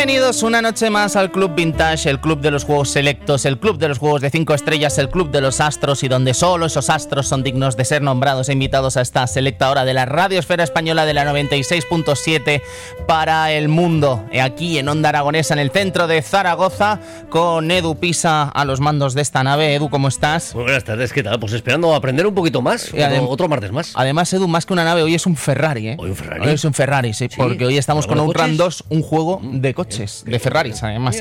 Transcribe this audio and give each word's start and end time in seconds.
Bienvenidos 0.00 0.42
una 0.42 0.62
noche 0.62 0.88
más 0.88 1.14
al 1.14 1.30
Club 1.30 1.54
Vintage, 1.54 2.08
el 2.08 2.22
club 2.22 2.40
de 2.40 2.50
los 2.50 2.64
juegos 2.64 2.88
selectos, 2.88 3.44
el 3.44 3.58
club 3.58 3.76
de 3.76 3.86
los 3.86 3.98
juegos 3.98 4.22
de 4.22 4.30
5 4.30 4.54
estrellas, 4.54 4.96
el 4.96 5.10
club 5.10 5.30
de 5.30 5.42
los 5.42 5.60
astros 5.60 6.02
y 6.02 6.08
donde 6.08 6.32
solo 6.32 6.64
esos 6.64 6.88
astros 6.88 7.28
son 7.28 7.42
dignos 7.42 7.76
de 7.76 7.84
ser 7.84 8.00
nombrados 8.00 8.48
e 8.48 8.54
invitados 8.54 8.96
a 8.96 9.02
esta 9.02 9.26
selecta 9.26 9.70
hora 9.70 9.84
de 9.84 9.92
la 9.92 10.06
radiosfera 10.06 10.64
española 10.64 11.04
de 11.04 11.12
la 11.12 11.30
96.7 11.30 12.62
para 13.10 13.50
el 13.50 13.68
mundo. 13.68 14.24
Aquí 14.40 14.78
en 14.78 14.88
Onda 14.88 15.08
Aragonesa, 15.08 15.54
en 15.54 15.58
el 15.58 15.72
centro 15.72 16.06
de 16.06 16.22
Zaragoza, 16.22 17.00
con 17.28 17.68
Edu 17.68 17.96
Pisa 17.96 18.44
a 18.44 18.64
los 18.64 18.78
mandos 18.78 19.14
de 19.14 19.22
esta 19.22 19.42
nave. 19.42 19.74
Edu, 19.74 19.90
¿cómo 19.90 20.06
estás? 20.06 20.54
buenas 20.54 20.84
tardes, 20.84 21.12
¿qué 21.12 21.24
tal? 21.24 21.40
Pues 21.40 21.52
esperando 21.52 21.92
aprender 21.92 22.24
un 22.24 22.36
poquito 22.36 22.62
más, 22.62 22.92
otro, 23.26 23.48
martes 23.48 23.72
más. 23.72 23.94
Además, 23.96 24.32
Edu, 24.32 24.46
más 24.46 24.64
que 24.64 24.74
una 24.74 24.84
nave, 24.84 25.02
hoy 25.02 25.16
es 25.16 25.26
un 25.26 25.34
Ferrari, 25.34 25.88
¿eh? 25.88 25.96
Hoy 25.98 26.10
un 26.10 26.14
Ferrari. 26.14 26.46
Hoy 26.46 26.54
es 26.54 26.64
un 26.64 26.72
Ferrari, 26.72 27.12
sí, 27.12 27.28
porque 27.36 27.66
hoy 27.66 27.78
estamos 27.78 28.06
con 28.06 28.16
Outrun 28.20 28.56
2, 28.56 28.84
un 28.90 29.02
juego 29.02 29.40
mm. 29.40 29.60
de 29.60 29.74
coches 29.74 30.22
de 30.24 30.38
Ferraris 30.38 30.80
además. 30.84 31.20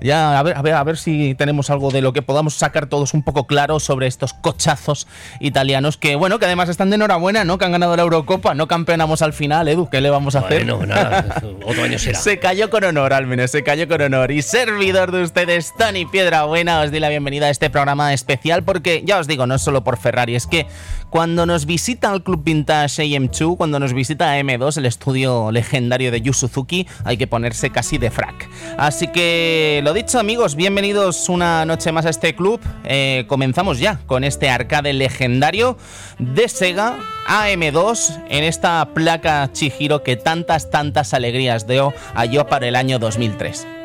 Ya, 0.00 0.38
a 0.38 0.42
ver, 0.42 0.56
a 0.56 0.62
ver, 0.62 0.72
a 0.72 0.82
ver 0.82 0.96
si 0.96 1.34
tenemos 1.34 1.68
algo 1.68 1.90
de 1.90 2.00
lo 2.00 2.14
que 2.14 2.22
podamos 2.22 2.54
sacar 2.54 2.86
todos 2.86 3.12
un 3.12 3.22
poco 3.22 3.46
claro 3.46 3.80
sobre 3.80 4.06
estos 4.06 4.32
cochazos 4.32 5.06
italianos 5.40 5.98
que, 5.98 6.16
bueno, 6.16 6.38
que 6.38 6.46
además 6.46 6.70
están 6.70 6.88
de 6.88 6.96
enhorabuena, 6.96 7.44
¿no? 7.44 7.58
Que 7.58 7.66
han 7.66 7.72
ganado 7.72 7.94
la 7.96 8.02
Eurocopa, 8.02 8.54
no 8.54 8.66
campeonamos 8.66 9.20
al 9.20 9.34
final, 9.34 9.68
Edu, 9.68 9.90
¿qué 9.90 10.00
le 10.00 10.08
vamos 10.08 10.34
a 10.34 10.38
hacer? 10.38 10.64
No, 10.64 10.86
nada, 10.86 11.17
otro 11.64 11.84
año 11.84 11.98
será. 11.98 12.18
Se 12.18 12.38
cayó 12.38 12.70
con 12.70 12.84
honor, 12.84 13.12
al 13.12 13.26
menos, 13.26 13.50
se 13.50 13.62
cayó 13.62 13.88
con 13.88 14.00
honor. 14.00 14.30
Y 14.30 14.42
servidor 14.42 15.12
de 15.12 15.22
ustedes, 15.22 15.72
Tony 15.76 16.04
Buena 16.04 16.80
os 16.80 16.90
doy 16.90 17.00
la 17.00 17.08
bienvenida 17.08 17.46
a 17.46 17.50
este 17.50 17.70
programa 17.70 18.12
especial 18.12 18.62
porque, 18.62 19.02
ya 19.04 19.18
os 19.18 19.26
digo, 19.26 19.46
no 19.46 19.58
solo 19.58 19.84
por 19.84 19.96
Ferrari, 19.96 20.34
es 20.34 20.46
que 20.46 20.66
cuando 21.10 21.46
nos 21.46 21.66
visita 21.66 22.12
el 22.12 22.22
Club 22.22 22.42
Vintage 22.44 23.02
AM2, 23.02 23.56
cuando 23.56 23.78
nos 23.78 23.92
visita 23.92 24.38
M2, 24.38 24.76
el 24.76 24.86
estudio 24.86 25.50
legendario 25.50 26.10
de 26.10 26.20
Yu 26.20 26.32
Suzuki, 26.32 26.86
hay 27.04 27.16
que 27.16 27.26
ponerse 27.26 27.70
casi 27.70 27.98
de 27.98 28.10
frac. 28.10 28.48
Así 28.76 29.08
que 29.08 29.80
lo 29.84 29.92
dicho 29.94 30.18
amigos, 30.18 30.54
bienvenidos 30.54 31.28
una 31.28 31.64
noche 31.64 31.92
más 31.92 32.06
a 32.06 32.10
este 32.10 32.34
club. 32.34 32.60
Eh, 32.84 33.24
comenzamos 33.28 33.78
ya 33.78 34.00
con 34.06 34.24
este 34.24 34.50
arcade 34.50 34.92
legendario 34.92 35.78
de 36.18 36.48
Sega 36.48 36.98
AM2 37.26 38.24
en 38.28 38.44
esta 38.44 38.88
placa 38.94 39.50
Chihiro 39.52 40.02
que 40.02 40.16
tantas, 40.16 40.70
tantas 40.70 41.14
alegrías 41.14 41.66
dio 41.66 41.92
a 42.14 42.24
yo 42.24 42.46
para 42.46 42.68
el 42.68 42.76
año 42.76 42.98
2003. 42.98 43.77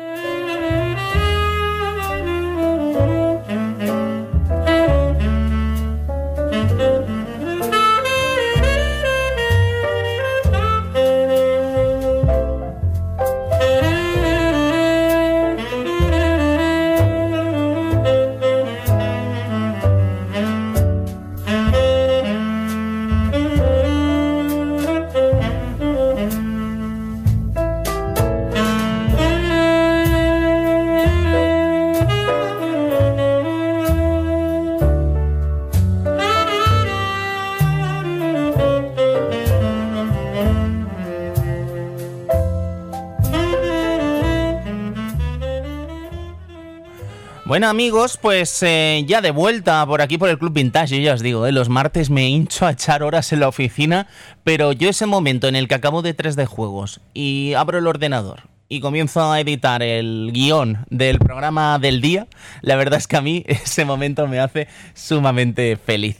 Bueno 47.54 47.68
amigos, 47.68 48.18
pues 48.20 48.64
eh, 48.64 49.04
ya 49.06 49.20
de 49.20 49.30
vuelta 49.30 49.86
por 49.86 50.02
aquí 50.02 50.18
por 50.18 50.28
el 50.28 50.40
Club 50.40 50.54
Vintage, 50.54 50.96
yo 50.96 51.00
ya 51.00 51.14
os 51.14 51.22
digo, 51.22 51.46
eh, 51.46 51.52
los 51.52 51.68
martes 51.68 52.10
me 52.10 52.28
hincho 52.28 52.66
a 52.66 52.72
echar 52.72 53.04
horas 53.04 53.32
en 53.32 53.38
la 53.38 53.46
oficina, 53.46 54.08
pero 54.42 54.72
yo 54.72 54.88
ese 54.88 55.06
momento 55.06 55.46
en 55.46 55.54
el 55.54 55.68
que 55.68 55.76
acabo 55.76 56.02
de 56.02 56.16
3D 56.16 56.46
juegos 56.46 57.00
y 57.14 57.54
abro 57.54 57.78
el 57.78 57.86
ordenador 57.86 58.48
y 58.68 58.80
comienzo 58.80 59.30
a 59.30 59.38
editar 59.38 59.84
el 59.84 60.32
guion 60.32 60.84
del 60.90 61.20
programa 61.20 61.78
del 61.78 62.00
día, 62.00 62.26
la 62.60 62.74
verdad 62.74 62.98
es 62.98 63.06
que 63.06 63.18
a 63.18 63.20
mí 63.20 63.44
ese 63.46 63.84
momento 63.84 64.26
me 64.26 64.40
hace 64.40 64.66
sumamente 64.94 65.76
feliz. 65.76 66.16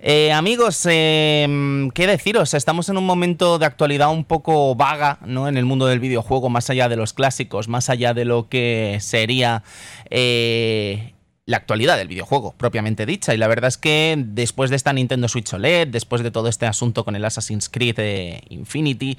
Eh, 0.00 0.30
amigos, 0.32 0.86
em, 0.88 1.90
¿qué 1.90 2.06
deciros? 2.06 2.54
Estamos 2.54 2.88
en 2.88 2.98
un 2.98 3.04
momento 3.04 3.58
de 3.58 3.66
actualidad 3.66 4.10
un 4.10 4.24
poco 4.24 4.76
vaga, 4.76 5.18
¿no? 5.26 5.48
En 5.48 5.56
el 5.56 5.64
mundo 5.64 5.86
del 5.86 5.98
videojuego, 5.98 6.48
más 6.48 6.70
allá 6.70 6.88
de 6.88 6.94
los 6.96 7.12
clásicos, 7.12 7.66
más 7.66 7.90
allá 7.90 8.14
de 8.14 8.24
lo 8.24 8.48
que 8.48 8.98
sería 9.00 9.64
eh, 10.10 11.14
la 11.48 11.56
actualidad 11.56 11.96
del 11.96 12.08
videojuego, 12.08 12.54
propiamente 12.58 13.06
dicha. 13.06 13.32
Y 13.32 13.38
la 13.38 13.48
verdad 13.48 13.68
es 13.68 13.78
que 13.78 14.22
después 14.22 14.68
de 14.68 14.76
esta 14.76 14.92
Nintendo 14.92 15.28
Switch 15.28 15.50
OLED, 15.54 15.88
después 15.88 16.22
de 16.22 16.30
todo 16.30 16.48
este 16.48 16.66
asunto 16.66 17.06
con 17.06 17.16
el 17.16 17.24
Assassin's 17.24 17.70
Creed 17.70 17.94
eh, 17.96 18.42
Infinity, 18.50 19.16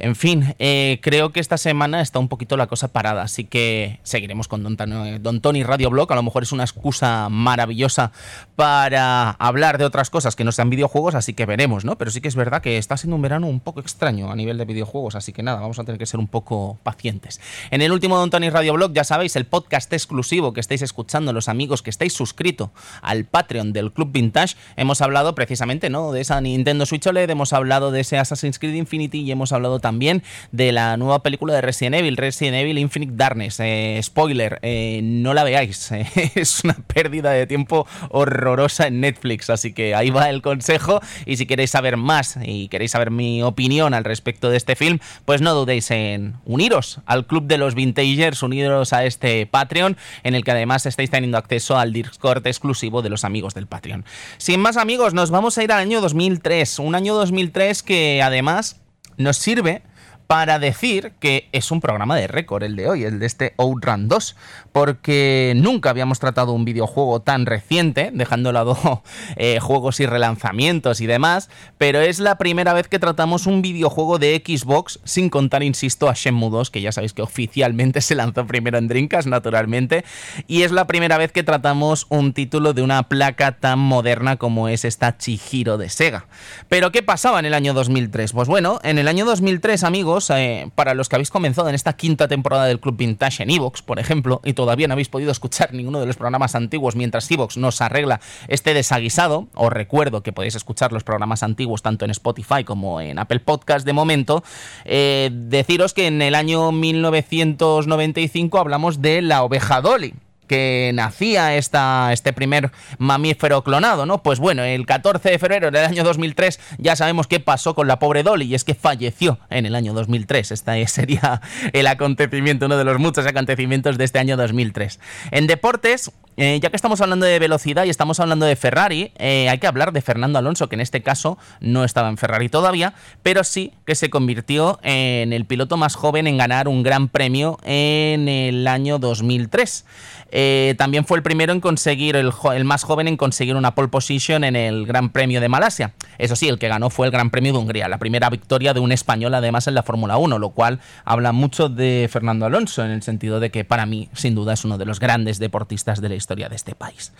en 0.00 0.16
fin, 0.16 0.56
eh, 0.58 0.98
creo 1.02 1.30
que 1.30 1.38
esta 1.38 1.56
semana 1.56 2.00
está 2.00 2.18
un 2.18 2.26
poquito 2.26 2.56
la 2.56 2.66
cosa 2.66 2.88
parada. 2.88 3.22
Así 3.22 3.44
que 3.44 4.00
seguiremos 4.02 4.48
con 4.48 4.64
Don, 4.64 5.22
Don 5.22 5.40
Tony 5.40 5.62
Radio 5.62 5.88
Blog. 5.88 6.10
A 6.10 6.16
lo 6.16 6.24
mejor 6.24 6.42
es 6.42 6.50
una 6.50 6.64
excusa 6.64 7.28
maravillosa 7.28 8.10
para 8.56 9.30
hablar 9.30 9.78
de 9.78 9.84
otras 9.84 10.10
cosas 10.10 10.34
que 10.34 10.42
no 10.42 10.50
sean 10.50 10.70
videojuegos, 10.70 11.14
así 11.14 11.32
que 11.32 11.46
veremos, 11.46 11.84
¿no? 11.84 11.96
Pero 11.96 12.10
sí 12.10 12.20
que 12.20 12.26
es 12.26 12.34
verdad 12.34 12.60
que 12.60 12.76
está 12.76 12.96
siendo 12.96 13.14
un 13.14 13.22
verano 13.22 13.46
un 13.46 13.60
poco 13.60 13.78
extraño 13.78 14.32
a 14.32 14.34
nivel 14.34 14.58
de 14.58 14.64
videojuegos, 14.64 15.14
así 15.14 15.32
que 15.32 15.44
nada, 15.44 15.60
vamos 15.60 15.78
a 15.78 15.84
tener 15.84 16.00
que 16.00 16.06
ser 16.06 16.18
un 16.18 16.26
poco 16.26 16.80
pacientes. 16.82 17.40
En 17.70 17.82
el 17.82 17.92
último 17.92 18.18
Don 18.18 18.30
Tony 18.30 18.50
Radio 18.50 18.72
Blog, 18.72 18.92
ya 18.92 19.04
sabéis, 19.04 19.36
el 19.36 19.46
podcast 19.46 19.92
exclusivo 19.92 20.52
que 20.52 20.58
estáis 20.58 20.82
escuchando 20.82 21.32
los 21.32 21.48
amigos 21.48 21.67
que 21.76 21.90
estáis 21.90 22.12
suscritos 22.12 22.70
al 23.02 23.24
Patreon 23.24 23.72
del 23.72 23.92
Club 23.92 24.10
Vintage, 24.12 24.56
hemos 24.76 25.00
hablado 25.00 25.34
precisamente 25.34 25.90
¿no? 25.90 26.12
de 26.12 26.20
esa 26.20 26.40
Nintendo 26.40 26.86
Switch 26.86 27.06
OLED, 27.06 27.30
hemos 27.30 27.52
hablado 27.52 27.90
de 27.90 28.00
ese 28.00 28.18
Assassin's 28.18 28.58
Creed 28.58 28.74
Infinity 28.74 29.20
y 29.20 29.30
hemos 29.30 29.52
hablado 29.52 29.78
también 29.80 30.22
de 30.50 30.72
la 30.72 30.96
nueva 30.96 31.22
película 31.22 31.54
de 31.54 31.60
Resident 31.60 31.96
Evil, 31.96 32.16
Resident 32.16 32.56
Evil 32.56 32.78
Infinite 32.78 33.12
Darkness. 33.14 33.60
Eh, 33.60 34.00
spoiler, 34.02 34.58
eh, 34.62 35.00
no 35.02 35.34
la 35.34 35.44
veáis, 35.44 35.92
eh, 35.92 36.06
es 36.34 36.64
una 36.64 36.74
pérdida 36.74 37.30
de 37.30 37.46
tiempo 37.46 37.86
horrorosa 38.10 38.86
en 38.86 39.00
Netflix, 39.00 39.50
así 39.50 39.72
que 39.72 39.94
ahí 39.94 40.10
va 40.10 40.30
el 40.30 40.42
consejo 40.42 41.00
y 41.26 41.36
si 41.36 41.46
queréis 41.46 41.70
saber 41.70 41.96
más 41.96 42.38
y 42.42 42.68
queréis 42.68 42.92
saber 42.92 43.10
mi 43.10 43.42
opinión 43.42 43.94
al 43.94 44.04
respecto 44.04 44.50
de 44.50 44.56
este 44.56 44.76
film, 44.76 44.98
pues 45.24 45.40
no 45.40 45.54
dudéis 45.54 45.90
en 45.90 46.36
uniros 46.44 47.00
al 47.06 47.26
Club 47.26 47.46
de 47.46 47.58
los 47.58 47.74
Vintagers, 47.74 48.42
uniros 48.42 48.92
a 48.92 49.04
este 49.04 49.46
Patreon 49.46 49.96
en 50.22 50.34
el 50.34 50.44
que 50.44 50.52
además 50.52 50.86
estáis 50.86 51.10
teniendo 51.10 51.38
acceso 51.38 51.57
al 51.70 51.92
Discord 51.92 52.46
exclusivo 52.46 53.02
de 53.02 53.10
los 53.10 53.24
amigos 53.24 53.54
del 53.54 53.66
Patreon. 53.66 54.04
Sin 54.38 54.60
más 54.60 54.76
amigos, 54.76 55.14
nos 55.14 55.30
vamos 55.30 55.58
a 55.58 55.64
ir 55.64 55.72
al 55.72 55.80
año 55.80 56.00
2003, 56.00 56.78
un 56.78 56.94
año 56.94 57.14
2003 57.14 57.82
que 57.82 58.22
además 58.22 58.80
nos 59.16 59.36
sirve 59.36 59.82
para 60.28 60.58
decir 60.58 61.12
que 61.20 61.48
es 61.52 61.70
un 61.70 61.80
programa 61.80 62.14
de 62.14 62.26
récord 62.26 62.62
el 62.62 62.76
de 62.76 62.86
hoy, 62.86 63.02
el 63.02 63.18
de 63.18 63.24
este 63.24 63.54
Outrun 63.56 64.08
2, 64.08 64.36
porque 64.72 65.54
nunca 65.56 65.88
habíamos 65.88 66.18
tratado 66.18 66.52
un 66.52 66.66
videojuego 66.66 67.22
tan 67.22 67.46
reciente, 67.46 68.10
dejando 68.12 68.50
de 68.50 68.52
lado 68.52 69.02
eh, 69.36 69.58
juegos 69.58 70.00
y 70.00 70.06
relanzamientos 70.06 71.00
y 71.00 71.06
demás, 71.06 71.48
pero 71.78 72.02
es 72.02 72.18
la 72.18 72.36
primera 72.36 72.74
vez 72.74 72.88
que 72.88 72.98
tratamos 72.98 73.46
un 73.46 73.62
videojuego 73.62 74.18
de 74.18 74.42
Xbox, 74.44 75.00
sin 75.04 75.30
contar, 75.30 75.62
insisto, 75.62 76.10
a 76.10 76.12
Shenmue 76.12 76.50
2, 76.50 76.70
que 76.70 76.82
ya 76.82 76.92
sabéis 76.92 77.14
que 77.14 77.22
oficialmente 77.22 78.00
se 78.02 78.14
lanzó 78.14 78.46
primero 78.46 78.76
en 78.76 78.86
Dreamcast, 78.86 79.28
naturalmente, 79.28 80.04
y 80.46 80.60
es 80.60 80.72
la 80.72 80.86
primera 80.86 81.16
vez 81.16 81.32
que 81.32 81.42
tratamos 81.42 82.06
un 82.10 82.34
título 82.34 82.74
de 82.74 82.82
una 82.82 83.04
placa 83.04 83.52
tan 83.52 83.78
moderna 83.78 84.36
como 84.36 84.68
es 84.68 84.84
esta 84.84 85.16
Chihiro 85.16 85.78
de 85.78 85.88
Sega. 85.88 86.26
Pero 86.68 86.92
¿qué 86.92 87.02
pasaba 87.02 87.38
en 87.38 87.46
el 87.46 87.54
año 87.54 87.72
2003? 87.72 88.34
Pues 88.34 88.46
bueno, 88.46 88.78
en 88.82 88.98
el 88.98 89.08
año 89.08 89.24
2003, 89.24 89.84
amigos, 89.84 90.17
eh, 90.30 90.70
para 90.74 90.94
los 90.94 91.08
que 91.08 91.16
habéis 91.16 91.30
comenzado 91.30 91.68
en 91.68 91.74
esta 91.74 91.94
quinta 91.94 92.28
temporada 92.28 92.66
del 92.66 92.80
Club 92.80 92.96
Vintage 92.96 93.42
en 93.42 93.50
Evox, 93.50 93.82
por 93.82 93.98
ejemplo, 93.98 94.40
y 94.44 94.52
todavía 94.52 94.88
no 94.88 94.92
habéis 94.92 95.08
podido 95.08 95.30
escuchar 95.30 95.72
ninguno 95.72 96.00
de 96.00 96.06
los 96.06 96.16
programas 96.16 96.54
antiguos 96.54 96.96
mientras 96.96 97.30
Evox 97.30 97.56
nos 97.56 97.80
arregla 97.80 98.20
este 98.48 98.74
desaguisado, 98.74 99.48
os 99.54 99.72
recuerdo 99.72 100.22
que 100.22 100.32
podéis 100.32 100.54
escuchar 100.54 100.92
los 100.92 101.04
programas 101.04 101.42
antiguos 101.42 101.82
tanto 101.82 102.04
en 102.04 102.10
Spotify 102.10 102.64
como 102.64 103.00
en 103.00 103.18
Apple 103.18 103.40
Podcast 103.40 103.86
de 103.86 103.92
momento, 103.92 104.42
eh, 104.84 105.30
deciros 105.32 105.94
que 105.94 106.06
en 106.06 106.20
el 106.22 106.34
año 106.34 106.72
1995 106.72 108.58
hablamos 108.58 109.00
de 109.00 109.22
la 109.22 109.42
oveja 109.42 109.80
Dolly 109.80 110.14
que 110.48 110.90
nacía 110.94 111.56
esta, 111.56 112.12
este 112.12 112.32
primer 112.32 112.72
mamífero 112.98 113.62
clonado, 113.62 114.06
¿no? 114.06 114.22
Pues 114.22 114.40
bueno, 114.40 114.64
el 114.64 114.86
14 114.86 115.30
de 115.30 115.38
febrero 115.38 115.70
del 115.70 115.84
año 115.84 116.02
2003 116.02 116.58
ya 116.78 116.96
sabemos 116.96 117.28
qué 117.28 117.38
pasó 117.38 117.74
con 117.74 117.86
la 117.86 118.00
pobre 118.00 118.24
Dolly 118.24 118.46
y 118.46 118.54
es 118.54 118.64
que 118.64 118.74
falleció 118.74 119.38
en 119.50 119.66
el 119.66 119.74
año 119.74 119.92
2003. 119.94 120.50
Este 120.50 120.86
sería 120.88 121.40
el 121.72 121.86
acontecimiento, 121.86 122.66
uno 122.66 122.76
de 122.76 122.84
los 122.84 122.98
muchos 122.98 123.26
acontecimientos 123.26 123.98
de 123.98 124.04
este 124.04 124.18
año 124.18 124.36
2003. 124.36 124.98
En 125.30 125.46
deportes, 125.46 126.10
eh, 126.36 126.58
ya 126.62 126.70
que 126.70 126.76
estamos 126.76 127.00
hablando 127.00 127.26
de 127.26 127.38
velocidad 127.38 127.84
y 127.84 127.90
estamos 127.90 128.20
hablando 128.20 128.46
de 128.46 128.56
Ferrari, 128.56 129.12
eh, 129.18 129.48
hay 129.48 129.58
que 129.58 129.66
hablar 129.66 129.92
de 129.92 130.00
Fernando 130.00 130.38
Alonso, 130.38 130.68
que 130.68 130.76
en 130.76 130.80
este 130.80 131.02
caso 131.02 131.38
no 131.60 131.84
estaba 131.84 132.08
en 132.08 132.16
Ferrari 132.16 132.48
todavía, 132.48 132.94
pero 133.22 133.44
sí 133.44 133.72
que 133.84 133.94
se 133.94 134.08
convirtió 134.10 134.78
en 134.82 135.32
el 135.32 135.44
piloto 135.44 135.76
más 135.76 135.94
joven 135.94 136.26
en 136.26 136.38
ganar 136.38 136.68
un 136.68 136.82
gran 136.82 137.08
premio 137.08 137.58
en 137.64 138.28
el 138.28 138.66
año 138.66 138.98
2003. 138.98 139.84
Eh, 140.30 140.37
también 140.76 141.04
fue 141.04 141.18
el 141.18 141.22
primero 141.22 141.52
en 141.52 141.60
conseguir, 141.60 142.16
el, 142.16 142.32
el, 142.54 142.64
más 142.64 142.84
joven 142.84 143.08
en 143.08 143.16
conseguir 143.16 143.56
una 143.56 143.74
pole 143.74 143.88
position 143.88 144.44
en 144.44 144.56
el 144.56 144.86
Gran 144.86 145.10
Premio 145.10 145.40
de 145.40 145.48
Malasia. 145.48 145.94
Eso 146.18 146.36
sí, 146.36 146.48
el 146.48 146.58
que 146.58 146.68
ganó 146.68 146.90
fue 146.90 147.06
el 147.06 147.12
Gran 147.12 147.30
Premio 147.30 147.52
de 147.52 147.58
Hungría, 147.58 147.88
la 147.88 147.98
primera 147.98 148.30
victoria 148.30 148.74
de 148.74 148.80
un 148.80 148.92
español 148.92 149.34
además 149.34 149.66
en 149.66 149.74
la 149.74 149.82
Fórmula 149.82 150.16
1, 150.16 150.38
lo 150.38 150.50
cual 150.50 150.80
habla 151.04 151.32
mucho 151.32 151.68
de 151.68 152.08
Fernando 152.10 152.46
Alonso 152.46 152.84
en 152.84 152.90
el 152.90 153.02
sentido 153.02 153.40
de 153.40 153.50
que 153.50 153.64
para 153.64 153.86
mí, 153.86 154.08
sin 154.12 154.34
duda, 154.34 154.52
es 154.52 154.64
uno 154.64 154.78
de 154.78 154.84
los 154.84 155.00
grandes 155.00 155.38
deportistas 155.38 156.00
de 156.00 156.08
la 156.08 156.14
historia 156.14 156.48
de 156.48 156.56
este 156.56 156.74
país. 156.74 157.12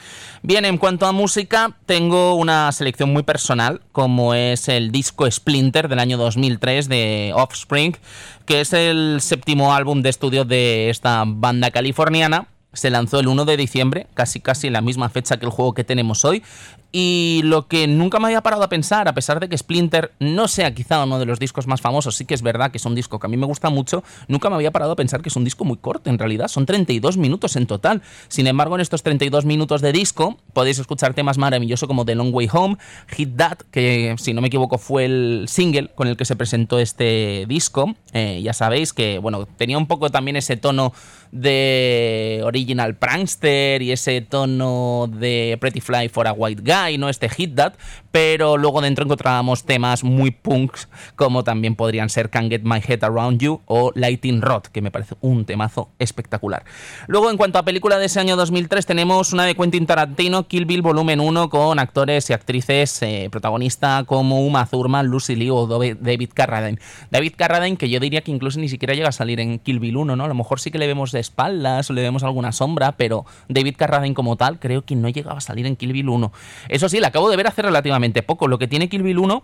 Bien, 0.42 0.64
en 0.64 0.78
cuanto 0.78 1.06
a 1.06 1.12
música, 1.12 1.76
tengo 1.86 2.34
una 2.34 2.70
selección 2.72 3.12
muy 3.12 3.22
personal, 3.22 3.80
como 3.92 4.34
es 4.34 4.68
el 4.68 4.90
disco 4.90 5.30
Splinter 5.30 5.88
del 5.88 5.98
año 5.98 6.18
2003 6.18 6.88
de 6.88 7.32
Offspring, 7.34 7.96
que 8.44 8.60
es 8.60 8.72
el 8.72 9.18
séptimo 9.20 9.74
álbum 9.74 10.02
de 10.02 10.10
estudio 10.10 10.44
de 10.44 10.90
esta 10.90 11.24
banda 11.26 11.70
californiana 11.70 12.48
se 12.72 12.90
lanzó 12.90 13.20
el 13.20 13.28
1 13.28 13.44
de 13.44 13.56
diciembre, 13.56 14.06
casi 14.14 14.40
casi 14.40 14.66
en 14.66 14.74
la 14.74 14.80
misma 14.80 15.08
fecha 15.08 15.38
que 15.38 15.46
el 15.46 15.52
juego 15.52 15.74
que 15.74 15.84
tenemos 15.84 16.24
hoy, 16.24 16.42
y 16.90 17.42
lo 17.44 17.68
que 17.68 17.86
nunca 17.86 18.18
me 18.18 18.26
había 18.26 18.40
parado 18.40 18.62
a 18.62 18.68
pensar, 18.68 19.08
a 19.08 19.14
pesar 19.14 19.40
de 19.40 19.48
que 19.48 19.58
Splinter 19.58 20.12
no 20.20 20.48
sea 20.48 20.72
quizá 20.74 21.04
uno 21.04 21.18
de 21.18 21.26
los 21.26 21.38
discos 21.38 21.66
más 21.66 21.82
famosos, 21.82 22.16
sí 22.16 22.24
que 22.24 22.34
es 22.34 22.40
verdad 22.40 22.70
que 22.70 22.78
es 22.78 22.84
un 22.86 22.94
disco 22.94 23.18
que 23.18 23.26
a 23.26 23.30
mí 23.30 23.36
me 23.36 23.44
gusta 23.44 23.68
mucho, 23.68 24.02
nunca 24.26 24.48
me 24.48 24.56
había 24.56 24.70
parado 24.70 24.92
a 24.92 24.96
pensar 24.96 25.20
que 25.20 25.28
es 25.28 25.36
un 25.36 25.44
disco 25.44 25.64
muy 25.64 25.76
corto 25.76 26.08
en 26.08 26.18
realidad, 26.18 26.48
son 26.48 26.64
32 26.64 27.18
minutos 27.18 27.56
en 27.56 27.66
total. 27.66 28.00
Sin 28.28 28.46
embargo, 28.46 28.74
en 28.74 28.80
estos 28.80 29.02
32 29.02 29.44
minutos 29.44 29.82
de 29.82 29.92
disco 29.92 30.38
podéis 30.54 30.78
escuchar 30.78 31.12
temas 31.12 31.36
maravillosos 31.36 31.86
como 31.86 32.06
The 32.06 32.14
Long 32.14 32.34
Way 32.34 32.48
Home, 32.52 32.76
Hit 33.08 33.36
That, 33.36 33.58
que 33.70 34.14
si 34.18 34.32
no 34.32 34.40
me 34.40 34.48
equivoco 34.48 34.78
fue 34.78 35.04
el 35.04 35.44
single 35.48 35.88
con 35.94 36.08
el 36.08 36.16
que 36.16 36.24
se 36.24 36.36
presentó 36.36 36.78
este 36.78 37.44
disco. 37.48 37.94
Eh, 38.14 38.40
ya 38.42 38.54
sabéis 38.54 38.94
que, 38.94 39.18
bueno, 39.18 39.46
tenía 39.46 39.76
un 39.76 39.86
poco 39.86 40.08
también 40.08 40.36
ese 40.36 40.56
tono 40.56 40.94
de 41.32 42.40
Original 42.44 42.96
Prankster 42.96 43.82
y 43.82 43.92
ese 43.92 44.22
tono 44.22 45.10
de 45.12 45.58
Pretty 45.60 45.82
Fly 45.82 46.08
for 46.08 46.26
a 46.26 46.32
White 46.32 46.62
Guy 46.62 46.77
y 46.90 46.98
no 46.98 47.08
este 47.08 47.28
Hit 47.28 47.54
That, 47.56 47.74
pero 48.10 48.56
luego 48.56 48.80
dentro 48.80 49.04
encontrábamos 49.04 49.64
temas 49.64 50.04
muy 50.04 50.30
punks, 50.30 50.88
como 51.16 51.44
también 51.44 51.74
podrían 51.74 52.08
ser 52.08 52.30
Can't 52.30 52.50
Get 52.50 52.62
My 52.64 52.80
Head 52.86 53.04
Around 53.04 53.40
You 53.40 53.60
o 53.66 53.92
Lighting 53.94 54.40
Rod, 54.40 54.62
que 54.64 54.80
me 54.80 54.90
parece 54.90 55.16
un 55.20 55.44
temazo 55.44 55.90
espectacular. 55.98 56.64
Luego, 57.06 57.30
en 57.30 57.36
cuanto 57.36 57.58
a 57.58 57.64
película 57.64 57.98
de 57.98 58.06
ese 58.06 58.20
año 58.20 58.36
2003, 58.36 58.86
tenemos 58.86 59.32
una 59.32 59.44
de 59.44 59.54
Quentin 59.54 59.86
Tarantino, 59.86 60.46
Kill 60.46 60.64
Bill 60.64 60.82
Volumen 60.82 61.20
1, 61.20 61.50
con 61.50 61.78
actores 61.78 62.30
y 62.30 62.32
actrices 62.32 63.02
eh, 63.02 63.28
protagonista 63.30 64.04
como 64.06 64.44
Uma 64.44 64.66
Thurman, 64.66 65.06
Lucy 65.06 65.36
Liu 65.36 65.54
o 65.54 65.66
David 65.66 66.30
Carradine. 66.32 66.78
David 67.10 67.34
Carradine, 67.36 67.76
que 67.76 67.88
yo 67.88 68.00
diría 68.00 68.22
que 68.22 68.30
incluso 68.30 68.58
ni 68.58 68.68
siquiera 68.68 68.94
llega 68.94 69.08
a 69.08 69.12
salir 69.12 69.40
en 69.40 69.58
Kill 69.58 69.80
Bill 69.80 69.96
1, 69.96 70.16
¿no? 70.16 70.24
A 70.24 70.28
lo 70.28 70.34
mejor 70.34 70.60
sí 70.60 70.70
que 70.70 70.78
le 70.78 70.86
vemos 70.86 71.12
de 71.12 71.20
espaldas 71.20 71.90
o 71.90 71.92
le 71.92 72.02
vemos 72.02 72.22
alguna 72.22 72.52
sombra, 72.52 72.92
pero 72.92 73.26
David 73.48 73.74
Carradine 73.76 74.14
como 74.14 74.36
tal 74.36 74.58
creo 74.58 74.84
que 74.84 74.96
no 74.96 75.08
llegaba 75.08 75.38
a 75.38 75.40
salir 75.42 75.66
en 75.66 75.76
Kill 75.76 75.92
Bill 75.92 76.08
1. 76.08 76.32
Eso 76.68 76.88
sí, 76.88 77.00
la 77.00 77.08
acabo 77.08 77.28
de 77.30 77.36
ver 77.36 77.46
hace 77.46 77.62
relativamente 77.62 77.97
poco. 78.22 78.48
Lo 78.48 78.58
que 78.58 78.68
tiene 78.68 78.88
Kill 78.88 79.02
Bill 79.02 79.18
1 79.18 79.42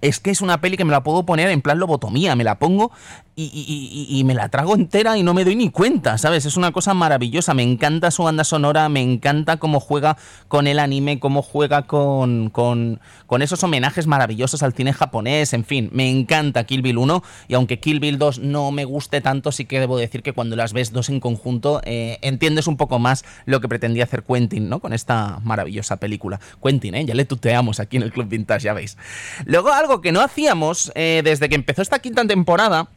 es 0.00 0.20
que 0.20 0.30
es 0.30 0.40
una 0.40 0.60
peli 0.60 0.76
que 0.76 0.84
me 0.84 0.92
la 0.92 1.02
puedo 1.02 1.24
poner 1.24 1.50
en 1.50 1.62
plan 1.62 1.78
lobotomía, 1.78 2.36
me 2.36 2.44
la 2.44 2.58
pongo 2.58 2.92
y, 3.38 4.22
me 4.24 4.32
la 4.32 4.48
trago 4.48 4.74
entera 4.74 5.18
y 5.18 5.22
no 5.22 5.34
me 5.34 5.44
doy 5.44 5.56
ni 5.56 5.68
cuenta, 5.68 6.16
¿sabes? 6.16 6.46
Es 6.46 6.56
una 6.56 6.72
cosa 6.72 6.94
maravillosa, 6.94 7.52
me 7.52 7.62
encanta 7.62 8.10
su 8.10 8.22
banda 8.22 8.44
sonora, 8.44 8.88
me 8.88 9.02
encanta 9.02 9.58
cómo 9.58 9.78
juega 9.78 10.16
con 10.48 10.66
el 10.66 10.78
anime, 10.78 11.20
cómo 11.20 11.42
juega 11.42 11.82
con, 11.82 12.48
con, 12.48 12.98
esos 13.42 13.62
homenajes 13.62 14.06
maravillosos 14.06 14.62
al 14.62 14.72
cine 14.72 14.94
japonés, 14.94 15.52
en 15.52 15.66
fin, 15.66 15.90
me 15.92 16.08
encanta 16.08 16.64
Kill 16.64 16.80
Bill 16.80 16.96
1 16.96 17.22
y 17.48 17.54
aunque 17.54 17.78
Kill 17.78 18.00
Bill 18.00 18.16
2 18.16 18.38
no 18.38 18.72
me 18.72 18.86
guste 18.86 19.20
tanto, 19.20 19.52
sí 19.52 19.66
que 19.66 19.80
debo 19.80 19.98
decir 19.98 20.22
que 20.22 20.32
cuando 20.32 20.56
las 20.56 20.72
ves 20.72 20.92
dos 20.92 21.10
en 21.10 21.20
conjunto 21.20 21.82
eh, 21.84 22.18
entiendes 22.22 22.66
un 22.66 22.78
poco 22.78 22.98
más 22.98 23.24
lo 23.44 23.60
que 23.60 23.68
pretendía 23.68 24.04
hacer 24.04 24.22
Quentin, 24.22 24.70
¿no? 24.70 24.80
Con 24.80 24.94
esta 24.94 25.40
maravillosa 25.42 25.98
película. 25.98 26.40
Quentin, 26.62 26.94
¿eh? 26.94 27.04
Ya 27.04 27.14
le 27.14 27.26
tuteamos 27.26 27.80
aquí 27.80 27.98
en 27.98 28.02
el 28.02 28.12
Club 28.12 28.28
Vintage, 28.28 28.64
ya 28.64 28.72
veis. 28.72 28.96
Luego 29.44 29.72
algo 29.86 30.00
que 30.00 30.10
no 30.10 30.20
hacíamos 30.20 30.90
eh, 30.96 31.22
desde 31.24 31.48
que 31.48 31.54
empezó 31.54 31.80
esta 31.80 32.00
quinta 32.00 32.26
temporada 32.26 32.88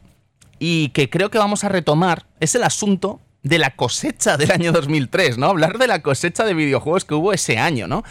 y 0.58 0.88
que 0.88 1.08
creo 1.08 1.30
que 1.30 1.38
vamos 1.38 1.62
a 1.62 1.68
retomar 1.68 2.26
es 2.40 2.56
el 2.56 2.64
asunto 2.64 3.20
de 3.44 3.58
la 3.58 3.76
cosecha 3.76 4.36
del 4.36 4.50
año 4.50 4.72
2003, 4.72 5.38
¿no? 5.38 5.46
Hablar 5.46 5.78
de 5.78 5.86
la 5.86 6.02
cosecha 6.02 6.44
de 6.44 6.52
videojuegos 6.52 7.04
que 7.04 7.14
hubo 7.14 7.32
ese 7.32 7.58
año, 7.58 7.86
¿no? 7.86 8.02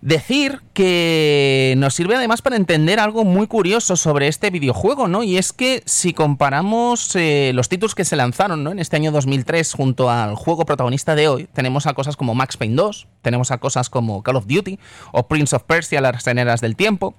Decir 0.00 0.60
que 0.74 1.74
nos 1.78 1.94
sirve 1.94 2.16
además 2.16 2.42
para 2.42 2.56
entender 2.56 2.98
algo 2.98 3.24
muy 3.24 3.46
curioso 3.46 3.94
sobre 3.94 4.26
este 4.26 4.50
videojuego, 4.50 5.06
¿no? 5.06 5.22
Y 5.22 5.38
es 5.38 5.52
que 5.52 5.82
si 5.86 6.12
comparamos 6.12 7.14
eh, 7.14 7.52
los 7.54 7.68
títulos 7.68 7.94
que 7.94 8.04
se 8.04 8.16
lanzaron 8.16 8.64
¿no? 8.64 8.72
en 8.72 8.80
este 8.80 8.96
año 8.96 9.12
2003 9.12 9.72
junto 9.72 10.10
al 10.10 10.34
juego 10.34 10.66
protagonista 10.66 11.14
de 11.14 11.28
hoy, 11.28 11.48
tenemos 11.54 11.86
a 11.86 11.94
cosas 11.94 12.16
como 12.16 12.34
Max 12.34 12.56
Payne 12.56 12.74
2, 12.74 13.06
tenemos 13.22 13.52
a 13.52 13.58
cosas 13.58 13.88
como 13.88 14.22
Call 14.24 14.36
of 14.36 14.46
Duty 14.46 14.80
o 15.12 15.28
Prince 15.28 15.54
of 15.54 15.62
Persia, 15.62 16.02
las 16.02 16.26
Eneras 16.26 16.60
del 16.60 16.76
tiempo, 16.76 17.14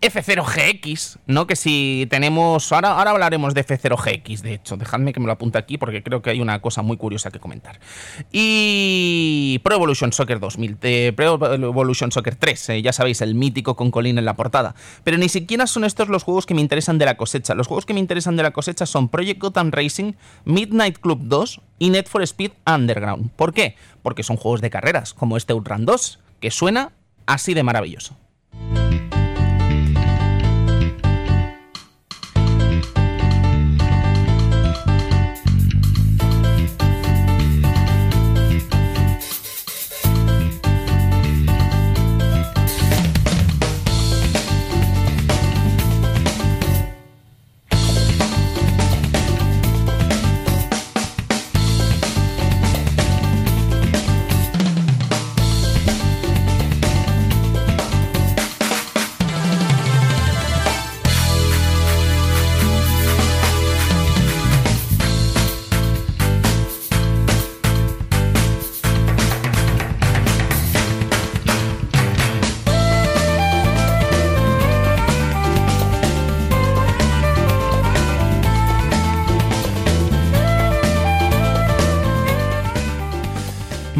F0GX, 0.00 1.18
¿no? 1.26 1.46
Que 1.46 1.56
si 1.56 2.06
tenemos. 2.10 2.72
Ahora, 2.72 2.92
ahora 2.92 3.10
hablaremos 3.12 3.54
de 3.54 3.64
F0GX, 3.64 4.40
de 4.40 4.54
hecho. 4.54 4.76
Dejadme 4.76 5.12
que 5.12 5.20
me 5.20 5.26
lo 5.26 5.32
apunte 5.32 5.58
aquí 5.58 5.78
porque 5.78 6.02
creo 6.02 6.22
que 6.22 6.30
hay 6.30 6.40
una 6.40 6.60
cosa 6.60 6.82
muy 6.82 6.96
curiosa 6.96 7.30
que 7.30 7.38
comentar. 7.38 7.80
Y. 8.32 9.60
Pro 9.62 9.76
Evolution 9.76 10.12
Soccer 10.12 10.40
2000. 10.40 10.78
Eh, 10.82 11.12
Pro 11.16 11.34
Evolution 11.54 12.12
Soccer 12.12 12.36
3, 12.36 12.68
eh, 12.70 12.82
ya 12.82 12.92
sabéis, 12.92 13.20
el 13.20 13.34
mítico 13.34 13.76
con 13.76 13.90
Colin 13.90 14.18
en 14.18 14.24
la 14.24 14.34
portada. 14.34 14.74
Pero 15.04 15.18
ni 15.18 15.28
siquiera 15.28 15.66
son 15.66 15.84
estos 15.84 16.08
los 16.08 16.22
juegos 16.22 16.46
que 16.46 16.54
me 16.54 16.60
interesan 16.60 16.98
de 16.98 17.06
la 17.06 17.16
cosecha. 17.16 17.54
Los 17.54 17.66
juegos 17.66 17.86
que 17.86 17.94
me 17.94 18.00
interesan 18.00 18.36
de 18.36 18.42
la 18.42 18.52
cosecha 18.52 18.86
son 18.86 19.08
Project 19.08 19.40
Gotham 19.40 19.70
Racing, 19.70 20.12
Midnight 20.44 20.98
Club 20.98 21.20
2 21.22 21.60
y 21.78 21.90
Net 21.90 22.06
for 22.06 22.22
Speed 22.22 22.52
Underground. 22.66 23.30
¿Por 23.32 23.52
qué? 23.52 23.76
Porque 24.02 24.22
son 24.22 24.36
juegos 24.36 24.60
de 24.60 24.70
carreras, 24.70 25.14
como 25.14 25.36
este 25.36 25.52
Outrun 25.52 25.86
2, 25.86 26.18
que 26.40 26.50
suena 26.50 26.92
así 27.26 27.54
de 27.54 27.62
maravilloso. 27.62 28.16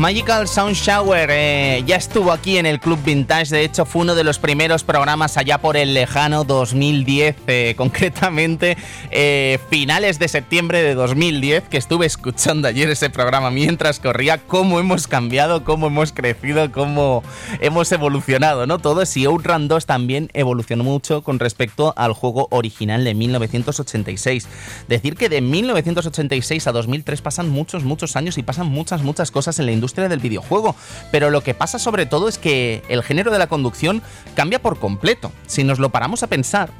Magical 0.07 0.47
Sound 0.47 0.77
Shower 0.77 1.29
eh, 1.33 1.83
ya 1.85 1.97
estuvo 1.97 2.31
aquí 2.31 2.59
en 2.59 2.67
el 2.67 2.79
Club 2.79 3.01
Vintage, 3.05 3.53
de 3.53 3.65
hecho 3.65 3.85
fue 3.85 4.03
uno 4.03 4.15
de 4.15 4.23
los 4.23 4.39
primeros 4.39 4.85
programas 4.85 5.37
allá 5.37 5.59
por 5.59 5.77
el 5.77 5.95
lejano 5.95 6.45
2010, 6.45 7.35
eh, 7.49 7.75
concretamente 7.77 8.77
eh, 9.11 9.59
finales 9.69 10.21
de 10.21 10.29
septiembre 10.29 10.81
de 10.85 10.95
2010, 10.95 11.65
que 11.65 11.77
estuve 11.77 12.07
escuchando 12.07 12.69
ayer 12.69 12.89
ese 12.89 13.11
programa 13.11 13.51
mientras 13.51 13.99
corría, 13.99 14.39
cómo 14.39 14.79
hemos 14.79 15.09
cambiado, 15.09 15.65
cómo 15.65 15.89
hemos 15.89 16.13
crecido, 16.13 16.71
cómo 16.71 17.25
hemos 17.59 17.91
evolucionado, 17.91 18.65
¿no? 18.69 18.79
Todo, 18.79 19.03
y 19.13 19.25
Outrun 19.25 19.67
2 19.67 19.87
también 19.87 20.31
evolucionó 20.35 20.85
mucho 20.85 21.23
con 21.23 21.41
respecto 21.41 21.93
al 21.97 22.13
juego 22.13 22.47
original 22.53 23.03
de 23.03 23.15
1986. 23.15 24.47
Decir 24.87 25.17
que 25.17 25.29
de 25.29 25.41
1986 25.41 26.69
a 26.69 26.71
2003 26.71 27.23
pasan 27.23 27.49
muchos, 27.49 27.83
muchos 27.83 28.15
años 28.15 28.39
y 28.39 28.45
pasan 28.45 28.69
muchas, 28.69 29.03
muchas 29.03 29.33
cosas 29.33 29.59
en 29.59 29.67
la 29.67 29.73
industria 29.73 29.96
del 30.03 30.21
videojuego. 30.21 30.75
Pero 31.11 31.31
lo 31.31 31.43
que 31.43 31.55
pasa 31.55 31.79
sobre 31.79 32.07
todo 32.07 32.29
es 32.29 32.39
que 32.39 32.83
el 32.89 33.03
género 33.03 33.31
de 33.31 33.39
la 33.39 33.47
conducción 33.47 34.03
cambia 34.35 34.61
por 34.61 34.79
completo. 34.79 35.33
Si 35.47 35.65
nos 35.65 35.79
lo 35.79 35.91
paramos 35.91 36.23
a 36.23 36.27
pensar, 36.27 36.71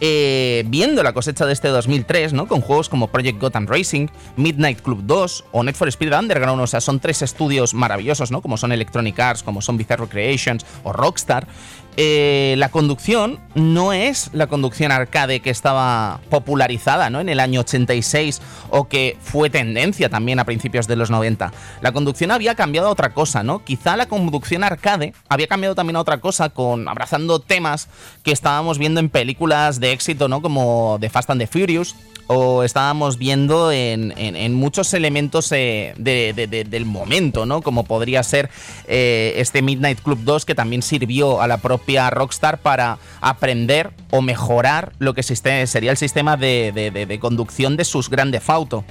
eh, 0.00 0.64
viendo 0.66 1.02
la 1.02 1.12
cosecha 1.12 1.46
de 1.46 1.52
este 1.52 1.68
2003, 1.68 2.32
¿no? 2.32 2.48
Con 2.48 2.60
juegos 2.60 2.88
como 2.88 3.08
Project 3.08 3.40
Gotham 3.40 3.66
Racing, 3.66 4.08
Midnight 4.36 4.80
Club 4.80 5.02
2 5.04 5.44
o 5.52 5.62
Net 5.62 5.76
for 5.76 5.88
Speed 5.88 6.12
Underground, 6.12 6.60
o 6.60 6.66
sea, 6.66 6.80
son 6.80 7.00
tres 7.00 7.22
estudios 7.22 7.74
maravillosos, 7.74 8.30
¿no? 8.30 8.42
Como 8.42 8.56
son 8.56 8.72
Electronic 8.72 9.18
Arts, 9.18 9.42
como 9.42 9.62
son 9.62 9.76
Bizarre 9.76 10.08
Creations 10.08 10.66
o 10.82 10.92
Rockstar. 10.92 11.46
Eh, 11.96 12.56
la 12.58 12.70
conducción 12.70 13.38
no 13.54 13.92
es 13.92 14.30
la 14.32 14.48
conducción 14.48 14.90
arcade 14.90 15.38
que 15.38 15.50
estaba 15.50 16.20
popularizada 16.28 17.08
¿no? 17.08 17.20
en 17.20 17.28
el 17.28 17.38
año 17.38 17.60
86 17.60 18.42
o 18.70 18.88
que 18.88 19.16
fue 19.20 19.48
tendencia 19.48 20.08
también 20.08 20.40
a 20.40 20.44
principios 20.44 20.88
de 20.88 20.96
los 20.96 21.10
90. 21.10 21.52
La 21.82 21.92
conducción 21.92 22.32
había 22.32 22.56
cambiado 22.56 22.88
a 22.88 22.90
otra 22.90 23.14
cosa, 23.14 23.44
¿no? 23.44 23.64
Quizá 23.64 23.96
la 23.96 24.06
conducción 24.06 24.64
arcade 24.64 25.14
había 25.28 25.46
cambiado 25.46 25.76
también 25.76 25.96
a 25.96 26.00
otra 26.00 26.20
cosa 26.20 26.48
con 26.50 26.88
abrazando 26.88 27.38
temas 27.38 27.88
que 28.24 28.32
estábamos 28.32 28.78
viendo 28.78 28.98
en 28.98 29.08
películas 29.08 29.78
de 29.78 29.92
éxito, 29.92 30.26
¿no? 30.28 30.42
Como 30.42 30.98
The 31.00 31.10
Fast 31.10 31.30
and 31.30 31.40
the 31.40 31.46
Furious 31.46 31.94
o 32.26 32.62
estábamos 32.62 33.18
viendo 33.18 33.70
en, 33.70 34.54
muchos 34.54 34.94
elementos 34.94 35.52
eh, 35.52 35.92
del 35.98 36.84
momento, 36.86 37.44
¿no? 37.44 37.60
Como 37.60 37.84
podría 37.84 38.22
ser 38.22 38.48
eh, 38.88 39.34
este 39.36 39.60
Midnight 39.62 40.00
Club 40.00 40.20
2 40.22 40.46
que 40.46 40.54
también 40.54 40.82
sirvió 40.82 41.42
a 41.42 41.46
la 41.46 41.58
propia 41.58 41.83
Rockstar 42.10 42.58
para 42.58 42.98
aprender 43.20 43.92
o 44.10 44.22
mejorar 44.22 44.92
lo 44.98 45.14
que 45.14 45.22
sería 45.22 45.90
el 45.90 45.96
sistema 45.96 46.36
de, 46.36 47.18
conducción 47.20 47.76
de 47.76 47.84
sus 47.84 48.10
grandes 48.10 48.48
Auto. 48.48 48.84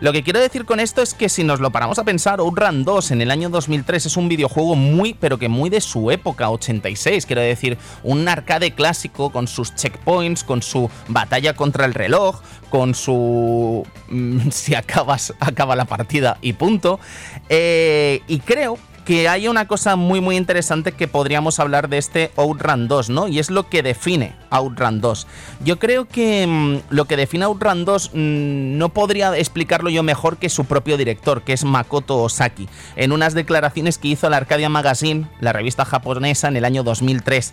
Lo 0.00 0.12
que 0.12 0.22
quiero 0.22 0.40
decir 0.40 0.64
con 0.64 0.80
esto 0.80 1.02
es 1.02 1.14
que 1.14 1.28
si 1.28 1.44
nos 1.44 1.60
lo 1.60 1.70
paramos 1.70 1.98
a 1.98 2.04
pensar, 2.04 2.40
Outrun 2.40 2.84
2 2.84 3.10
en 3.10 3.20
el 3.20 3.30
año 3.30 3.50
2003 3.50 4.06
es 4.06 4.16
un 4.16 4.28
videojuego 4.28 4.74
muy, 4.74 5.14
pero 5.14 5.38
que 5.38 5.48
muy 5.48 5.68
de 5.68 5.80
su 5.80 6.10
época, 6.10 6.50
86, 6.50 7.26
quiero 7.26 7.42
decir, 7.42 7.76
un 8.02 8.26
arcade 8.26 8.72
clásico 8.72 9.30
con 9.30 9.46
sus 9.46 9.74
checkpoints, 9.74 10.44
con 10.44 10.62
su 10.62 10.90
batalla 11.08 11.54
contra 11.54 11.84
el 11.84 11.94
reloj, 11.94 12.40
con 12.70 12.94
su 12.94 13.86
mm, 14.08 14.48
si 14.50 14.74
acabas 14.74 15.34
acaba 15.40 15.76
la 15.76 15.84
partida 15.84 16.38
y 16.40 16.54
punto. 16.54 16.98
Eh, 17.48 18.22
y 18.28 18.38
creo 18.40 18.78
que 19.10 19.28
hay 19.28 19.48
una 19.48 19.66
cosa 19.66 19.96
muy 19.96 20.20
muy 20.20 20.36
interesante 20.36 20.92
que 20.92 21.08
podríamos 21.08 21.58
hablar 21.58 21.88
de 21.88 21.98
este 21.98 22.30
Outrun 22.36 22.86
2, 22.86 23.10
¿no? 23.10 23.26
Y 23.26 23.40
es 23.40 23.50
lo 23.50 23.68
que 23.68 23.82
define 23.82 24.36
Outrun 24.50 25.00
2. 25.00 25.26
Yo 25.64 25.80
creo 25.80 26.04
que 26.04 26.46
mm, 26.46 26.94
lo 26.94 27.06
que 27.06 27.16
define 27.16 27.44
Outrun 27.46 27.84
2 27.84 28.10
mm, 28.14 28.78
no 28.78 28.90
podría 28.90 29.36
explicarlo 29.36 29.90
yo 29.90 30.04
mejor 30.04 30.36
que 30.36 30.48
su 30.48 30.64
propio 30.64 30.96
director, 30.96 31.42
que 31.42 31.54
es 31.54 31.64
Makoto 31.64 32.22
Osaki, 32.22 32.68
en 32.94 33.10
unas 33.10 33.34
declaraciones 33.34 33.98
que 33.98 34.06
hizo 34.06 34.30
la 34.30 34.36
Arcadia 34.36 34.68
Magazine, 34.68 35.26
la 35.40 35.52
revista 35.52 35.84
japonesa, 35.84 36.46
en 36.46 36.56
el 36.56 36.64
año 36.64 36.84
2003. 36.84 37.52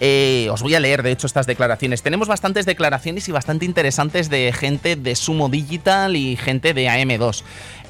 Eh, 0.00 0.48
os 0.52 0.62
voy 0.62 0.74
a 0.74 0.80
leer, 0.80 1.02
de 1.02 1.10
hecho, 1.10 1.26
estas 1.26 1.46
declaraciones. 1.46 2.02
Tenemos 2.02 2.28
bastantes 2.28 2.66
declaraciones 2.66 3.28
y 3.28 3.32
bastante 3.32 3.64
interesantes 3.64 4.30
de 4.30 4.52
gente 4.52 4.94
de 4.94 5.16
Sumo 5.16 5.48
Digital 5.48 6.14
y 6.14 6.36
gente 6.36 6.74
de 6.74 6.86
AM2. 6.86 7.42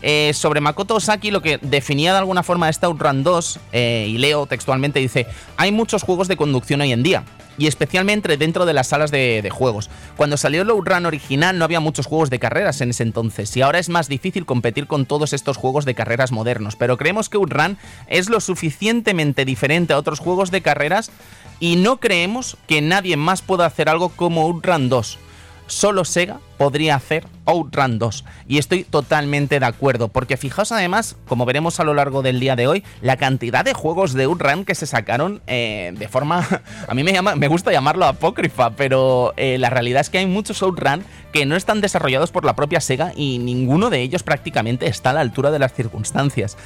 Eh, 0.03 0.33
sobre 0.35 0.61
Makoto 0.61 0.95
Osaki, 0.95 1.31
lo 1.31 1.43
que 1.43 1.59
definía 1.59 2.13
de 2.13 2.19
alguna 2.19 2.43
forma 2.43 2.69
esta 2.69 2.87
Outrun 2.87 3.25
2, 3.25 3.59
eh, 3.73 4.07
y 4.09 4.19
leo 4.19 4.47
textualmente, 4.47 5.01
dice, 5.01 5.27
hay 5.57 5.73
muchos 5.73 6.03
juegos 6.03 6.29
de 6.29 6.37
conducción 6.37 6.81
hoy 6.81 6.93
en 6.93 7.03
día, 7.03 7.25
y 7.59 7.67
especialmente 7.67 8.37
dentro 8.37 8.65
de 8.65 8.73
las 8.73 8.87
salas 8.87 9.11
de, 9.11 9.49
juegos. 9.51 9.91
Cuando 10.17 10.37
salió 10.37 10.63
el 10.63 10.71
Outrun 10.71 11.07
original 11.07 11.59
no 11.59 11.65
había 11.65 11.81
muchos 11.81 12.07
juegos 12.07 12.31
de 12.31 12.39
carreras 12.39 12.81
en 12.81 12.91
ese 12.91 13.03
entonces, 13.03 13.57
y 13.57 13.63
ahora 13.63 13.81
es 13.81 13.89
más 13.89 14.09
difícil 14.09 14.47
competir 14.47 14.87
con 14.87 15.05
todos 15.05 15.33
estos 15.33 15.57
juegos 15.57 15.85
de 15.85 15.95
carreras 15.95 16.31
modernos, 16.31 16.77
pero 16.77 16.97
creemos 16.97 17.29
que 17.29 17.37
Outrun 17.37 17.77
es 18.07 18.29
lo 18.29 18.41
suficientemente 18.41 19.45
diferente 19.45 19.93
a 19.93 19.99
otros 19.99 20.21
juegos 20.21 20.53
de 20.53 20.63
carreras 20.63 21.11
y 21.59 21.75
no 21.75 21.99
creemos 21.99 22.57
que 22.69 22.81
nadie 22.81 23.17
más 23.17 23.43
pueda 23.43 23.67
hacer 23.67 23.89
algo 23.89 24.11
como 24.11 24.43
Outrun 24.43 24.89
2. 24.89 25.19
Solo 25.67 26.05
Sega 26.05 26.39
podría 26.59 26.97
hacer 26.97 27.25
Outrun 27.47 27.99
2. 27.99 28.25
Y 28.47 28.59
estoy 28.59 28.85
totalmente 28.85 29.59
de 29.59 29.65
acuerdo, 29.65 30.09
porque 30.09 30.37
fijaos 30.37 30.71
además, 30.71 31.17
como 31.27 31.47
veremos 31.47 31.81
a 31.81 31.85
lo 31.85 31.95
largo 31.95 32.21
del 32.21 32.41
día 32.41 32.57
de 32.57 32.67
hoy, 32.67 32.85
la 33.01 33.17
cantidad 33.17 33.65
de 33.65 33.73
juegos 33.73 34.13
de 34.13 34.25
Outrun 34.25 34.67
que 34.67 34.75
se 34.75 34.87
sacaron 34.87 35.41
eh, 35.47 35.95
de 35.97 36.09
forma... 36.09 36.47
A 36.89 36.95
mí 36.95 37.05
me, 37.05 37.13
llama, 37.13 37.37
me 37.37 37.49
gusta 37.49 37.73
llamarlo 37.73 38.07
apócrifa, 38.07 38.71
pero 38.71 39.33
eh, 39.37 39.59
la 39.59 39.71
realidad 39.71 40.01
es 40.01 40.11
que 40.11 40.19
hay 40.19 40.27
muchos 40.27 40.63
Outrun 40.63 41.05
que 41.33 41.47
no 41.47 41.57
están 41.57 41.81
desarrollados 41.81 42.31
por 42.31 42.45
la 42.45 42.57
propia 42.57 42.81
Sega 42.81 43.13
y 43.15 43.39
ninguno 43.39 43.91
de 43.91 44.01
ellos 44.01 44.23
prácticamente 44.23 44.87
está 44.87 45.11
a 45.11 45.13
la 45.15 45.21
altura 45.21 45.51
de 45.51 45.59
las 45.59 45.73
circunstancias. 45.73 46.57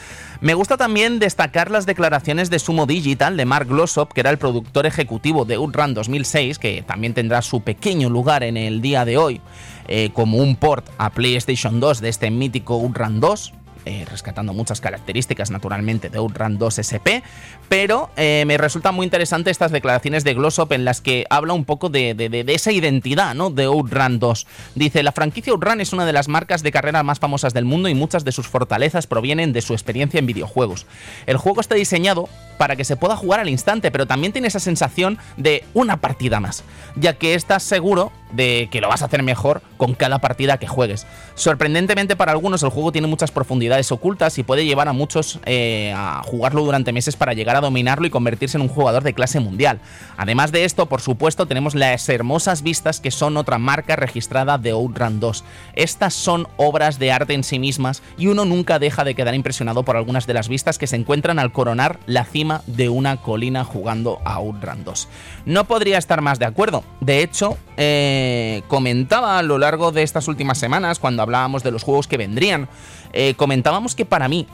Me 0.41 0.55
gusta 0.55 0.77
también 0.77 1.19
destacar 1.19 1.71
las 1.71 1.87
declaraciones 1.87 2.51
de 2.51 2.59
Sumo 2.59 2.87
Digital 2.87 3.37
de 3.37 3.45
Mark 3.45 3.69
Glossop, 3.69 4.13
que 4.13 4.21
era 4.21 4.31
el 4.31 4.39
productor 4.39 4.87
ejecutivo 4.87 5.45
de 5.45 5.55
Outrun 5.55 5.95
2006, 5.95 6.59
que 6.59 6.83
también 6.83 7.15
tendrá 7.15 7.43
su 7.43 7.61
pequeño 7.61 8.11
lugar 8.11 8.43
en 8.43 8.57
el 8.57 8.81
día 8.81 9.05
de 9.05 9.19
hoy. 9.19 9.41
Eh, 9.89 10.11
como 10.13 10.39
un 10.39 10.57
port 10.57 10.89
a 10.99 11.11
PlayStation 11.11 11.81
2 11.81 12.01
de 12.01 12.09
este 12.09 12.31
mítico 12.31 12.75
Outrun 12.75 13.21
2, 13.21 13.53
eh, 13.85 14.07
rescatando 14.09 14.55
muchas 14.55 14.81
características 14.81 15.51
naturalmente 15.51 16.09
de 16.09 16.19
Outrun 16.19 16.57
2 16.57 16.79
SP, 16.87 17.25
pero 17.69 18.11
eh, 18.17 18.45
me 18.47 18.57
resultan 18.57 18.95
muy 18.95 19.03
interesantes 19.03 19.51
estas 19.51 19.73
declaraciones 19.73 20.23
de 20.23 20.35
Glossop 20.35 20.71
en 20.71 20.85
las 20.85 21.01
que 21.01 21.27
habla 21.31 21.53
un 21.53 21.65
poco 21.65 21.89
de, 21.89 22.45
esa 22.47 22.71
identidad 22.71 23.35
¿no? 23.35 23.51
de 23.51 23.65
Outrun 23.65 24.21
2. 24.21 24.47
Dice, 24.77 25.03
la 25.03 25.11
franquicia 25.11 25.53
Outrun 25.53 25.81
es 25.81 25.93
una 25.93 26.07
de 26.07 26.13
las 26.13 26.29
marcas 26.29 26.63
de 26.63 26.71
carrera 26.71 27.03
más 27.03 27.19
famosas 27.19 27.55
del 27.55 27.65
mundo 27.65 27.89
y 27.89 27.95
muchas 27.97 28.25
de 28.25 28.31
sus 28.31 28.47
fortalezas 28.47 29.09
provienen 29.09 29.53
de 29.53 29.63
su 29.63 29.73
experiencia 29.73 30.21
en 30.21 30.27
videojuegos. 30.27 30.87
El 31.27 31.37
juego 31.37 31.61
está 31.61 31.75
diseñado 31.75 32.29
para 32.59 32.77
que 32.77 32.85
se 32.85 32.95
pueda 32.95 33.17
jugar 33.17 33.41
al 33.41 33.49
instante, 33.49 33.91
pero 33.91 34.07
también 34.07 34.33
tiene 34.33 34.47
esa 34.47 34.61
sensación 34.61 35.19
de 35.37 35.65
una 35.75 35.97
partida 35.97 36.39
más, 36.39 36.63
ya 36.95 37.15
que 37.15 37.35
estás 37.35 37.65
seguro 37.65 38.13
de 38.33 38.69
que 38.71 38.81
lo 38.81 38.89
vas 38.89 39.03
a 39.03 39.07
hacer 39.07 39.23
mejor 39.23 39.63
con 39.77 39.95
cada 39.95 40.19
partida 40.19 40.59
que 40.59 40.67
juegues. 40.67 41.07
Sorprendentemente 41.35 42.17
para 42.17 42.33
algunos 42.33 42.63
el 42.63 42.71
juego 42.71 42.93
tiene 42.93 43.07
muchas 43.07 43.31
profundidades 43.31 43.93
ocultas 43.93 44.39
y 44.39 44.43
puede 44.43 44.65
llevar 44.65 44.89
a 44.89 44.93
muchos 44.93 45.41
eh, 45.47 45.93
a 45.97 46.23
jugarlo 46.25 46.65
durante 46.65 46.93
meses 46.93 47.17
para 47.17 47.33
llegar 47.33 47.57
a 47.57 47.61
dominarlo 47.61 48.07
y 48.07 48.11
convertirse 48.11 48.57
en 48.57 48.63
un 48.63 48.69
jugador 48.69 49.03
de 49.03 49.15
clase 49.15 49.41
mundial. 49.41 49.81
Además 50.17 50.53
de 50.53 50.65
esto, 50.65 50.87
por 50.87 51.01
supuesto, 51.01 51.47
tenemos 51.47 51.75
las 51.75 52.09
hermosas 52.09 52.63
vistas 52.63 53.01
que 53.01 53.11
son 53.11 53.37
otra 53.37 53.59
marca 53.59 53.97
registrada 53.97 54.59
de 54.59 54.71
Outrun 54.71 55.21
2. 55.21 55.45
Estas 55.75 56.15
son 56.15 56.47
obras 56.57 56.99
de 56.99 57.13
arte 57.13 57.35
en 57.35 57.45
sí 57.45 57.59
mismas 57.59 58.03
y 58.19 58.29
uno 58.29 58.45
nunca 58.45 58.79
deja 58.79 59.05
de 59.05 59.15
quedar 59.15 59.35
impresionado 59.35 59.83
por 59.85 59.97
algunas 59.97 60.27
de 60.27 60.35
las 60.35 60.49
vistas 60.49 60.79
que 60.79 60.87
se 60.87 60.97
encuentran 60.97 61.39
al 61.39 61.53
coronar 61.53 61.99
la 62.07 62.25
cima 62.25 62.63
de 62.67 62.89
una 62.89 63.17
colina 63.17 63.65
jugando 63.65 64.21
a 64.25 64.35
Outrun 64.35 64.85
2. 64.85 65.09
No 65.47 65.65
podría 65.65 65.99
estar 65.99 66.21
más 66.21 66.39
de 66.39 66.47
acuerdo. 66.47 66.85
De 67.01 67.23
hecho, 67.23 67.57
eh, 67.77 68.22
comentaba 68.69 69.39
a 69.39 69.43
lo 69.43 69.59
largo 69.59 69.93
de 69.93 70.03
estas 70.03 70.29
últimas 70.29 70.59
semanas, 70.59 70.99
cuando 70.99 71.23
hablábamos 71.23 71.63
de 71.63 71.71
los 71.71 71.83
juegos 71.83 72.07
que 72.07 72.17
vendrían, 72.17 72.69
eh, 73.13 73.35
comentábamos 73.37 73.95
que 73.95 74.05
para 74.05 74.29
mí 74.29 74.47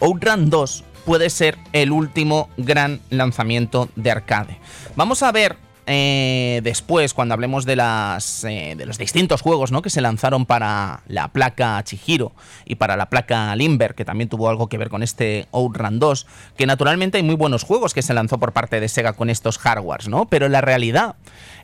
Outrun 0.00 0.50
2 0.50 0.84
puede 1.04 1.30
ser 1.30 1.58
el 1.72 1.90
último 1.90 2.48
gran 2.56 3.00
lanzamiento 3.10 3.88
de 3.96 4.10
arcade. 4.10 4.58
Vamos 4.94 5.22
a 5.22 5.32
ver 5.32 5.56
eh, 5.90 6.60
después, 6.64 7.14
cuando 7.14 7.32
hablemos 7.32 7.64
de, 7.64 7.74
las, 7.74 8.44
eh, 8.44 8.74
de 8.76 8.84
los 8.84 8.98
distintos 8.98 9.40
juegos 9.40 9.72
¿no? 9.72 9.80
que 9.80 9.88
se 9.88 10.02
lanzaron 10.02 10.44
para 10.44 11.00
la 11.08 11.28
placa 11.28 11.82
Chihiro 11.82 12.32
y 12.66 12.74
para 12.74 12.94
la 12.98 13.08
placa 13.08 13.56
Limber, 13.56 13.94
que 13.94 14.04
también 14.04 14.28
tuvo 14.28 14.50
algo 14.50 14.68
que 14.68 14.76
ver 14.76 14.90
con 14.90 15.02
este 15.02 15.48
Outrun 15.50 15.98
2, 15.98 16.26
que 16.58 16.66
naturalmente 16.66 17.16
hay 17.16 17.24
muy 17.24 17.36
buenos 17.36 17.62
juegos 17.62 17.94
que 17.94 18.02
se 18.02 18.12
lanzó 18.12 18.36
por 18.38 18.52
parte 18.52 18.80
de 18.80 18.88
Sega 18.88 19.14
con 19.14 19.30
estos 19.30 19.56
hardwares, 19.56 20.08
¿no? 20.08 20.26
Pero 20.26 20.50
la 20.50 20.60
realidad 20.60 21.16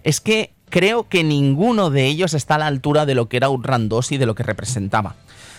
es 0.05 0.23
que 0.23 0.55
creo 0.75 1.09
que 1.09 1.23
ninguno 1.23 1.91
de 1.91 2.05
ellos 2.07 2.35
está 2.35 2.57
a 2.57 2.59
la 2.59 2.67
altura 2.67 3.07
de 3.07 3.15
lo 3.15 3.29
que 3.29 3.37
era 3.37 3.47
Outrun 3.47 3.89
2 3.89 4.11
y 4.11 4.19
de 4.19 4.27
lo 4.27 4.35
que 4.35 4.43
representaba. 4.43 5.15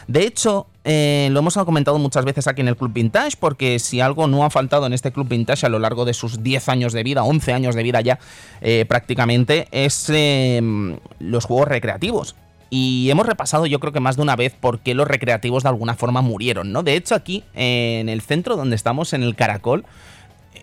De 0.10 0.28
hecho, 0.28 0.68
eh, 0.84 1.30
lo 1.32 1.40
hemos 1.40 1.56
comentado 1.56 1.98
muchas 2.00 2.26
veces 2.26 2.48
aquí 2.48 2.60
en 2.60 2.68
el 2.68 2.76
Club 2.76 2.92
Vintage, 2.92 3.38
porque 3.40 3.80
si 3.80 4.02
algo 4.02 4.28
no 4.28 4.44
ha 4.44 4.50
faltado 4.50 4.86
en 4.86 4.92
este 4.92 5.14
Club 5.14 5.30
Vintage 5.30 5.66
a 5.66 5.70
lo 5.70 5.80
largo 5.80 6.04
de 6.04 6.14
sus 6.14 6.44
10 6.44 6.68
años 6.68 6.92
de 6.92 7.04
vida, 7.04 7.24
11 7.24 7.54
años 7.54 7.76
de 7.76 7.84
vida 7.84 8.02
ya 8.02 8.20
eh, 8.60 8.84
prácticamente, 8.90 9.70
es 9.72 10.10
em, 10.10 10.98
los 11.20 11.46
juegos 11.46 11.70
recreativos. 11.70 12.36
y 12.70 13.10
hemos 13.10 13.26
repasado 13.26 13.68
yo 13.68 13.80
creo 13.80 13.94
que 13.94 14.02
más 14.02 14.18
de 14.18 14.24
una 14.24 14.36
vez 14.36 14.54
por 14.60 14.80
qué 14.80 14.96
los 14.96 15.08
recreativos 15.08 15.64
de 15.64 15.70
alguna 15.70 15.94
forma 15.94 16.22
murieron, 16.22 16.74
¿no? 16.74 16.84
De 16.84 16.96
hecho 16.96 17.16
aquí, 17.16 17.46
en 17.54 18.10
el 18.10 18.20
centro 18.20 18.58
donde 18.58 18.76
estamos, 18.76 19.14
en 19.14 19.24
el 19.24 19.36
Caracol, 19.36 19.86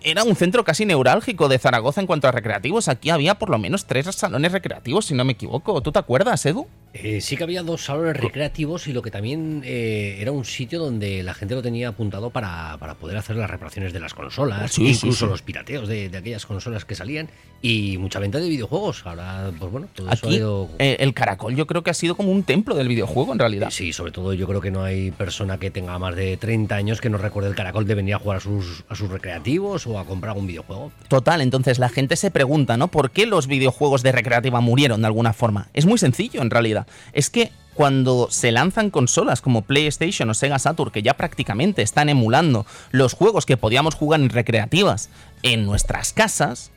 era 0.04 0.24
un 0.24 0.36
centro 0.36 0.64
casi 0.64 0.84
neurálgico 0.84 1.48
de 1.48 1.58
Zaragoza 1.58 2.00
en 2.00 2.06
cuanto 2.06 2.28
a 2.28 2.32
recreativos. 2.32 2.88
Aquí 2.88 3.10
había 3.10 3.36
por 3.36 3.50
lo 3.50 3.58
menos 3.58 3.86
tres 3.86 4.06
salones 4.06 4.52
recreativos, 4.52 5.06
si 5.06 5.14
no 5.14 5.24
me 5.24 5.32
equivoco. 5.32 5.80
¿Tú 5.82 5.92
te 5.92 5.98
acuerdas, 5.98 6.44
Edu? 6.46 6.66
Eh, 6.94 7.20
sí 7.22 7.36
que 7.36 7.44
había 7.44 7.62
dos 7.62 7.84
salones 7.84 8.16
recreativos 8.16 8.86
y 8.86 8.92
lo 8.92 9.00
que 9.00 9.10
también 9.10 9.62
eh, 9.64 10.18
era 10.20 10.30
un 10.30 10.44
sitio 10.44 10.78
donde 10.78 11.22
la 11.22 11.32
gente 11.32 11.54
lo 11.54 11.62
tenía 11.62 11.88
apuntado 11.88 12.30
para, 12.30 12.76
poder 13.00 13.16
hacer 13.16 13.36
las 13.36 13.50
reparaciones 13.50 13.92
de 13.94 14.00
las 14.00 14.12
consolas, 14.12 14.78
incluso 14.78 15.26
los 15.26 15.40
pirateos 15.40 15.88
de, 15.88 16.10
aquellas 16.14 16.44
consolas 16.44 16.84
que 16.84 16.94
salían 16.94 17.30
y 17.62 17.96
mucha 17.96 18.18
venta 18.18 18.38
de 18.38 18.48
videojuegos. 18.48 19.06
Ahora, 19.06 19.50
pues 19.58 19.72
bueno, 19.72 19.88
todo 19.94 20.10
eso 20.10 20.28
ha 20.28 20.32
ido... 20.32 20.68
Eh, 20.78 20.96
el 21.00 21.14
Caracol 21.14 21.56
yo 21.56 21.66
creo 21.66 21.82
que 21.82 21.90
ha 21.90 21.94
sido 21.94 22.14
como 22.14 22.30
un 22.30 22.42
templo 22.42 22.74
del 22.74 22.88
videojuego 22.88 23.32
en 23.32 23.38
realidad. 23.38 23.70
Sí, 23.70 23.92
sobre 23.92 24.12
todo 24.12 24.34
yo 24.34 24.46
creo 24.46 24.60
que 24.60 24.70
no 24.70 24.84
hay 24.84 25.12
persona 25.12 25.58
que 25.58 25.70
tenga 25.70 25.98
más 25.98 26.14
de 26.14 26.36
30 26.36 26.74
años 26.74 27.00
que 27.00 27.08
no 27.08 27.16
recuerde 27.16 27.48
el 27.48 27.54
Caracol 27.54 27.86
de 27.86 27.94
venir 27.94 28.14
a 28.16 28.18
jugar 28.18 28.38
a 28.38 28.40
sus, 28.40 28.84
a 28.88 28.94
sus 28.94 29.08
recreativos 29.08 29.86
o 29.86 29.98
a 29.98 30.04
comprar 30.04 30.36
un 30.36 30.46
videojuego. 30.46 30.92
Total, 31.08 31.40
entonces 31.40 31.78
la 31.78 31.88
gente 31.88 32.16
se 32.16 32.30
pregunta, 32.30 32.76
¿no? 32.76 32.88
¿Por 32.88 33.10
qué 33.10 33.24
los 33.24 33.46
videojuegos 33.46 34.02
de 34.02 34.12
recreativa 34.12 34.60
murieron 34.60 35.00
de 35.00 35.06
alguna 35.06 35.32
forma? 35.32 35.68
Es 35.72 35.86
muy 35.86 35.96
sencillo 35.96 36.42
en 36.42 36.50
realidad 36.50 36.81
es 37.12 37.30
que 37.30 37.52
cuando 37.74 38.28
se 38.30 38.52
lanzan 38.52 38.90
consolas 38.90 39.40
como 39.40 39.62
PlayStation 39.62 40.28
o 40.28 40.34
Sega 40.34 40.58
Saturn, 40.58 40.90
que 40.90 41.02
ya 41.02 41.14
prácticamente 41.14 41.82
están 41.82 42.08
emulando 42.08 42.66
los 42.90 43.14
juegos 43.14 43.46
que 43.46 43.56
podíamos 43.56 43.94
jugar 43.94 44.20
en 44.20 44.28
recreativas 44.28 45.08
en 45.42 45.64
nuestras 45.64 46.12
casas, 46.12 46.70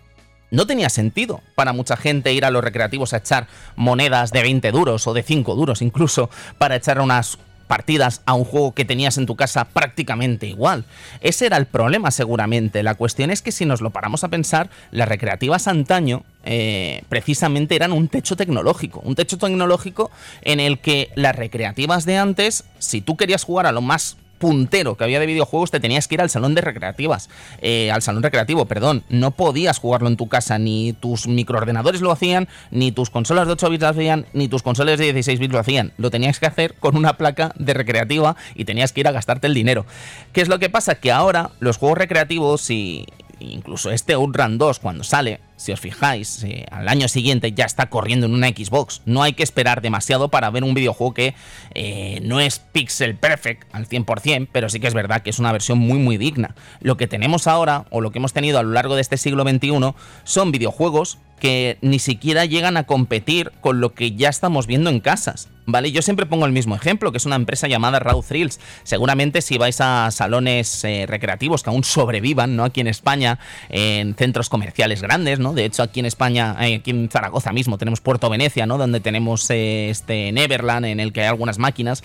no 0.51 0.67
tenía 0.67 0.89
sentido 0.89 1.41
para 1.55 1.73
mucha 1.73 1.97
gente 1.97 2.33
ir 2.33 2.45
a 2.45 2.51
los 2.51 2.63
recreativos 2.63 3.13
a 3.13 3.17
echar 3.17 3.47
monedas 3.75 4.31
de 4.31 4.41
20 4.41 4.71
duros 4.71 5.05
o 5.07 5.13
de 5.13 5.23
5 5.23 5.55
duros 5.55 5.81
incluso 5.81 6.29
para 6.57 6.75
echar 6.75 7.01
unas 7.01 7.37
partidas 7.67 8.21
a 8.25 8.33
un 8.33 8.45
juego 8.45 8.73
que 8.73 8.85
tenías 8.85 9.17
en 9.17 9.25
tu 9.25 9.35
casa 9.35 9.65
prácticamente 9.65 10.47
igual. 10.47 10.85
Ese 11.21 11.47
era 11.47 11.57
el 11.57 11.65
problema 11.65 12.11
seguramente. 12.11 12.83
La 12.83 12.95
cuestión 12.95 13.31
es 13.31 13.41
que 13.41 13.51
si 13.51 13.65
nos 13.65 13.81
lo 13.81 13.89
paramos 13.89 14.23
a 14.23 14.29
pensar, 14.29 14.69
las 14.91 15.09
recreativas 15.09 15.67
antaño 15.67 16.23
eh, 16.45 17.03
precisamente 17.09 17.75
eran 17.75 17.91
un 17.91 18.07
techo 18.07 18.35
tecnológico. 18.35 19.01
Un 19.03 19.15
techo 19.15 19.37
tecnológico 19.37 20.11
en 20.41 20.59
el 20.59 20.79
que 20.79 21.09
las 21.15 21.35
recreativas 21.35 22.05
de 22.05 22.17
antes, 22.17 22.63
si 22.79 23.01
tú 23.01 23.17
querías 23.17 23.43
jugar 23.43 23.65
a 23.65 23.71
lo 23.71 23.81
más 23.81 24.17
puntero 24.37 24.95
que 24.95 25.03
había 25.03 25.19
de 25.19 25.25
videojuegos, 25.25 25.71
te 25.71 25.79
tenías 25.79 26.07
que 26.07 26.15
ir 26.15 26.21
al 26.21 26.29
salón 26.29 26.55
de 26.55 26.61
recreativas. 26.61 27.29
Eh, 27.61 27.89
al 27.91 28.01
salón 28.01 28.23
recreativo, 28.23 28.65
perdón. 28.65 29.03
No 29.09 29.31
podías 29.31 29.79
jugarlo 29.79 30.07
en 30.07 30.17
tu 30.17 30.27
casa, 30.27 30.59
ni 30.59 30.93
tus 30.93 31.27
microordenadores 31.27 32.01
lo 32.01 32.11
hacían, 32.11 32.47
ni 32.71 32.91
tus 32.91 33.09
consolas 33.09 33.47
de 33.47 33.53
8 33.53 33.69
bits 33.69 33.81
lo 33.81 33.89
hacían, 33.89 34.25
ni 34.33 34.47
tus 34.47 34.61
consolas 34.61 34.99
de 34.99 35.05
16 35.05 35.39
bits 35.39 35.53
lo 35.53 35.59
hacían. 35.59 35.93
Lo 35.97 36.11
tenías 36.11 36.39
que 36.39 36.45
hacer 36.45 36.75
con 36.75 36.95
una 36.95 37.17
placa 37.17 37.53
de 37.57 37.73
recreativa 37.73 38.35
y 38.53 38.65
tenías 38.65 38.91
que 38.91 39.01
ir 39.01 39.07
a 39.07 39.11
gastarte 39.11 39.47
el 39.47 39.53
dinero. 39.53 39.85
¿Qué 40.33 40.41
es 40.41 40.47
lo 40.47 40.59
que 40.59 40.69
pasa? 40.69 40.95
Que 40.95 41.11
ahora 41.11 41.51
los 41.59 41.77
juegos 41.77 41.97
recreativos 41.97 42.69
y 42.69 43.05
incluso 43.39 43.91
este 43.91 44.13
Outrun 44.13 44.57
2 44.57 44.79
cuando 44.79 45.03
sale, 45.03 45.39
si 45.57 45.71
os 45.71 45.79
fijáis, 45.79 46.43
eh, 46.43 46.65
al 46.71 46.87
año 46.87 47.07
siguiente 47.07 47.51
ya 47.53 47.65
está 47.65 47.87
corriendo 47.87 48.25
en 48.25 48.33
una 48.33 48.49
Xbox. 48.49 49.01
No 49.05 49.23
hay 49.23 49.33
que 49.33 49.43
esperar 49.43 49.81
demasiado 49.81 50.29
para 50.29 50.49
ver 50.49 50.63
un 50.63 50.73
videojuego 50.73 51.13
que 51.13 51.35
eh, 51.73 52.19
no 52.23 52.39
es 52.39 52.59
pixel 52.59 53.15
perfect 53.15 53.63
al 53.73 53.87
100%, 53.87 54.49
pero 54.51 54.69
sí 54.69 54.79
que 54.79 54.87
es 54.87 54.93
verdad 54.93 55.21
que 55.21 55.29
es 55.29 55.39
una 55.39 55.51
versión 55.51 55.77
muy 55.77 55.99
muy 55.99 56.17
digna. 56.17 56.55
Lo 56.81 56.97
que 56.97 57.07
tenemos 57.07 57.47
ahora, 57.47 57.85
o 57.89 58.01
lo 58.01 58.11
que 58.11 58.19
hemos 58.19 58.33
tenido 58.33 58.59
a 58.59 58.63
lo 58.63 58.71
largo 58.71 58.95
de 58.95 59.01
este 59.01 59.17
siglo 59.17 59.43
XXI, 59.43 59.93
son 60.23 60.51
videojuegos 60.51 61.19
que 61.39 61.77
ni 61.81 61.99
siquiera 61.99 62.45
llegan 62.45 62.77
a 62.77 62.85
competir 62.85 63.51
con 63.61 63.81
lo 63.81 63.93
que 63.93 64.13
ya 64.13 64.29
estamos 64.29 64.67
viendo 64.67 64.89
en 64.89 64.99
casas. 64.99 65.49
¿Vale? 65.67 65.91
Yo 65.91 66.03
siempre 66.03 66.27
pongo 66.27 66.45
el 66.45 66.51
mismo 66.51 66.75
ejemplo, 66.75 67.11
que 67.11 67.17
es 67.17 67.25
una 67.25 67.35
empresa 67.35 67.67
llamada 67.67 67.97
Raw 67.97 68.21
Thrills. 68.21 68.59
Seguramente 68.83 69.41
si 69.41 69.57
vais 69.57 69.81
a 69.81 70.11
salones 70.11 70.83
eh, 70.83 71.05
recreativos 71.07 71.63
que 71.63 71.71
aún 71.71 71.83
sobrevivan, 71.83 72.55
¿no? 72.55 72.65
Aquí 72.65 72.81
en 72.81 72.87
España, 72.87 73.39
en 73.69 74.13
centros 74.13 74.49
comerciales 74.49 75.01
grandes. 75.01 75.39
De 75.53 75.65
hecho, 75.65 75.83
aquí 75.83 75.99
en 75.99 76.05
España, 76.05 76.55
eh, 76.59 76.75
aquí 76.75 76.91
en 76.91 77.09
Zaragoza 77.09 77.51
mismo, 77.51 77.77
tenemos 77.77 78.01
Puerto 78.01 78.29
Venecia, 78.29 78.65
¿no? 78.65 78.77
Donde 78.77 78.99
tenemos 78.99 79.49
eh, 79.49 79.89
este 79.89 80.31
Neverland, 80.31 80.85
en 80.85 80.99
el 80.99 81.13
que 81.13 81.21
hay 81.21 81.27
algunas 81.27 81.57
máquinas. 81.57 82.03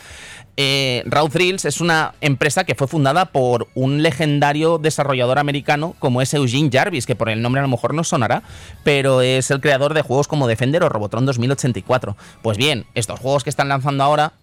Eh, 0.57 1.05
es 1.65 1.81
una 1.81 2.15
empresa 2.21 2.65
que 2.65 2.75
fue 2.75 2.87
fundada 2.87 3.26
por 3.26 3.69
un 3.75 4.03
legendario 4.03 4.79
desarrollador 4.79 5.39
americano 5.39 5.95
como 5.99 6.21
es 6.21 6.35
Eugene 6.35 6.71
Jarvis, 6.73 7.07
que 7.07 7.15
por 7.15 7.31
el 7.31 7.41
nombre 7.41 7.61
a 7.61 7.63
lo 7.63 7.69
mejor 7.69 7.95
no 7.95 8.05
sonará, 8.05 8.43
pero 8.85 9.23
es 9.23 9.50
el 9.50 9.61
creador 9.61 9.95
de 9.95 10.03
juegos 10.03 10.29
como 10.29 10.49
Defender 10.49 10.83
o 10.83 10.89
Robotron 10.89 11.25
2084. 11.25 12.17
Pues 12.43 12.59
bien, 12.59 12.85
estos 12.95 13.21
juegos 13.21 13.45
que 13.45 13.50
están 13.50 13.69
lanzando 13.69 14.05
ahora 14.05 14.35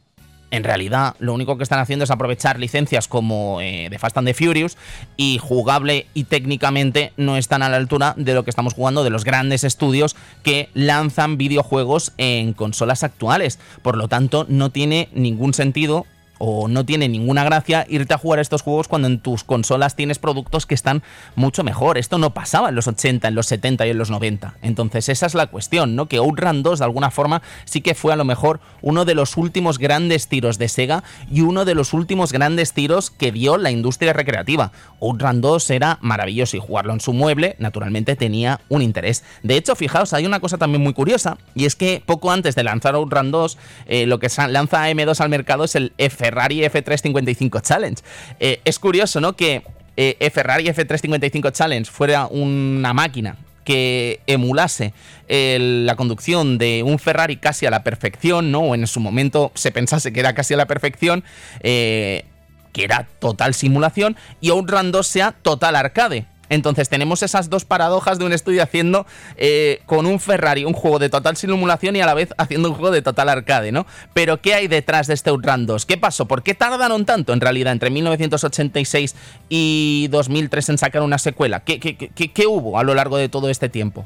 en 0.52 0.64
realidad 0.64 1.16
lo 1.20 1.34
único 1.34 1.58
que 1.58 1.64
están 1.64 1.80
haciendo 1.80 2.04
es 2.04 2.12
aprovechar 2.12 2.60
licencias 2.60 3.08
como 3.08 3.60
eh, 3.62 3.88
The 3.90 4.00
Fast 4.00 4.18
and 4.18 4.28
the 4.28 4.34
Furious 4.34 4.78
y 5.16 5.40
jugable 5.40 6.08
y 6.14 6.26
técnicamente 6.26 7.14
no 7.18 7.38
están 7.38 7.64
a 7.64 7.70
la 7.70 7.78
altura 7.78 8.14
de 8.18 8.34
lo 8.34 8.44
que 8.44 8.50
estamos 8.50 8.74
jugando 8.74 9.04
de 9.04 9.10
los 9.10 9.26
grandes 9.26 9.64
estudios 9.64 10.16
que 10.44 10.70
lanzan 10.74 11.38
videojuegos 11.38 12.14
en 12.18 12.54
consolas 12.54 13.04
actuales. 13.04 13.60
Por 13.82 13.98
lo 13.98 14.08
tanto, 14.08 14.46
no 14.50 14.70
tiene 14.70 15.10
ningún 15.14 15.54
sentido 15.54 16.06
o 16.40 16.68
no 16.68 16.86
tiene 16.86 17.10
ninguna 17.10 17.44
gracia 17.44 17.86
irte 17.90 18.14
a 18.14 18.18
jugar 18.18 18.40
estos 18.40 18.62
juegos 18.62 18.88
cuando 18.88 19.08
en 19.08 19.20
tus 19.20 19.44
consolas 19.44 19.96
tienes 19.96 20.20
productos 20.20 20.66
que 20.66 20.76
están 20.76 21.04
mucho 21.36 21.64
mejor. 21.64 21.98
Esto 21.98 22.18
no 22.18 22.34
pasaba 22.34 22.70
en 22.70 22.76
los 22.76 22.88
80, 22.88 23.28
en 23.28 23.36
los 23.36 23.48
70 23.48 23.88
y 23.88 23.90
en 23.92 23.98
los 23.98 24.10
90. 24.10 24.56
Entonces 24.62 25.10
esa 25.10 25.26
es 25.26 25.34
la 25.34 25.48
cuestión, 25.48 25.96
¿no? 25.96 26.08
Que 26.08 26.18
Outrun 26.18 26.64
2 26.64 26.80
de 26.80 26.86
alguna 26.86 27.12
forma 27.12 27.42
sí 27.66 27.82
que 27.82 27.96
fue 27.96 28.14
a 28.14 28.16
lo 28.16 28.26
mejor 28.26 28.60
uno 28.82 29.06
de 29.06 29.16
los 29.16 29.38
últimos 29.38 29.78
grandes 29.78 30.28
tiros 30.28 30.58
de 30.58 30.68
Sega 30.70 31.04
y 31.32 31.42
uno 31.42 31.66
de 31.66 31.76
los 31.76 31.94
últimos 31.94 32.32
grandes 32.32 32.74
tiros 32.74 33.12
que 33.12 33.32
dio 33.32 33.58
la 33.58 33.72
industria 33.72 34.14
recreativa. 34.14 34.72
Outrun 35.02 35.42
2 35.42 35.70
era 35.72 35.98
maravilloso 36.02 36.58
y 36.58 36.60
jugarlo 36.60 36.94
en 36.94 37.00
su 37.00 37.14
mueble 37.14 37.56
naturalmente 37.60 38.16
tenía 38.16 38.62
un 38.70 38.82
interés. 38.82 39.24
De 39.44 39.56
hecho, 39.58 39.76
fijaos, 39.76 40.14
hay 40.14 40.26
una 40.26 40.40
cosa 40.40 40.58
también 40.58 40.84
muy 40.84 40.94
curiosa 40.94 41.38
y 41.56 41.66
es 41.66 41.76
que 41.76 42.02
poco 42.06 42.32
antes 42.32 42.56
de 42.56 42.64
lanzar 42.64 42.96
Outrun 42.96 43.32
2, 43.32 43.58
eh, 43.88 44.06
lo 44.06 44.20
que 44.20 44.30
lanza 44.50 44.90
M2 44.90 45.20
al 45.20 45.30
mercado 45.30 45.64
es 45.64 45.76
el 45.76 45.94
F 45.98 46.27
Ferrari 46.28 46.62
F355 46.62 47.62
Challenge. 47.62 48.02
Eh, 48.40 48.60
es 48.66 48.80
curioso, 48.80 49.22
¿no? 49.22 49.36
Que 49.36 49.64
eh, 49.96 50.30
Ferrari 50.34 50.66
F355 50.66 51.52
Challenge 51.54 51.90
fuera 51.90 52.28
una 52.28 52.94
máquina 52.94 53.38
que 53.64 54.22
emulase 54.28 54.94
la 55.28 55.96
conducción 55.98 56.58
de 56.58 56.84
un 56.84 57.00
Ferrari 57.00 57.36
casi 57.36 57.66
a 57.66 57.70
la 57.70 57.84
perfección, 57.84 58.50
¿no? 58.50 58.60
O 58.60 58.76
en 58.76 58.88
su 58.88 59.02
momento 59.02 59.52
se 59.56 59.72
pensase 59.72 60.14
que 60.14 60.22
era 60.22 60.34
casi 60.34 60.54
a 60.54 60.58
la 60.58 60.68
perfección, 60.68 61.26
eh, 61.62 62.24
que 62.72 62.86
era 62.86 63.08
total 63.20 63.54
simulación, 63.54 64.16
y 64.40 64.52
Outrun 64.52 64.94
2 64.94 65.06
sea 65.06 65.32
total 65.34 65.76
arcade. 65.76 66.26
Entonces 66.50 66.90
tenemos 66.90 67.24
esas 67.24 67.50
dos 67.50 67.66
paradojas 67.66 68.20
de 68.20 68.26
un 68.26 68.34
estudio 68.34 68.64
haciendo 68.64 69.06
eh, 69.36 69.82
con 69.86 70.06
un 70.06 70.20
Ferrari 70.20 70.66
un 70.66 70.74
juego 70.74 71.00
de 71.00 71.10
total 71.10 71.38
simulación 71.38 71.96
y 71.96 72.02
a 72.02 72.06
la 72.06 72.14
vez 72.14 72.34
haciendo 72.38 72.70
un 72.70 72.76
juego 72.76 72.92
de 72.92 73.02
total 73.02 73.30
arcade, 73.30 73.72
¿no? 73.72 73.86
Pero 74.14 74.42
¿qué 74.42 74.54
hay 74.54 74.68
detrás 74.68 75.08
de 75.08 75.14
este 75.14 75.30
Outrun 75.30 75.66
2? 75.66 75.86
¿Qué 75.86 75.98
pasó? 75.98 76.26
¿Por 76.26 76.44
qué 76.44 76.54
tardaron 76.54 77.06
tanto 77.06 77.34
en 77.34 77.42
realidad 77.42 77.74
entre 77.74 77.90
1986 77.90 79.16
y 79.50 80.08
2003 80.10 80.70
en 80.70 80.78
sacar 80.78 81.02
una 81.02 81.18
secuela? 81.18 81.62
¿Qué, 81.62 81.80
qué, 81.80 81.96
qué 81.96 82.48
hubo 82.48 82.80
a 82.80 82.84
lo 82.84 82.94
largo 82.94 83.18
de 83.18 83.30
todo 83.30 83.50
este 83.50 83.70
tiempo? 83.70 84.06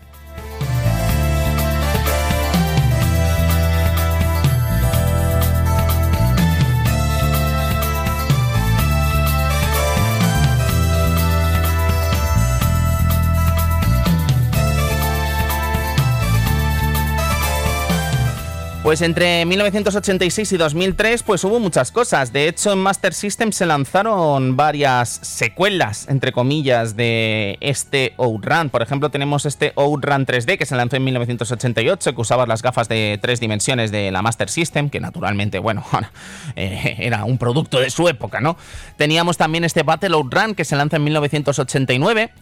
Pues 18.91 19.01
entre 19.03 19.45
1986 19.45 20.51
y 20.51 20.57
2003 20.57 21.23
pues 21.23 21.45
hubo 21.45 21.61
muchas 21.61 21.93
cosas. 21.93 22.33
De 22.33 22.49
hecho 22.49 22.73
en 22.73 22.79
Master 22.79 23.13
System 23.13 23.53
se 23.53 23.65
lanzaron 23.65 24.57
varias 24.57 25.07
secuelas, 25.07 26.09
entre 26.09 26.33
comillas, 26.33 26.97
de 26.97 27.57
este 27.61 28.13
Outrun. 28.17 28.69
Por 28.69 28.81
ejemplo 28.81 29.09
tenemos 29.09 29.45
este 29.45 29.71
Outrun 29.77 30.25
3D 30.25 30.57
que 30.57 30.65
se 30.65 30.75
lanzó 30.75 30.97
en 30.97 31.05
1988, 31.05 32.13
que 32.13 32.19
usaba 32.19 32.45
las 32.45 32.61
gafas 32.61 32.89
de 32.89 33.17
tres 33.21 33.39
dimensiones 33.39 33.91
de 33.91 34.11
la 34.11 34.21
Master 34.21 34.49
System, 34.49 34.89
que 34.89 34.99
naturalmente, 34.99 35.59
bueno, 35.59 35.85
eh, 36.57 36.97
era 36.99 37.23
un 37.23 37.37
producto 37.37 37.79
de 37.79 37.89
su 37.91 38.09
época, 38.09 38.41
¿no? 38.41 38.57
Teníamos 38.97 39.37
también 39.37 39.63
este 39.63 39.83
Battle 39.83 40.15
Outrun 40.15 40.53
que 40.53 40.65
se 40.65 40.75
lanza 40.75 40.97
en 40.97 41.05
1989 41.05 42.33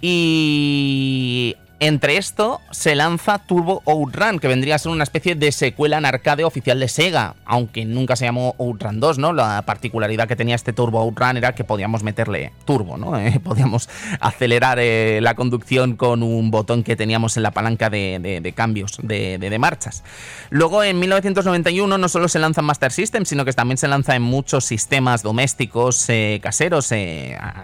y 0.00 1.56
entre 1.78 2.16
esto 2.16 2.62
se 2.70 2.94
lanza 2.94 3.38
Turbo 3.38 3.82
Outrun, 3.84 4.38
que 4.38 4.48
vendría 4.48 4.76
a 4.76 4.78
ser 4.78 4.92
una 4.92 5.04
especie 5.04 5.34
de 5.34 5.52
secuela 5.52 5.98
en 5.98 6.06
arcade 6.06 6.42
oficial 6.42 6.80
de 6.80 6.88
Sega, 6.88 7.34
aunque 7.44 7.84
nunca 7.84 8.16
se 8.16 8.24
llamó 8.24 8.54
Outrun 8.58 8.98
2, 8.98 9.18
¿no? 9.18 9.34
La 9.34 9.60
particularidad 9.66 10.26
que 10.26 10.36
tenía 10.36 10.54
este 10.54 10.72
Turbo 10.72 11.00
Outrun 11.00 11.36
era 11.36 11.54
que 11.54 11.64
podíamos 11.64 12.02
meterle 12.02 12.52
turbo, 12.64 12.96
¿no? 12.96 13.16
Eh, 13.26 13.40
podíamos 13.42 13.88
acelerar 14.20 14.78
eh, 14.78 15.20
la 15.20 15.34
conducción 15.34 15.96
con 15.96 16.22
un 16.22 16.52
botón 16.52 16.84
que 16.84 16.94
teníamos 16.94 17.36
en 17.36 17.42
la 17.42 17.50
palanca 17.50 17.90
de, 17.90 18.52
cambios, 18.54 18.98
de, 19.02 19.56
marchas. 19.58 20.04
Luego, 20.50 20.84
en 20.84 21.00
1991, 21.00 21.98
no 21.98 22.08
solo 22.08 22.28
se 22.28 22.38
lanza 22.38 22.62
Master 22.62 22.92
System, 22.92 23.24
sino 23.24 23.44
que 23.44 23.52
también 23.52 23.78
se 23.78 23.88
lanza 23.88 24.14
en 24.14 24.22
muchos 24.22 24.64
sistemas 24.64 25.22
domésticos 25.24 26.08
eh, 26.08 26.38
caseros, 26.42 26.92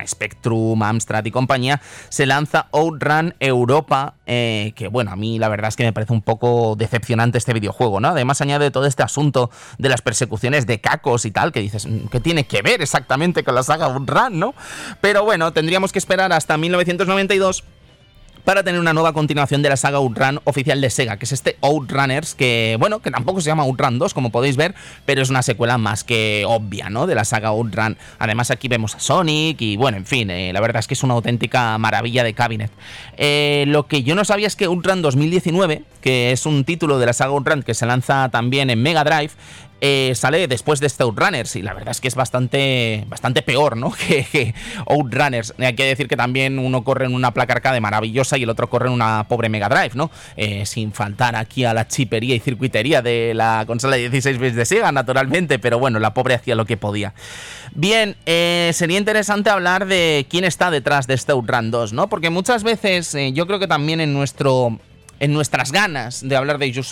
Spectrum, 0.06 0.82
Amstrad 0.82 1.24
y 1.26 1.30
compañía, 1.30 1.80
se 2.08 2.26
lanza 2.26 2.66
Outrun 2.72 3.34
Europa 3.38 4.01
eh, 4.26 4.72
que 4.76 4.88
bueno, 4.88 5.10
a 5.10 5.16
mí 5.16 5.38
la 5.38 5.48
verdad 5.48 5.68
es 5.68 5.76
que 5.76 5.84
me 5.84 5.92
parece 5.92 6.12
un 6.12 6.22
poco 6.22 6.76
decepcionante 6.76 7.38
este 7.38 7.52
videojuego, 7.52 8.00
¿no? 8.00 8.08
Además 8.08 8.40
añade 8.40 8.70
todo 8.70 8.86
este 8.86 9.02
asunto 9.02 9.50
de 9.78 9.88
las 9.88 10.02
persecuciones 10.02 10.66
de 10.66 10.80
cacos 10.80 11.24
y 11.24 11.30
tal, 11.30 11.52
que 11.52 11.60
dices, 11.60 11.86
mm, 11.86 12.08
¿qué 12.08 12.20
tiene 12.20 12.44
que 12.44 12.62
ver 12.62 12.82
exactamente 12.82 13.44
con 13.44 13.54
la 13.54 13.62
saga 13.62 13.88
Run, 13.88 14.38
no? 14.38 14.54
Pero 15.00 15.24
bueno, 15.24 15.52
tendríamos 15.52 15.92
que 15.92 15.98
esperar 15.98 16.32
hasta 16.32 16.56
1992 16.56 17.64
para 18.44 18.62
tener 18.62 18.80
una 18.80 18.92
nueva 18.92 19.12
continuación 19.12 19.62
de 19.62 19.68
la 19.68 19.76
saga 19.76 19.98
Outrun 19.98 20.40
oficial 20.44 20.80
de 20.80 20.90
Sega, 20.90 21.16
que 21.16 21.24
es 21.24 21.32
este 21.32 21.56
Outrunners, 21.62 22.34
que 22.34 22.76
bueno, 22.78 23.00
que 23.00 23.10
tampoco 23.10 23.40
se 23.40 23.46
llama 23.46 23.62
Outrun 23.62 23.98
2, 23.98 24.14
como 24.14 24.30
podéis 24.30 24.56
ver, 24.56 24.74
pero 25.06 25.22
es 25.22 25.30
una 25.30 25.42
secuela 25.42 25.78
más 25.78 26.04
que 26.04 26.44
obvia, 26.46 26.90
¿no? 26.90 27.06
De 27.06 27.14
la 27.14 27.24
saga 27.24 27.50
Outrun. 27.50 27.96
Además 28.18 28.50
aquí 28.50 28.68
vemos 28.68 28.94
a 28.94 29.00
Sonic 29.00 29.60
y 29.60 29.76
bueno, 29.76 29.96
en 29.96 30.06
fin, 30.06 30.30
eh, 30.30 30.52
la 30.52 30.60
verdad 30.60 30.80
es 30.80 30.86
que 30.86 30.94
es 30.94 31.02
una 31.02 31.14
auténtica 31.14 31.78
maravilla 31.78 32.24
de 32.24 32.34
cabinet. 32.34 32.70
Eh, 33.16 33.64
lo 33.68 33.86
que 33.86 34.02
yo 34.02 34.14
no 34.14 34.24
sabía 34.24 34.46
es 34.46 34.56
que 34.56 34.64
Outrun 34.64 35.02
2019, 35.02 35.84
que 36.00 36.32
es 36.32 36.46
un 36.46 36.64
título 36.64 36.98
de 36.98 37.06
la 37.06 37.12
saga 37.12 37.32
Outrun 37.32 37.62
que 37.62 37.74
se 37.74 37.86
lanza 37.86 38.28
también 38.30 38.70
en 38.70 38.82
Mega 38.82 39.04
Drive, 39.04 39.32
eh, 39.84 40.12
sale 40.14 40.46
después 40.46 40.78
de 40.78 40.86
este 40.86 41.02
Outrunners 41.02 41.56
y 41.56 41.62
la 41.62 41.74
verdad 41.74 41.90
es 41.90 42.00
que 42.00 42.06
es 42.06 42.14
bastante, 42.14 43.04
bastante 43.08 43.42
peor, 43.42 43.76
¿no? 43.76 43.92
Que, 44.12 44.54
Outrunners. 44.86 45.54
Hay 45.58 45.74
que 45.74 45.84
decir 45.84 46.06
que 46.06 46.16
también 46.16 46.60
uno 46.60 46.84
corre 46.84 47.06
en 47.06 47.14
una 47.14 47.34
placa 47.34 47.54
arcade 47.54 47.80
maravillosa 47.80 48.38
y 48.38 48.44
el 48.44 48.50
otro 48.50 48.70
corre 48.70 48.86
en 48.86 48.92
una 48.92 49.26
pobre 49.26 49.48
Mega 49.48 49.68
Drive, 49.68 49.90
¿no? 49.94 50.12
Eh, 50.36 50.64
sin 50.66 50.92
faltar 50.92 51.34
aquí 51.34 51.64
a 51.64 51.74
la 51.74 51.88
chipería 51.88 52.36
y 52.36 52.38
circuitería 52.38 53.02
de 53.02 53.32
la 53.34 53.64
consola 53.66 53.96
de 53.96 54.02
16 54.02 54.38
bits 54.38 54.54
de 54.54 54.64
Sega, 54.66 54.92
naturalmente, 54.92 55.58
pero 55.58 55.80
bueno, 55.80 55.98
la 55.98 56.14
pobre 56.14 56.34
hacía 56.34 56.54
lo 56.54 56.64
que 56.64 56.76
podía. 56.76 57.12
Bien, 57.74 58.14
eh, 58.24 58.70
sería 58.74 58.98
interesante 58.98 59.50
hablar 59.50 59.86
de 59.86 60.26
quién 60.30 60.44
está 60.44 60.70
detrás 60.70 61.08
de 61.08 61.14
este 61.14 61.32
Outrun 61.32 61.72
2, 61.72 61.92
¿no? 61.92 62.08
Porque 62.08 62.30
muchas 62.30 62.62
veces 62.62 63.16
yo 63.32 63.48
creo 63.48 63.58
que 63.58 63.66
también 63.66 64.00
en 64.00 64.12
nuestro 64.12 64.78
en 65.22 65.32
nuestras 65.32 65.70
ganas 65.70 66.26
de 66.28 66.34
hablar 66.34 66.58
de 66.58 66.72
Yu 66.72 66.82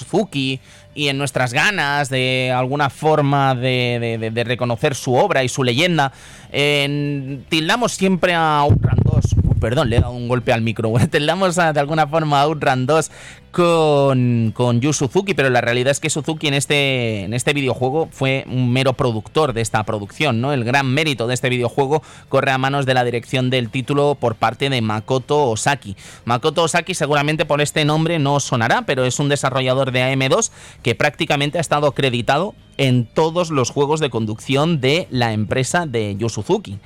y 0.94 1.08
en 1.08 1.18
nuestras 1.18 1.52
ganas 1.52 2.08
de 2.10 2.54
alguna 2.56 2.88
forma 2.88 3.56
de, 3.56 4.44
reconocer 4.46 4.94
su 4.94 5.14
obra 5.14 5.42
y 5.42 5.48
su 5.48 5.64
leyenda, 5.64 6.12
tildamos 6.52 7.90
siempre 7.90 8.32
a 8.34 8.60
Outrun 8.60 9.00
2 9.02 9.24
perdón, 9.60 9.90
le 9.90 9.96
he 9.96 10.00
dado 10.00 10.14
un 10.14 10.26
golpe 10.26 10.52
al 10.52 10.62
micro. 10.62 10.92
Tendamos 11.10 11.56
de 11.56 11.78
alguna 11.78 12.06
forma 12.06 12.40
a 12.40 12.44
Outrun 12.44 12.86
2 12.86 13.10
con, 13.50 14.52
con 14.54 14.80
Yu 14.80 14.92
Suzuki, 14.92 15.34
pero 15.34 15.50
la 15.50 15.60
realidad 15.60 15.90
es 15.90 16.00
que 16.00 16.10
Suzuki 16.10 16.48
en 16.48 16.54
este, 16.54 17.24
en 17.24 17.34
este 17.34 17.52
videojuego 17.52 18.08
fue 18.12 18.44
un 18.48 18.72
mero 18.72 18.92
productor 18.92 19.52
de 19.52 19.60
esta 19.60 19.82
producción, 19.84 20.40
¿no? 20.40 20.52
El 20.52 20.64
gran 20.64 20.86
mérito 20.86 21.26
de 21.26 21.34
este 21.34 21.48
videojuego 21.48 22.02
corre 22.28 22.52
a 22.52 22.58
manos 22.58 22.86
de 22.86 22.94
la 22.94 23.04
dirección 23.04 23.50
del 23.50 23.70
título 23.70 24.16
por 24.18 24.36
parte 24.36 24.70
de 24.70 24.80
Makoto 24.80 25.50
Osaki. 25.50 25.96
Makoto 26.24 26.62
Osaki 26.62 26.94
seguramente 26.94 27.44
por 27.44 27.60
este 27.60 27.84
nombre 27.84 28.18
no 28.18 28.40
sonará, 28.40 28.82
pero 28.82 29.04
es 29.04 29.18
un 29.18 29.28
desarrollador 29.28 29.90
de 29.90 30.02
AM2 30.02 30.50
que 30.82 30.94
prácticamente 30.94 31.58
ha 31.58 31.60
estado 31.60 31.88
acreditado 31.88 32.54
en 32.76 33.04
todos 33.04 33.50
los 33.50 33.70
juegos 33.70 34.00
de 34.00 34.08
conducción 34.08 34.80
de 34.80 35.06
la 35.10 35.32
empresa 35.32 35.86
de 35.86 36.16
Yu 36.16 36.28
Suzuki. 36.28 36.78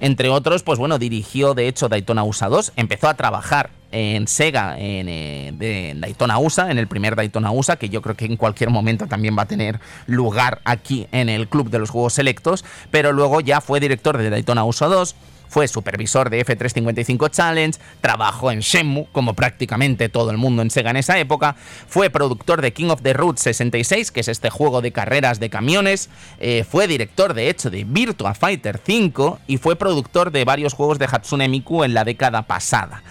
Entre 0.00 0.30
otros, 0.30 0.62
pues 0.62 0.78
bueno, 0.78 0.98
dirigió 0.98 1.54
de 1.54 1.68
hecho 1.68 1.88
Daytona 1.88 2.24
USA 2.24 2.48
2, 2.48 2.72
empezó 2.76 3.08
a 3.08 3.14
trabajar 3.14 3.70
en 3.92 4.26
Sega, 4.26 4.76
en, 4.78 5.06
eh, 5.08 5.94
Daytona 5.96 6.38
USA, 6.38 6.70
en 6.70 6.78
el 6.78 6.88
primer 6.88 7.14
Daytona 7.14 7.52
USA, 7.52 7.76
que 7.76 7.88
yo 7.88 8.02
creo 8.02 8.16
que 8.16 8.24
en 8.24 8.36
cualquier 8.36 8.70
momento 8.70 9.06
también 9.06 9.36
va 9.38 9.42
a 9.42 9.46
tener 9.46 9.78
lugar 10.06 10.60
aquí 10.64 11.06
en 11.12 11.28
el 11.28 11.48
club 11.48 11.70
de 11.70 11.78
los 11.78 11.90
juegos 11.90 12.14
selectos, 12.14 12.64
pero 12.90 13.12
luego 13.12 13.40
ya 13.40 13.60
fue 13.60 13.80
director 13.80 14.18
de 14.18 14.30
Daytona 14.30 14.64
USA 14.64 14.86
2, 14.86 15.14
fue 15.52 15.68
supervisor 15.68 16.30
de 16.30 16.44
F355 16.46 17.30
Challenge, 17.30 17.78
trabajó 18.00 18.50
en 18.50 18.60
Shenmue, 18.60 19.06
como 19.12 19.34
prácticamente 19.34 20.08
todo 20.08 20.30
el 20.30 20.38
mundo 20.38 20.62
en 20.62 20.70
Sega 20.70 20.90
en 20.90 20.96
esa 20.96 21.18
época, 21.18 21.56
fue 21.86 22.08
productor 22.08 22.62
de 22.62 22.72
King 22.72 22.88
of 22.88 23.02
the 23.02 23.12
Root 23.12 23.36
66, 23.36 24.10
que 24.10 24.20
es 24.20 24.28
este 24.28 24.48
juego 24.48 24.80
de 24.80 24.92
carreras 24.92 25.40
de 25.40 25.50
camiones, 25.50 26.08
eh, 26.40 26.64
fue 26.68 26.88
director 26.88 27.34
de 27.34 27.50
hecho 27.50 27.68
de 27.68 27.84
Virtua 27.84 28.32
Fighter 28.32 28.80
5 28.82 29.40
y 29.46 29.58
fue 29.58 29.76
productor 29.76 30.30
de 30.30 30.46
varios 30.46 30.72
juegos 30.72 30.98
de 30.98 31.04
Hatsune 31.04 31.48
Miku 31.48 31.84
en 31.84 31.92
la 31.92 32.04
década 32.04 32.42
pasada. 32.42 33.02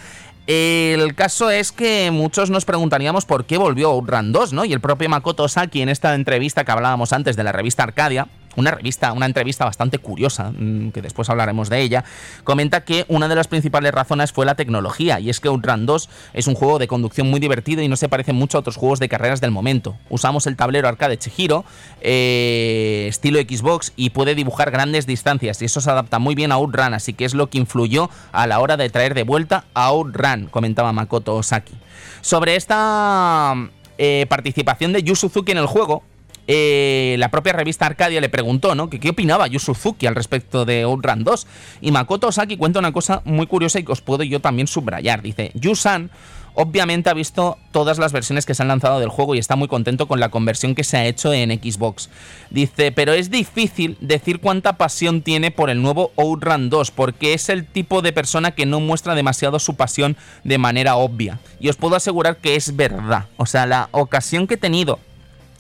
El 0.47 1.15
caso 1.15 1.49
es 1.51 1.71
que 1.71 2.09
muchos 2.11 2.49
nos 2.49 2.65
preguntaríamos 2.65 3.25
por 3.25 3.45
qué 3.45 3.57
volvió 3.57 3.89
Outrun 3.91 4.31
2, 4.31 4.53
¿no? 4.53 4.65
Y 4.65 4.73
el 4.73 4.81
propio 4.81 5.07
Makoto 5.07 5.47
Saki 5.47 5.81
en 5.81 5.89
esta 5.89 6.15
entrevista 6.15 6.63
que 6.65 6.71
hablábamos 6.71 7.13
antes 7.13 7.35
de 7.35 7.43
la 7.43 7.51
revista 7.51 7.83
Arcadia, 7.83 8.27
una 8.55 8.71
revista, 8.71 9.13
una 9.13 9.25
entrevista 9.25 9.65
bastante 9.65 9.97
curiosa, 9.97 10.51
mm, 10.51 10.91
que 10.91 11.01
después 11.01 11.29
hablaremos 11.29 11.69
de 11.69 11.81
ella, 11.81 12.03
comenta 12.43 12.83
que 12.83 13.05
una 13.07 13.27
de 13.27 13.35
las 13.35 13.47
principales 13.47 13.93
razones 13.93 14.31
fue 14.31 14.45
la 14.45 14.55
tecnología, 14.55 15.19
y 15.19 15.29
es 15.29 15.39
que 15.39 15.47
Outrun 15.47 15.85
2 15.85 16.09
es 16.33 16.47
un 16.47 16.55
juego 16.55 16.79
de 16.79 16.87
conducción 16.87 17.29
muy 17.29 17.39
divertido 17.39 17.81
y 17.81 17.87
no 17.87 17.95
se 17.95 18.09
parece 18.09 18.33
mucho 18.33 18.57
a 18.57 18.61
otros 18.61 18.75
juegos 18.75 18.99
de 18.99 19.09
carreras 19.09 19.41
del 19.41 19.51
momento. 19.51 19.95
Usamos 20.09 20.47
el 20.47 20.55
tablero 20.55 20.87
arcade 20.87 21.17
Chihiro, 21.17 21.65
eh, 22.01 23.05
estilo 23.09 23.39
Xbox, 23.39 23.93
y 23.95 24.11
puede 24.11 24.35
dibujar 24.35 24.71
grandes 24.71 25.05
distancias, 25.05 25.61
y 25.61 25.65
eso 25.65 25.81
se 25.81 25.89
adapta 25.89 26.19
muy 26.19 26.35
bien 26.35 26.51
a 26.51 26.55
Outrun, 26.55 26.93
así 26.93 27.13
que 27.13 27.25
es 27.25 27.33
lo 27.33 27.49
que 27.49 27.57
influyó 27.57 28.09
a 28.31 28.47
la 28.47 28.59
hora 28.59 28.77
de 28.77 28.89
traer 28.89 29.13
de 29.13 29.23
vuelta 29.23 29.65
a 29.73 29.87
Outrun, 29.87 30.47
comentaba 30.47 30.93
Makoto 30.93 31.35
Osaki. 31.35 31.73
Sobre 32.21 32.55
esta 32.55 33.55
eh, 33.97 34.25
participación 34.29 34.93
de 34.93 35.03
Yu 35.03 35.15
Suzuki 35.15 35.51
en 35.51 35.57
el 35.57 35.65
juego, 35.65 36.03
eh, 36.47 37.15
la 37.19 37.29
propia 37.29 37.53
revista 37.53 37.85
Arcadia 37.85 38.21
le 38.21 38.29
preguntó, 38.29 38.75
¿no? 38.75 38.89
Que 38.89 38.99
qué 38.99 39.09
opinaba 39.09 39.47
Yu 39.47 39.59
Suzuki 39.59 40.07
al 40.07 40.15
respecto 40.15 40.65
de 40.65 40.83
Outrun 40.83 41.23
2. 41.23 41.47
Y 41.81 41.91
Makoto 41.91 42.27
Osaki 42.27 42.57
cuenta 42.57 42.79
una 42.79 42.91
cosa 42.91 43.21
muy 43.25 43.47
curiosa 43.47 43.79
y 43.79 43.83
que 43.83 43.91
os 43.91 44.01
puedo 44.01 44.23
yo 44.23 44.39
también 44.39 44.67
subrayar. 44.67 45.21
Dice, 45.21 45.51
Yu-san 45.53 46.11
obviamente 46.53 47.09
ha 47.09 47.13
visto 47.13 47.57
todas 47.71 47.97
las 47.97 48.11
versiones 48.11 48.45
que 48.45 48.53
se 48.53 48.61
han 48.61 48.67
lanzado 48.67 48.99
del 48.99 49.09
juego 49.09 49.35
y 49.35 49.39
está 49.39 49.55
muy 49.55 49.67
contento 49.67 50.07
con 50.07 50.19
la 50.19 50.29
conversión 50.29 50.75
que 50.75 50.83
se 50.83 50.97
ha 50.97 51.05
hecho 51.05 51.33
en 51.33 51.51
Xbox. 51.51 52.09
Dice, 52.49 52.91
pero 52.91 53.13
es 53.13 53.29
difícil 53.29 53.97
decir 54.01 54.39
cuánta 54.39 54.77
pasión 54.77 55.21
tiene 55.21 55.51
por 55.51 55.69
el 55.69 55.81
nuevo 55.81 56.11
Outrun 56.17 56.69
2, 56.69 56.91
porque 56.91 57.33
es 57.33 57.49
el 57.49 57.65
tipo 57.65 58.01
de 58.01 58.13
persona 58.13 58.51
que 58.51 58.65
no 58.65 58.79
muestra 58.79 59.15
demasiado 59.15 59.59
su 59.59 59.75
pasión 59.75 60.17
de 60.43 60.57
manera 60.57 60.95
obvia. 60.95 61.39
Y 61.59 61.69
os 61.69 61.77
puedo 61.77 61.95
asegurar 61.95 62.37
que 62.37 62.55
es 62.55 62.75
verdad. 62.75 63.25
O 63.37 63.45
sea, 63.45 63.65
la 63.65 63.89
ocasión 63.91 64.47
que 64.47 64.55
he 64.55 64.57
tenido 64.57 64.99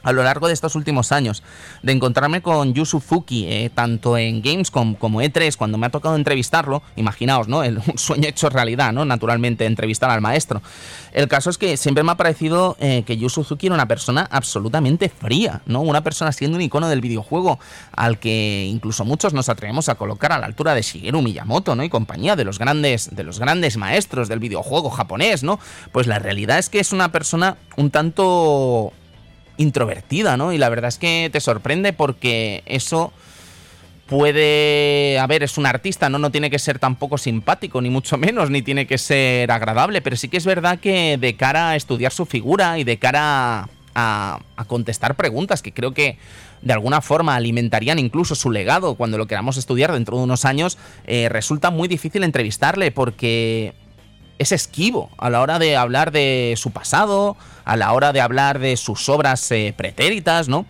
a 0.03 0.11
lo 0.11 0.23
largo 0.23 0.47
de 0.47 0.53
estos 0.53 0.75
últimos 0.75 1.11
años, 1.11 1.43
de 1.83 1.91
encontrarme 1.91 2.41
con 2.41 2.73
Yu 2.73 2.85
Suzuki, 2.85 3.45
eh, 3.47 3.71
tanto 3.73 4.17
en 4.17 4.41
Gamescom 4.41 4.95
como 4.95 5.21
E3, 5.21 5.55
cuando 5.55 5.77
me 5.77 5.87
ha 5.87 5.89
tocado 5.89 6.15
entrevistarlo, 6.15 6.81
imaginaos, 6.95 7.47
¿no? 7.47 7.63
El, 7.63 7.77
un 7.87 7.97
sueño 7.97 8.27
hecho 8.27 8.49
realidad, 8.49 8.93
¿no? 8.93 9.05
Naturalmente, 9.05 9.65
entrevistar 9.65 10.09
al 10.09 10.21
maestro. 10.21 10.61
El 11.11 11.27
caso 11.27 11.49
es 11.49 11.57
que 11.57 11.77
siempre 11.77 12.03
me 12.03 12.11
ha 12.11 12.15
parecido 12.15 12.77
eh, 12.79 13.03
que 13.05 13.17
Yu 13.17 13.29
Suzuki 13.29 13.67
era 13.67 13.75
una 13.75 13.87
persona 13.87 14.27
absolutamente 14.31 15.09
fría, 15.09 15.61
¿no? 15.65 15.81
Una 15.81 16.01
persona 16.01 16.31
siendo 16.31 16.57
un 16.57 16.61
icono 16.61 16.87
del 16.87 17.01
videojuego 17.01 17.59
al 17.91 18.19
que 18.19 18.65
incluso 18.69 19.05
muchos 19.05 19.33
nos 19.33 19.49
atrevemos 19.49 19.89
a 19.89 19.95
colocar 19.95 20.31
a 20.31 20.39
la 20.39 20.45
altura 20.45 20.73
de 20.73 20.81
Shigeru 20.81 21.21
Miyamoto, 21.21 21.75
¿no? 21.75 21.83
Y 21.83 21.89
compañía 21.89 22.35
de 22.35 22.45
los 22.45 22.59
grandes, 22.59 23.13
de 23.15 23.23
los 23.23 23.39
grandes 23.39 23.77
maestros 23.77 24.29
del 24.29 24.39
videojuego 24.39 24.89
japonés, 24.89 25.43
¿no? 25.43 25.59
Pues 25.91 26.07
la 26.07 26.19
realidad 26.19 26.59
es 26.59 26.69
que 26.69 26.79
es 26.79 26.93
una 26.93 27.11
persona 27.11 27.57
un 27.75 27.91
tanto 27.91 28.93
introvertida, 29.61 30.37
¿no? 30.37 30.51
Y 30.53 30.57
la 30.57 30.69
verdad 30.69 30.89
es 30.89 30.97
que 30.97 31.29
te 31.31 31.39
sorprende 31.39 31.93
porque 31.93 32.63
eso 32.65 33.13
puede, 34.07 35.17
a 35.19 35.27
ver, 35.27 35.41
es 35.41 35.57
un 35.57 35.65
artista, 35.65 36.09
¿no? 36.09 36.19
No 36.19 36.31
tiene 36.31 36.49
que 36.49 36.59
ser 36.59 36.79
tampoco 36.79 37.17
simpático, 37.17 37.81
ni 37.81 37.89
mucho 37.89 38.17
menos, 38.17 38.49
ni 38.49 38.61
tiene 38.61 38.85
que 38.85 38.97
ser 38.97 39.49
agradable, 39.51 40.01
pero 40.01 40.17
sí 40.17 40.27
que 40.27 40.35
es 40.35 40.45
verdad 40.45 40.79
que 40.79 41.17
de 41.17 41.35
cara 41.37 41.69
a 41.69 41.75
estudiar 41.77 42.11
su 42.11 42.25
figura 42.25 42.77
y 42.77 42.83
de 42.83 42.97
cara 42.97 43.69
a, 43.95 44.39
contestar 44.67 45.15
preguntas 45.15 45.61
que 45.61 45.73
creo 45.73 45.93
que 45.93 46.17
de 46.61 46.73
alguna 46.73 47.01
forma 47.01 47.35
alimentarían 47.35 47.99
incluso 47.99 48.35
su 48.35 48.51
legado 48.51 48.95
cuando 48.95 49.17
lo 49.17 49.27
queramos 49.27 49.57
estudiar 49.57 49.91
dentro 49.91 50.17
de 50.17 50.23
unos 50.23 50.45
años, 50.45 50.77
eh, 51.07 51.29
resulta 51.29 51.71
muy 51.71 51.87
difícil 51.87 52.23
entrevistarle 52.23 52.91
porque 52.91 53.73
es 54.41 54.51
esquivo 54.51 55.09
a 55.17 55.29
la 55.29 55.41
hora 55.41 55.59
de 55.59 55.77
hablar 55.77 56.11
de 56.11 56.55
su 56.57 56.71
pasado, 56.71 57.37
a 57.63 57.75
la 57.77 57.93
hora 57.93 58.11
de 58.11 58.21
hablar 58.21 58.57
de 58.57 58.75
sus 58.75 59.07
obras 59.07 59.51
eh, 59.51 59.73
pretéritas, 59.77 60.47
¿no? 60.47 60.65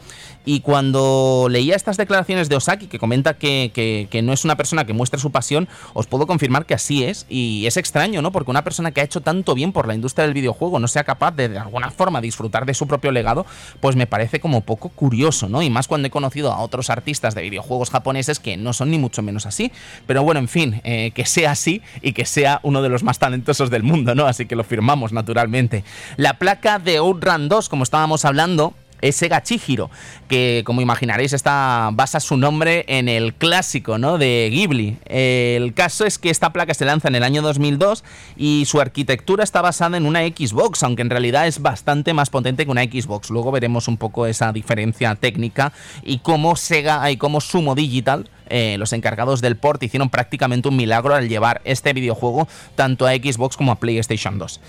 Y 0.45 0.61
cuando 0.61 1.47
leía 1.49 1.75
estas 1.75 1.97
declaraciones 1.97 2.49
de 2.49 2.55
Osaki, 2.55 2.87
que 2.87 2.99
comenta 2.99 3.35
que, 3.35 4.07
no 4.23 4.33
es 4.33 4.45
una 4.45 4.55
persona 4.55 4.85
que 4.85 4.93
muestre 4.93 5.19
su 5.19 5.31
pasión, 5.31 5.67
os 5.93 6.07
puedo 6.07 6.27
confirmar 6.27 6.65
que 6.65 6.73
así 6.73 7.03
es. 7.03 7.25
Y 7.29 7.65
es 7.65 7.77
extraño, 7.77 8.21
¿no? 8.21 8.31
Porque 8.31 8.51
una 8.51 8.63
persona 8.63 8.91
que 8.91 9.01
ha 9.01 9.03
hecho 9.03 9.21
tanto 9.21 9.53
bien 9.53 9.71
por 9.71 9.87
la 9.87 9.93
industria 9.93 10.25
del 10.25 10.33
videojuego 10.33 10.79
no 10.79 10.87
sea 10.87 11.03
capaz 11.03 11.31
de 11.31 11.49
de 11.49 11.59
alguna 11.59 11.91
forma 11.91 12.21
disfrutar 12.21 12.65
de 12.65 12.73
su 12.73 12.87
propio 12.87 13.11
legado, 13.11 13.45
pues 13.79 13.95
me 13.95 14.07
parece 14.07 14.39
como 14.39 14.61
poco 14.61 14.89
curioso, 14.89 15.49
¿no? 15.49 15.61
Y 15.61 15.69
más 15.69 15.87
cuando 15.87 16.07
he 16.07 16.11
conocido 16.11 16.51
a 16.51 16.59
otros 16.59 16.89
artistas 16.89 17.35
de 17.35 17.41
videojuegos 17.41 17.89
japoneses 17.89 18.39
que 18.39 18.57
no 18.57 18.73
son 18.73 18.91
ni 18.91 18.97
mucho 18.97 19.21
menos 19.21 19.45
así. 19.45 19.71
Pero 20.07 20.23
bueno, 20.23 20.39
en 20.39 20.47
fin, 20.47 20.81
eh, 20.83 21.11
que 21.13 21.25
sea 21.25 21.51
así 21.51 21.81
y 22.01 22.13
que 22.13 22.25
sea 22.25 22.59
uno 22.63 22.81
de 22.81 22.89
los 22.89 23.03
más 23.03 23.19
talentosos 23.19 23.69
del 23.69 23.83
mundo, 23.83 24.15
¿no? 24.15 24.25
Así 24.25 24.45
que 24.45 24.55
lo 24.55 24.63
firmamos 24.63 25.11
naturalmente. 25.11 25.83
La 26.17 26.37
placa 26.37 26.79
de 26.79 26.97
Outrun 26.97 27.49
2, 27.49 27.69
como 27.69 27.83
estábamos 27.83 28.25
hablando, 28.25 28.73
es 29.01 29.15
Sega 29.15 29.43
Chihiro, 29.43 29.89
que 30.27 30.63
como 30.65 30.81
imaginaréis 30.81 31.33
está, 31.33 31.89
basa 31.93 32.19
su 32.19 32.37
nombre 32.37 32.85
en 32.87 33.09
el 33.09 33.33
clásico 33.33 33.97
¿no? 33.97 34.17
de 34.17 34.49
Ghibli. 34.51 34.97
El 35.05 35.73
caso 35.73 36.05
es 36.05 36.17
que 36.17 36.29
esta 36.29 36.53
placa 36.53 36.73
se 36.73 36.85
lanza 36.85 37.07
en 37.07 37.15
el 37.15 37.23
año 37.23 37.41
2002 37.41 38.03
y 38.37 38.65
su 38.65 38.79
arquitectura 38.79 39.43
está 39.43 39.61
basada 39.61 39.97
en 39.97 40.05
una 40.05 40.21
Xbox, 40.21 40.83
aunque 40.83 41.01
en 41.01 41.09
realidad 41.09 41.47
es 41.47 41.61
bastante 41.61 42.13
más 42.13 42.29
potente 42.29 42.65
que 42.65 42.71
una 42.71 42.83
Xbox. 42.83 43.29
Luego 43.29 43.51
veremos 43.51 43.87
un 43.87 43.97
poco 43.97 44.25
esa 44.25 44.51
diferencia 44.51 45.15
técnica 45.15 45.73
y 46.03 46.19
cómo 46.19 46.55
Sega 46.55 47.09
y 47.11 47.17
cómo 47.17 47.41
Sumo 47.41 47.75
Digital 47.75 48.29
eh, 48.51 48.75
los 48.77 48.93
encargados 48.93 49.41
del 49.41 49.55
port 49.55 49.81
hicieron 49.81 50.09
prácticamente 50.09 50.67
un 50.67 50.75
milagro 50.75 51.15
al 51.15 51.29
llevar 51.29 51.61
este 51.63 51.93
videojuego 51.93 52.47
tanto 52.75 53.07
a 53.07 53.11
Xbox 53.13 53.57
como 53.57 53.71
a 53.71 53.79
PlayStation 53.79 54.37
2. 54.37 54.59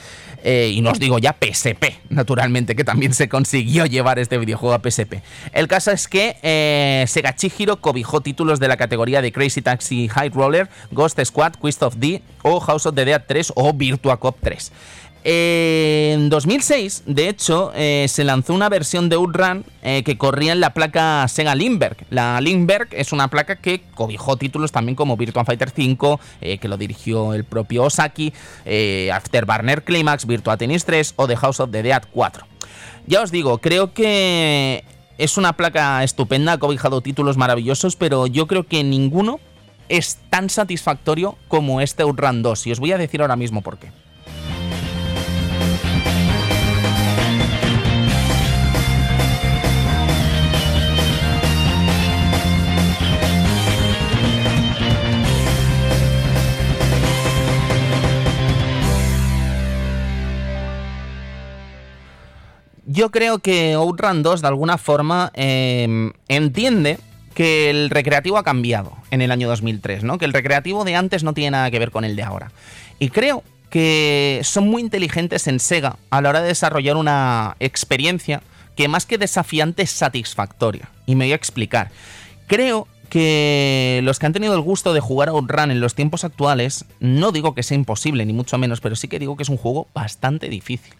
Eh, 0.44 0.72
y 0.74 0.80
no 0.80 0.90
os 0.90 0.98
digo 0.98 1.18
ya 1.18 1.36
PSP, 1.38 1.84
naturalmente, 2.08 2.74
que 2.74 2.84
también 2.84 3.14
se 3.14 3.28
consiguió 3.28 3.86
llevar 3.86 4.18
este 4.18 4.38
videojuego 4.38 4.74
a 4.74 4.80
PSP. 4.80 5.22
El 5.52 5.68
caso 5.68 5.90
es 5.90 6.08
que 6.08 6.36
eh, 6.42 7.04
Sega 7.06 7.34
Chihiro 7.34 7.80
cobijó 7.80 8.20
títulos 8.20 8.58
de 8.58 8.68
la 8.68 8.76
categoría 8.76 9.22
de 9.22 9.32
Crazy 9.32 9.62
Taxi 9.62 10.08
High 10.08 10.30
Roller, 10.30 10.68
Ghost 10.90 11.20
Squad, 11.24 11.54
Quest 11.54 11.82
of 11.82 11.96
D 11.96 12.22
o 12.42 12.60
House 12.60 12.86
of 12.86 12.94
the 12.94 13.04
Dead 13.04 13.22
3 13.26 13.52
o 13.54 13.72
Virtua 13.72 14.18
Cop 14.18 14.36
3. 14.40 14.72
En 15.24 16.30
2006, 16.30 17.04
de 17.06 17.28
hecho, 17.28 17.70
eh, 17.76 18.06
se 18.08 18.24
lanzó 18.24 18.54
una 18.54 18.68
versión 18.68 19.08
de 19.08 19.14
Outrun 19.14 19.64
eh, 19.82 20.02
que 20.02 20.18
corría 20.18 20.52
en 20.52 20.60
la 20.60 20.74
placa 20.74 21.26
Sega 21.28 21.54
Lindbergh. 21.54 21.96
La 22.10 22.40
Lindbergh 22.40 22.88
es 22.90 23.12
una 23.12 23.28
placa 23.28 23.56
que 23.56 23.82
cobijó 23.94 24.36
títulos 24.36 24.72
también 24.72 24.96
como 24.96 25.16
Virtua 25.16 25.44
Fighter 25.44 25.70
5, 25.70 26.18
eh, 26.40 26.58
que 26.58 26.66
lo 26.66 26.76
dirigió 26.76 27.34
el 27.34 27.44
propio 27.44 27.84
Osaki, 27.84 28.32
Afterburner 29.12 29.84
Climax, 29.84 30.26
Virtua 30.26 30.56
Tennis 30.56 30.84
3 30.84 31.14
o 31.14 31.28
The 31.28 31.36
House 31.36 31.60
of 31.60 31.70
the 31.70 31.84
Dead 31.84 32.02
4. 32.10 32.44
Ya 33.06 33.22
os 33.22 33.30
digo, 33.30 33.58
creo 33.58 33.94
que 33.94 34.84
es 35.18 35.36
una 35.36 35.52
placa 35.52 36.02
estupenda, 36.02 36.54
ha 36.54 36.58
cobijado 36.58 37.00
títulos 37.00 37.36
maravillosos, 37.36 37.94
pero 37.94 38.26
yo 38.26 38.48
creo 38.48 38.66
que 38.66 38.82
ninguno 38.82 39.38
es 39.88 40.18
tan 40.30 40.50
satisfactorio 40.50 41.36
como 41.46 41.80
este 41.80 42.02
Outrun 42.02 42.42
2, 42.42 42.66
y 42.66 42.72
os 42.72 42.80
voy 42.80 42.90
a 42.90 42.98
decir 42.98 43.20
ahora 43.20 43.36
mismo 43.36 43.62
por 43.62 43.78
qué. 43.78 44.01
Yo 62.92 63.10
creo 63.10 63.38
que 63.38 63.72
Outrun 63.72 64.22
2 64.22 64.42
de 64.42 64.48
alguna 64.48 64.76
forma 64.76 65.32
em, 65.32 66.12
entiende 66.28 66.98
que 67.32 67.70
el 67.70 67.88
recreativo 67.88 68.36
ha 68.36 68.44
cambiado 68.44 68.92
en 69.10 69.22
el 69.22 69.32
año 69.32 69.48
2003, 69.48 70.04
¿no? 70.04 70.18
Que 70.18 70.26
el 70.26 70.34
recreativo 70.34 70.84
de 70.84 70.94
antes 70.94 71.24
no 71.24 71.32
tiene 71.32 71.52
nada 71.52 71.70
que 71.70 71.78
ver 71.78 71.90
con 71.90 72.04
el 72.04 72.16
de 72.16 72.22
ahora. 72.22 72.52
Y 72.98 73.08
creo 73.08 73.44
que 73.70 74.42
son 74.44 74.68
muy 74.68 74.82
inteligentes 74.82 75.46
en 75.46 75.58
Sega 75.58 75.96
a 76.10 76.20
la 76.20 76.28
hora 76.28 76.42
de 76.42 76.48
desarrollar 76.48 76.96
una 76.98 77.56
experiencia 77.60 78.42
que 78.76 78.88
más 78.88 79.06
que 79.06 79.16
desafiante 79.16 79.84
es 79.84 79.90
satisfactoria. 79.90 80.90
Y 81.06 81.14
me 81.14 81.24
voy 81.24 81.32
a 81.32 81.36
explicar. 81.36 81.90
Creo 82.46 82.88
que 83.08 84.00
los 84.04 84.18
que 84.18 84.26
han 84.26 84.34
tenido 84.34 84.54
el 84.54 84.60
gusto 84.60 84.92
de 84.92 85.00
jugar 85.00 85.30
a 85.30 85.32
Outrun 85.32 85.70
en 85.70 85.80
los 85.80 85.94
tiempos 85.94 86.24
actuales, 86.24 86.84
no 87.00 87.32
digo 87.32 87.54
que 87.54 87.62
sea 87.62 87.74
imposible, 87.74 88.26
ni 88.26 88.34
mucho 88.34 88.58
menos, 88.58 88.82
pero 88.82 88.96
sí 88.96 89.08
que 89.08 89.18
digo 89.18 89.38
que 89.38 89.44
es 89.44 89.48
un 89.48 89.56
juego 89.56 89.88
bastante 89.94 90.50
difícil. 90.50 90.92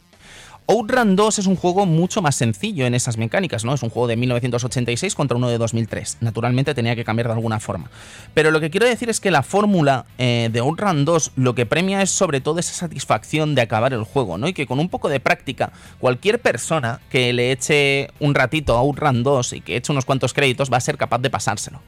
Outrun 0.68 1.16
2 1.16 1.40
es 1.40 1.46
un 1.46 1.57
juego 1.57 1.87
mucho 1.87 2.22
más 2.22 2.37
sencillo 2.37 2.87
en 2.87 2.94
esas 2.94 3.16
mecánicas, 3.16 3.64
¿no? 3.64 3.75
Es 3.75 3.83
un 3.83 3.90
juego 3.90 4.07
de 4.07 4.16
1986 4.16 5.16
contra 5.16 5.37
uno 5.37 5.48
de 5.48 5.59
2003. 5.59 6.18
Naturalmente 6.20 6.72
tenía 6.72 6.94
que 6.94 7.05
cambiar 7.05 7.27
de 7.27 7.35
alguna 7.35 7.59
forma. 7.59 7.90
Pero 8.33 8.53
lo 8.53 8.61
que 8.61 8.70
quiero 8.70 8.87
decir 8.87 9.11
es 9.11 9.18
que 9.18 9.33
la 9.33 9.42
fórmula 9.42 10.07
eh, 10.18 10.51
de 10.53 10.61
Outrun 10.61 11.05
2 11.05 11.33
lo 11.35 11.57
que 11.57 11.66
premia 11.66 12.01
es 12.01 12.11
sobre 12.11 12.40
todo 12.40 12.61
esa 12.61 12.75
satisfacción 12.75 13.57
de 13.57 13.62
acabar 13.62 13.92
el 13.92 14.05
juego, 14.05 14.38
¿no? 14.38 14.46
Y 14.46 14.53
que 14.53 14.66
con 14.66 14.79
un 14.79 14.88
poco 14.88 15.09
de 15.09 15.18
práctica, 15.18 15.72
cualquier 15.98 16.40
persona 16.40 17.01
que 17.11 17.33
le 17.33 17.51
eche 17.51 18.11
un 18.20 18.35
ratito 18.35 18.77
a 18.77 18.81
Outrun 18.81 19.25
2 19.25 19.55
y 19.55 19.61
que 19.62 19.77
eche 19.77 19.90
unos 19.90 20.05
cuantos 20.05 20.33
créditos 20.33 20.72
va 20.72 20.77
a 20.77 20.81
ser 20.81 20.96
capaz 20.96 21.18
de 21.18 21.31
pasárselo. 21.31 21.81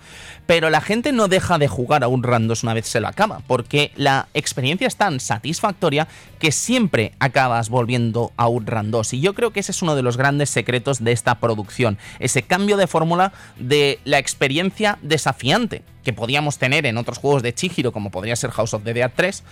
Pero 0.47 0.69
la 0.69 0.81
gente 0.81 1.13
no 1.13 1.29
deja 1.29 1.59
de 1.59 1.69
jugar 1.69 2.03
a 2.03 2.07
Outrun 2.07 2.49
2 2.49 2.65
una 2.65 2.75
vez 2.75 2.89
se 2.89 3.01
lo 3.01 3.07
acaba, 3.07 3.41
porque 3.47 3.93
la 3.95 4.27
experiencia 4.35 4.89
es 4.89 4.97
tan 4.97 5.21
satisfactoria 5.21 6.09
que 6.41 6.51
siempre 6.51 7.13
acabas 7.21 7.69
volviendo 7.69 8.33
a 8.37 8.45
Outrun 8.45 8.64
y 9.13 9.21
yo 9.21 9.35
creo 9.35 9.53
que 9.53 9.61
ese 9.61 9.73
es 9.73 9.83
uno 9.83 9.95
de 9.95 10.03
los 10.03 10.17
grandes 10.17 10.51
secretos 10.51 11.03
de 11.03 11.13
esta 11.13 11.37
producción, 11.37 11.99
ese 12.19 12.43
cambio 12.43 12.77
de 12.77 12.87
fórmula 12.87 13.33
de 13.59 13.99
la 14.05 14.19
experiencia 14.19 14.99
desafiante 15.03 15.83
que 16.05 16.13
podíamos 16.13 16.59
tener 16.59 16.87
en 16.87 16.99
otros 16.99 17.19
juegos 17.19 17.43
de 17.43 17.55
Chihiro, 17.55 17.93
como 17.93 18.11
podría 18.11 18.37
ser 18.37 18.51
House 18.51 18.75
of 18.75 18.85
the 18.85 18.93
Dead 18.93 19.11
3, 19.15 19.43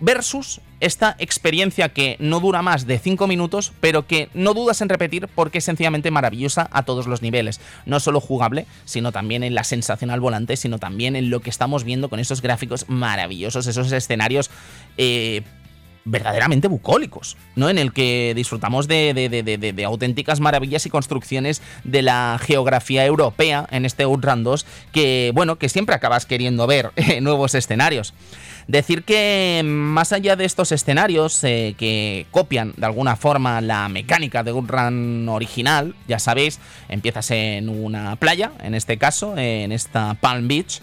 versus 0.00 0.60
esta 0.80 1.16
experiencia 1.18 1.88
que 1.88 2.16
no 2.18 2.40
dura 2.40 2.62
más 2.62 2.86
de 2.86 2.98
5 2.98 3.26
minutos, 3.26 3.72
pero 3.80 4.06
que 4.06 4.28
no 4.34 4.54
dudas 4.54 4.80
en 4.80 4.88
repetir 4.88 5.28
porque 5.34 5.58
es 5.58 5.64
sencillamente 5.64 6.10
maravillosa 6.10 6.68
a 6.72 6.82
todos 6.82 7.06
los 7.06 7.22
niveles. 7.22 7.60
No 7.86 8.00
solo 8.00 8.20
jugable, 8.20 8.66
sino 8.84 9.12
también 9.12 9.42
en 9.42 9.54
la 9.54 9.64
sensación 9.64 10.10
al 10.10 10.20
volante, 10.20 10.56
sino 10.56 10.78
también 10.78 11.16
en 11.16 11.30
lo 11.30 11.40
que 11.40 11.50
estamos 11.50 11.84
viendo 11.84 12.10
con 12.10 12.20
esos 12.20 12.42
gráficos 12.42 12.86
maravillosos, 12.88 13.66
esos 13.66 13.92
escenarios 13.92 14.50
eh, 14.98 15.42
verdaderamente 16.04 16.68
bucólicos, 16.68 17.36
¿no? 17.56 17.68
En 17.68 17.78
el 17.78 17.92
que 17.92 18.32
disfrutamos 18.36 18.88
de, 18.88 19.84
auténticas 19.86 20.40
maravillas 20.40 20.86
y 20.86 20.90
construcciones 20.90 21.62
de 21.84 22.02
la 22.02 22.38
geografía 22.40 23.04
europea 23.06 23.66
en 23.70 23.84
este 23.84 24.04
Outrun 24.04 24.44
2, 24.44 24.66
que, 24.92 25.32
bueno, 25.34 25.56
que 25.56 25.68
siempre 25.68 25.94
acabas 25.94 26.26
queriendo 26.26 26.66
ver 26.66 26.92
nuevos 27.22 27.54
escenarios. 27.54 28.14
Decir 28.66 29.04
que 29.04 29.62
más 29.64 30.12
allá 30.12 30.36
de 30.36 30.46
estos 30.46 30.72
escenarios 30.72 31.44
eh, 31.44 31.74
que 31.76 32.26
copian 32.30 32.72
de 32.76 32.86
alguna 32.86 33.14
forma 33.16 33.60
la 33.60 33.88
mecánica 33.90 34.42
de 34.42 34.52
Outrun 34.52 35.28
original, 35.28 35.94
ya 36.08 36.18
sabéis, 36.18 36.60
empiezas 36.88 37.30
en 37.30 37.68
una 37.68 38.16
playa, 38.16 38.52
en 38.62 38.74
este 38.74 38.96
caso, 38.96 39.36
en 39.36 39.70
esta 39.72 40.14
Palm 40.14 40.48
Beach, 40.48 40.80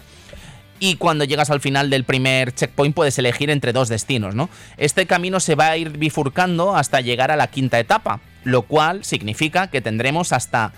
y 0.82 0.96
cuando 0.96 1.22
llegas 1.22 1.48
al 1.50 1.60
final 1.60 1.90
del 1.90 2.02
primer 2.02 2.52
checkpoint 2.52 2.92
puedes 2.92 3.16
elegir 3.16 3.50
entre 3.50 3.72
dos 3.72 3.88
destinos, 3.88 4.34
¿no? 4.34 4.50
Este 4.78 5.06
camino 5.06 5.38
se 5.38 5.54
va 5.54 5.68
a 5.68 5.76
ir 5.76 5.96
bifurcando 5.96 6.74
hasta 6.74 7.00
llegar 7.00 7.30
a 7.30 7.36
la 7.36 7.46
quinta 7.46 7.78
etapa, 7.78 8.18
lo 8.42 8.62
cual 8.62 9.04
significa 9.04 9.68
que 9.68 9.80
tendremos 9.80 10.32
hasta 10.32 10.72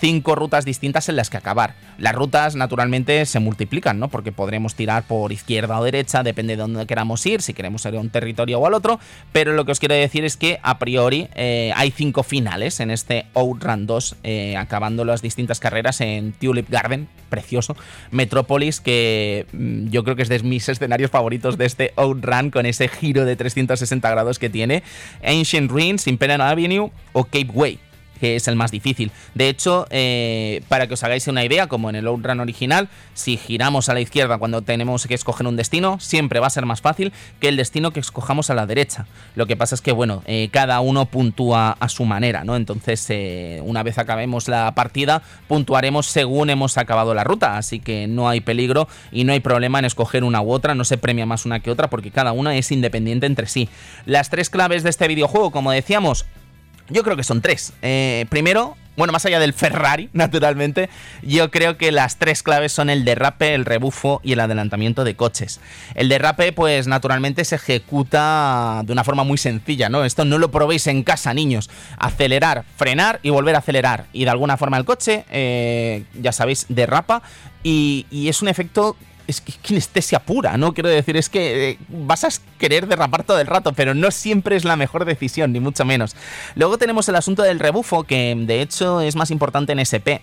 cinco 0.00 0.34
rutas 0.34 0.64
distintas 0.64 1.08
en 1.08 1.16
las 1.16 1.30
que 1.30 1.36
acabar. 1.36 1.74
Las 1.98 2.14
rutas 2.14 2.56
naturalmente 2.56 3.26
se 3.26 3.38
multiplican, 3.38 3.98
¿no? 3.98 4.08
Porque 4.08 4.32
podremos 4.32 4.74
tirar 4.74 5.04
por 5.04 5.30
izquierda 5.30 5.78
o 5.78 5.84
derecha, 5.84 6.22
depende 6.22 6.56
de 6.56 6.62
dónde 6.62 6.86
queramos 6.86 7.24
ir, 7.26 7.42
si 7.42 7.52
queremos 7.52 7.84
ir 7.84 7.94
a 7.94 8.00
un 8.00 8.08
territorio 8.08 8.58
o 8.58 8.66
al 8.66 8.74
otro, 8.74 8.98
pero 9.32 9.52
lo 9.52 9.64
que 9.64 9.72
os 9.72 9.78
quiero 9.78 9.94
decir 9.94 10.24
es 10.24 10.36
que 10.36 10.58
a 10.62 10.78
priori 10.78 11.28
eh, 11.34 11.72
hay 11.76 11.90
cinco 11.90 12.22
finales 12.22 12.80
en 12.80 12.90
este 12.90 13.26
Outrun 13.34 13.86
2, 13.86 14.16
eh, 14.22 14.56
acabando 14.56 15.04
las 15.04 15.20
distintas 15.20 15.60
carreras 15.60 16.00
en 16.00 16.32
Tulip 16.32 16.70
Garden, 16.70 17.08
precioso, 17.28 17.76
Metrópolis, 18.10 18.80
que 18.80 19.46
mm, 19.52 19.88
yo 19.88 20.02
creo 20.02 20.16
que 20.16 20.22
es 20.22 20.28
de 20.30 20.40
mis 20.40 20.68
escenarios 20.70 21.10
favoritos 21.10 21.58
de 21.58 21.66
este 21.66 21.92
Outrun, 21.96 22.50
con 22.50 22.64
ese 22.64 22.88
giro 22.88 23.26
de 23.26 23.36
360 23.36 24.08
grados 24.10 24.38
que 24.38 24.48
tiene, 24.48 24.82
Ancient 25.22 25.70
Ruins, 25.70 26.06
Imperial 26.06 26.40
Avenue 26.40 26.90
o 27.12 27.24
Cape 27.24 27.50
Way 27.52 27.89
que 28.20 28.36
es 28.36 28.46
el 28.48 28.56
más 28.56 28.70
difícil. 28.70 29.10
De 29.34 29.48
hecho, 29.48 29.86
eh, 29.90 30.62
para 30.68 30.86
que 30.86 30.94
os 30.94 31.02
hagáis 31.02 31.26
una 31.28 31.44
idea, 31.44 31.66
como 31.66 31.90
en 31.90 31.96
el 31.96 32.06
Outrun 32.06 32.40
original, 32.40 32.88
si 33.14 33.36
giramos 33.36 33.88
a 33.88 33.94
la 33.94 34.00
izquierda 34.00 34.38
cuando 34.38 34.62
tenemos 34.62 35.06
que 35.06 35.14
escoger 35.14 35.46
un 35.46 35.56
destino, 35.56 35.98
siempre 36.00 36.40
va 36.40 36.46
a 36.46 36.50
ser 36.50 36.66
más 36.66 36.80
fácil 36.80 37.12
que 37.40 37.48
el 37.48 37.56
destino 37.56 37.92
que 37.92 38.00
escojamos 38.00 38.50
a 38.50 38.54
la 38.54 38.66
derecha. 38.66 39.06
Lo 39.34 39.46
que 39.46 39.56
pasa 39.56 39.74
es 39.74 39.80
que, 39.80 39.92
bueno, 39.92 40.22
eh, 40.26 40.48
cada 40.52 40.80
uno 40.80 41.06
puntúa 41.06 41.76
a 41.80 41.88
su 41.88 42.04
manera, 42.04 42.44
¿no? 42.44 42.56
Entonces, 42.56 43.06
eh, 43.08 43.60
una 43.64 43.82
vez 43.82 43.98
acabemos 43.98 44.48
la 44.48 44.72
partida, 44.74 45.22
puntuaremos 45.48 46.06
según 46.06 46.50
hemos 46.50 46.76
acabado 46.76 47.14
la 47.14 47.24
ruta, 47.24 47.56
así 47.56 47.80
que 47.80 48.06
no 48.06 48.28
hay 48.28 48.40
peligro 48.40 48.88
y 49.10 49.24
no 49.24 49.32
hay 49.32 49.40
problema 49.40 49.78
en 49.78 49.86
escoger 49.86 50.24
una 50.24 50.42
u 50.42 50.52
otra, 50.52 50.74
no 50.74 50.84
se 50.84 50.98
premia 50.98 51.26
más 51.26 51.46
una 51.46 51.60
que 51.60 51.70
otra 51.70 51.88
porque 51.88 52.10
cada 52.10 52.32
una 52.32 52.56
es 52.56 52.70
independiente 52.70 53.26
entre 53.26 53.46
sí. 53.46 53.68
Las 54.04 54.30
tres 54.30 54.50
claves 54.50 54.82
de 54.82 54.90
este 54.90 55.08
videojuego, 55.08 55.50
como 55.50 55.72
decíamos, 55.72 56.26
yo 56.90 57.02
creo 57.02 57.16
que 57.16 57.24
son 57.24 57.40
tres. 57.40 57.72
Eh, 57.82 58.26
primero, 58.28 58.76
bueno, 58.96 59.12
más 59.12 59.24
allá 59.24 59.40
del 59.40 59.54
Ferrari, 59.54 60.10
naturalmente, 60.12 60.90
yo 61.22 61.50
creo 61.50 61.78
que 61.78 61.92
las 61.92 62.18
tres 62.18 62.42
claves 62.42 62.72
son 62.72 62.90
el 62.90 63.04
derrape, 63.04 63.54
el 63.54 63.64
rebufo 63.64 64.20
y 64.22 64.32
el 64.32 64.40
adelantamiento 64.40 65.04
de 65.04 65.16
coches. 65.16 65.60
El 65.94 66.08
derrape, 66.08 66.52
pues 66.52 66.86
naturalmente 66.86 67.44
se 67.44 67.54
ejecuta 67.56 68.82
de 68.84 68.92
una 68.92 69.04
forma 69.04 69.24
muy 69.24 69.38
sencilla, 69.38 69.88
¿no? 69.88 70.04
Esto 70.04 70.24
no 70.24 70.38
lo 70.38 70.50
probéis 70.50 70.86
en 70.86 71.02
casa, 71.02 71.32
niños. 71.32 71.70
Acelerar, 71.96 72.64
frenar 72.76 73.20
y 73.22 73.30
volver 73.30 73.54
a 73.54 73.58
acelerar. 73.58 74.06
Y 74.12 74.24
de 74.24 74.30
alguna 74.30 74.56
forma 74.56 74.76
el 74.76 74.84
coche, 74.84 75.24
eh, 75.30 76.04
ya 76.20 76.32
sabéis, 76.32 76.66
derrapa. 76.68 77.22
Y, 77.62 78.06
y 78.10 78.28
es 78.28 78.42
un 78.42 78.48
efecto 78.48 78.96
es 79.26 79.40
que 79.40 79.52
kinestesia 79.52 80.20
pura, 80.20 80.56
¿no? 80.56 80.74
Quiero 80.74 80.88
decir, 80.88 81.16
es 81.16 81.28
que 81.28 81.70
eh, 81.70 81.78
vas 81.88 82.24
a 82.24 82.28
querer 82.58 82.86
derrapar 82.86 83.24
todo 83.24 83.40
el 83.40 83.46
rato, 83.46 83.72
pero 83.72 83.94
no 83.94 84.10
siempre 84.10 84.56
es 84.56 84.64
la 84.64 84.76
mejor 84.76 85.04
decisión, 85.04 85.52
ni 85.52 85.60
mucho 85.60 85.84
menos. 85.84 86.16
Luego 86.54 86.78
tenemos 86.78 87.08
el 87.08 87.16
asunto 87.16 87.42
del 87.42 87.58
rebufo, 87.58 88.04
que 88.04 88.34
de 88.36 88.62
hecho 88.62 89.00
es 89.00 89.16
más 89.16 89.30
importante 89.30 89.72
en 89.72 89.78
SP 89.80 90.22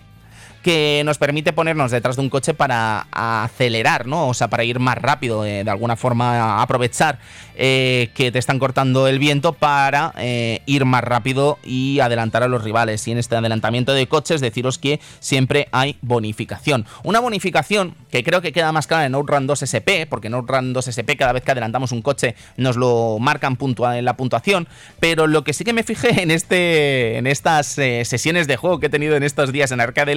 que 0.62 1.02
nos 1.04 1.18
permite 1.18 1.52
ponernos 1.52 1.90
detrás 1.90 2.16
de 2.16 2.22
un 2.22 2.30
coche 2.30 2.54
para 2.54 3.06
acelerar, 3.12 4.06
¿no? 4.06 4.28
O 4.28 4.34
sea, 4.34 4.48
para 4.48 4.64
ir 4.64 4.78
más 4.78 4.98
rápido, 4.98 5.44
eh, 5.44 5.64
de 5.64 5.70
alguna 5.70 5.96
forma 5.96 6.62
aprovechar 6.62 7.18
eh, 7.54 8.10
que 8.14 8.30
te 8.30 8.38
están 8.38 8.58
cortando 8.58 9.08
el 9.08 9.18
viento 9.18 9.52
para 9.52 10.12
eh, 10.18 10.62
ir 10.66 10.84
más 10.84 11.02
rápido 11.02 11.58
y 11.64 12.00
adelantar 12.00 12.42
a 12.42 12.48
los 12.48 12.62
rivales. 12.62 13.06
Y 13.08 13.12
en 13.12 13.18
este 13.18 13.36
adelantamiento 13.36 13.92
de 13.92 14.06
coches, 14.06 14.40
deciros 14.40 14.78
que 14.78 15.00
siempre 15.20 15.68
hay 15.72 15.96
bonificación. 16.02 16.86
Una 17.02 17.20
bonificación 17.20 17.94
que 18.10 18.22
creo 18.22 18.40
que 18.40 18.52
queda 18.52 18.72
más 18.72 18.86
clara 18.86 19.06
en 19.06 19.14
Outrun 19.14 19.46
2 19.46 19.62
SP, 19.66 20.06
porque 20.08 20.28
en 20.28 20.34
Outrun 20.34 20.72
2 20.72 20.88
SP 20.88 21.16
cada 21.16 21.32
vez 21.32 21.42
que 21.42 21.52
adelantamos 21.52 21.92
un 21.92 22.02
coche 22.02 22.34
nos 22.56 22.76
lo 22.76 23.18
marcan 23.20 23.56
en 23.58 24.04
la 24.04 24.16
puntuación, 24.16 24.68
pero 25.00 25.26
lo 25.26 25.44
que 25.44 25.52
sí 25.52 25.64
que 25.64 25.72
me 25.72 25.82
fijé 25.82 26.22
en, 26.22 26.30
este, 26.30 27.18
en 27.18 27.26
estas 27.26 27.66
sesiones 27.66 28.46
de 28.46 28.56
juego 28.56 28.80
que 28.80 28.86
he 28.86 28.90
tenido 28.90 29.16
en 29.16 29.22
estos 29.22 29.52
días 29.52 29.70
en 29.72 29.80
Arcade 29.80 30.14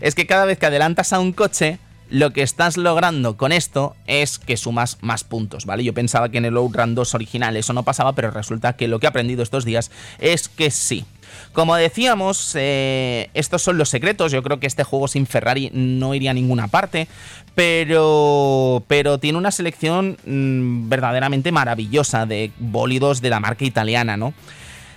Es 0.00 0.14
que 0.14 0.26
cada 0.26 0.44
vez 0.44 0.58
que 0.58 0.66
adelantas 0.66 1.12
a 1.12 1.20
un 1.20 1.32
coche, 1.32 1.78
lo 2.10 2.32
que 2.32 2.42
estás 2.42 2.76
logrando 2.76 3.36
con 3.36 3.52
esto 3.52 3.96
es 4.06 4.38
que 4.38 4.56
sumas 4.56 4.98
más 5.00 5.24
puntos, 5.24 5.66
¿vale? 5.66 5.84
Yo 5.84 5.94
pensaba 5.94 6.28
que 6.28 6.38
en 6.38 6.44
el 6.44 6.56
Outrun 6.56 6.94
2 6.94 7.14
original 7.14 7.56
eso 7.56 7.72
no 7.72 7.82
pasaba, 7.82 8.14
pero 8.14 8.30
resulta 8.30 8.74
que 8.74 8.88
lo 8.88 9.00
que 9.00 9.06
he 9.06 9.08
aprendido 9.08 9.42
estos 9.42 9.64
días 9.64 9.90
es 10.18 10.48
que 10.48 10.70
sí. 10.70 11.04
Como 11.52 11.74
decíamos, 11.76 12.52
eh, 12.54 13.30
estos 13.34 13.62
son 13.62 13.78
los 13.78 13.88
secretos. 13.88 14.32
Yo 14.32 14.42
creo 14.42 14.60
que 14.60 14.66
este 14.66 14.84
juego 14.84 15.08
sin 15.08 15.26
Ferrari 15.26 15.70
no 15.72 16.14
iría 16.14 16.30
a 16.30 16.34
ninguna 16.34 16.68
parte. 16.68 17.08
Pero, 17.54 18.84
pero 18.88 19.18
tiene 19.18 19.38
una 19.38 19.50
selección 19.50 20.16
mm, 20.24 20.88
verdaderamente 20.88 21.52
maravillosa 21.52 22.26
de 22.26 22.50
bólidos 22.58 23.20
de 23.20 23.30
la 23.30 23.40
marca 23.40 23.64
italiana, 23.64 24.16
¿no? 24.16 24.34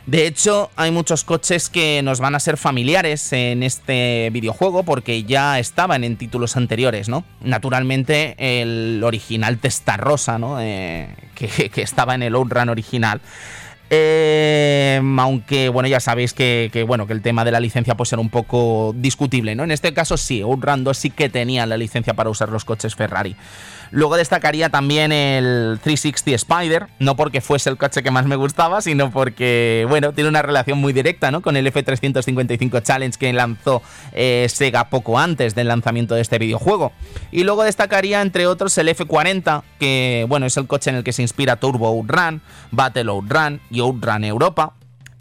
De 0.07 0.25
hecho, 0.25 0.71
hay 0.77 0.89
muchos 0.91 1.25
coches 1.25 1.67
que 1.67 2.01
nos 2.01 2.21
van 2.21 2.33
a 2.33 2.39
ser 2.39 2.55
familiares 2.55 3.33
en 3.33 3.61
este 3.61 4.29
videojuego 4.31 4.83
porque 4.83 5.23
ya 5.23 5.59
estaban 5.59 6.05
en 6.05 6.15
títulos 6.15 6.55
anteriores, 6.55 7.09
¿no? 7.09 7.25
Naturalmente, 7.41 8.33
el 8.37 9.01
original 9.03 9.57
Testarrosa, 9.57 10.39
¿no? 10.39 10.61
Eh, 10.61 11.09
que, 11.35 11.81
estaba 11.81 12.15
en 12.15 12.23
el 12.23 12.35
Outrun 12.35 12.69
original. 12.69 13.19
Eh, 13.89 15.01
aunque, 15.17 15.67
bueno, 15.67 15.89
ya 15.89 15.99
sabéis 15.99 16.31
que, 16.31 16.85
bueno, 16.87 17.05
que 17.05 17.11
el 17.11 17.21
tema 17.21 17.43
de 17.43 17.51
la 17.51 17.59
licencia 17.59 17.95
puede 17.95 18.07
ser 18.07 18.19
un 18.19 18.29
poco 18.29 18.95
discutible, 18.95 19.55
¿no? 19.55 19.65
En 19.65 19.71
este 19.71 19.93
caso 19.93 20.15
sí, 20.15 20.39
Outrun 20.39 20.85
2 20.85 20.97
sí 20.97 21.09
que 21.09 21.27
tenía 21.27 21.65
la 21.65 21.75
licencia 21.75 22.13
para 22.13 22.29
usar 22.29 22.47
los 22.47 22.63
coches 22.63 22.95
Ferrari. 22.95 23.35
Luego 23.91 24.17
destacaría 24.17 24.69
también 24.69 25.11
el 25.11 25.79
360 25.81 26.35
Spider, 26.35 26.87
no 26.99 27.15
porque 27.15 27.41
fuese 27.41 27.69
el 27.69 27.77
coche 27.77 28.03
que 28.03 28.11
más 28.11 28.25
me 28.25 28.35
gustaba, 28.35 28.81
sino 28.81 29.11
porque, 29.11 29.85
bueno, 29.89 30.13
tiene 30.13 30.29
una 30.29 30.41
relación 30.41 30.79
muy 30.79 30.93
directa 30.93 31.31
¿no? 31.31 31.41
con 31.41 31.55
el 31.55 31.71
F355 31.71 32.81
Challenge 32.83 33.17
que 33.17 33.33
lanzó 33.33 33.81
eh, 34.13 34.47
Sega 34.49 34.89
poco 34.89 35.19
antes 35.19 35.55
del 35.55 35.67
lanzamiento 35.67 36.15
de 36.15 36.21
este 36.21 36.37
videojuego. 36.37 36.91
Y 37.31 37.43
luego 37.43 37.63
destacaría, 37.63 38.21
entre 38.21 38.47
otros, 38.47 38.77
el 38.77 38.89
F40, 38.89 39.63
que, 39.79 40.25
bueno, 40.27 40.45
es 40.45 40.57
el 40.57 40.67
coche 40.67 40.89
en 40.89 40.97
el 40.97 41.03
que 41.03 41.13
se 41.13 41.21
inspira 41.21 41.55
Turbo 41.55 41.87
Outrun, 41.87 42.41
Battle 42.71 43.09
Outrun 43.09 43.61
y 43.69 43.79
Outrun 43.79 44.23
Europa. 44.23 44.73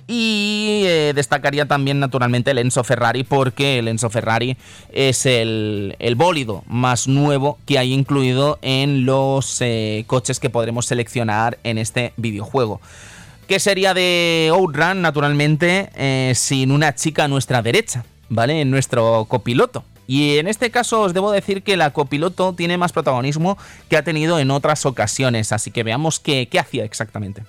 Y 0.08 0.84
eh, 0.86 1.12
destacaría 1.14 1.66
también 1.66 1.98
naturalmente 1.98 2.52
el 2.52 2.58
Enzo 2.58 2.84
Ferrari 2.84 3.24
porque 3.24 3.80
el 3.80 3.88
Enzo 3.88 4.08
Ferrari 4.08 4.56
es 4.92 5.26
el, 5.26 5.96
bólido 6.16 6.62
más 6.68 7.08
nuevo 7.08 7.58
que 7.66 7.78
hay 7.78 7.92
incluido 7.92 8.58
en 8.62 9.04
los 9.04 9.60
eh, 9.60 10.04
coches 10.06 10.38
que 10.38 10.48
podremos 10.48 10.86
seleccionar 10.86 11.58
en 11.64 11.78
este 11.78 12.12
videojuego. 12.16 12.80
¿Qué 13.48 13.58
sería 13.58 13.94
de 13.94 14.50
Outrun 14.52 15.02
naturalmente 15.02 15.90
eh, 15.96 16.32
sin 16.36 16.70
una 16.70 16.94
chica 16.94 17.24
a 17.24 17.28
nuestra 17.28 17.62
derecha? 17.62 18.04
¿Vale? 18.28 18.60
En 18.60 18.70
nuestro 18.70 19.24
copiloto. 19.28 19.84
Y 20.08 20.38
en 20.38 20.46
este 20.46 20.70
caso 20.70 21.00
os 21.00 21.14
debo 21.14 21.32
decir 21.32 21.64
que 21.64 21.76
la 21.76 21.92
copiloto 21.92 22.52
tiene 22.52 22.78
más 22.78 22.92
protagonismo 22.92 23.58
que 23.88 23.96
ha 23.96 24.02
tenido 24.02 24.38
en 24.38 24.52
otras 24.52 24.86
ocasiones, 24.86 25.50
así 25.50 25.72
que 25.72 25.82
veamos 25.82 26.20
qué 26.20 26.48
hacía 26.60 26.84
exactamente. 26.84 27.42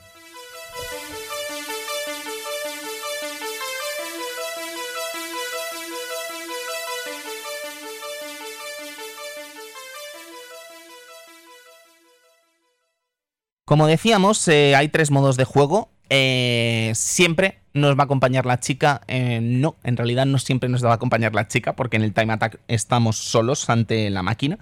Como 13.67 13.85
decíamos, 13.85 14.47
eh, 14.47 14.77
hay 14.77 14.87
tres 14.87 15.11
modos 15.11 15.35
de 15.35 15.43
juego. 15.43 15.89
Eh, 16.09 16.93
siempre 16.95 17.59
nos 17.73 17.97
va 17.97 18.03
a 18.03 18.05
acompañar 18.05 18.45
la 18.45 18.61
chica. 18.61 19.01
Eh, 19.09 19.41
no, 19.43 19.75
en 19.83 19.97
realidad 19.97 20.25
no 20.25 20.39
siempre 20.39 20.69
nos 20.69 20.85
va 20.85 20.91
a 20.91 20.93
acompañar 20.93 21.35
la 21.35 21.49
chica, 21.49 21.75
porque 21.75 21.97
en 21.97 22.03
el 22.03 22.13
Time 22.13 22.31
Attack 22.31 22.61
estamos 22.69 23.17
solos 23.17 23.69
ante 23.69 24.09
la 24.09 24.23
máquina. 24.23 24.57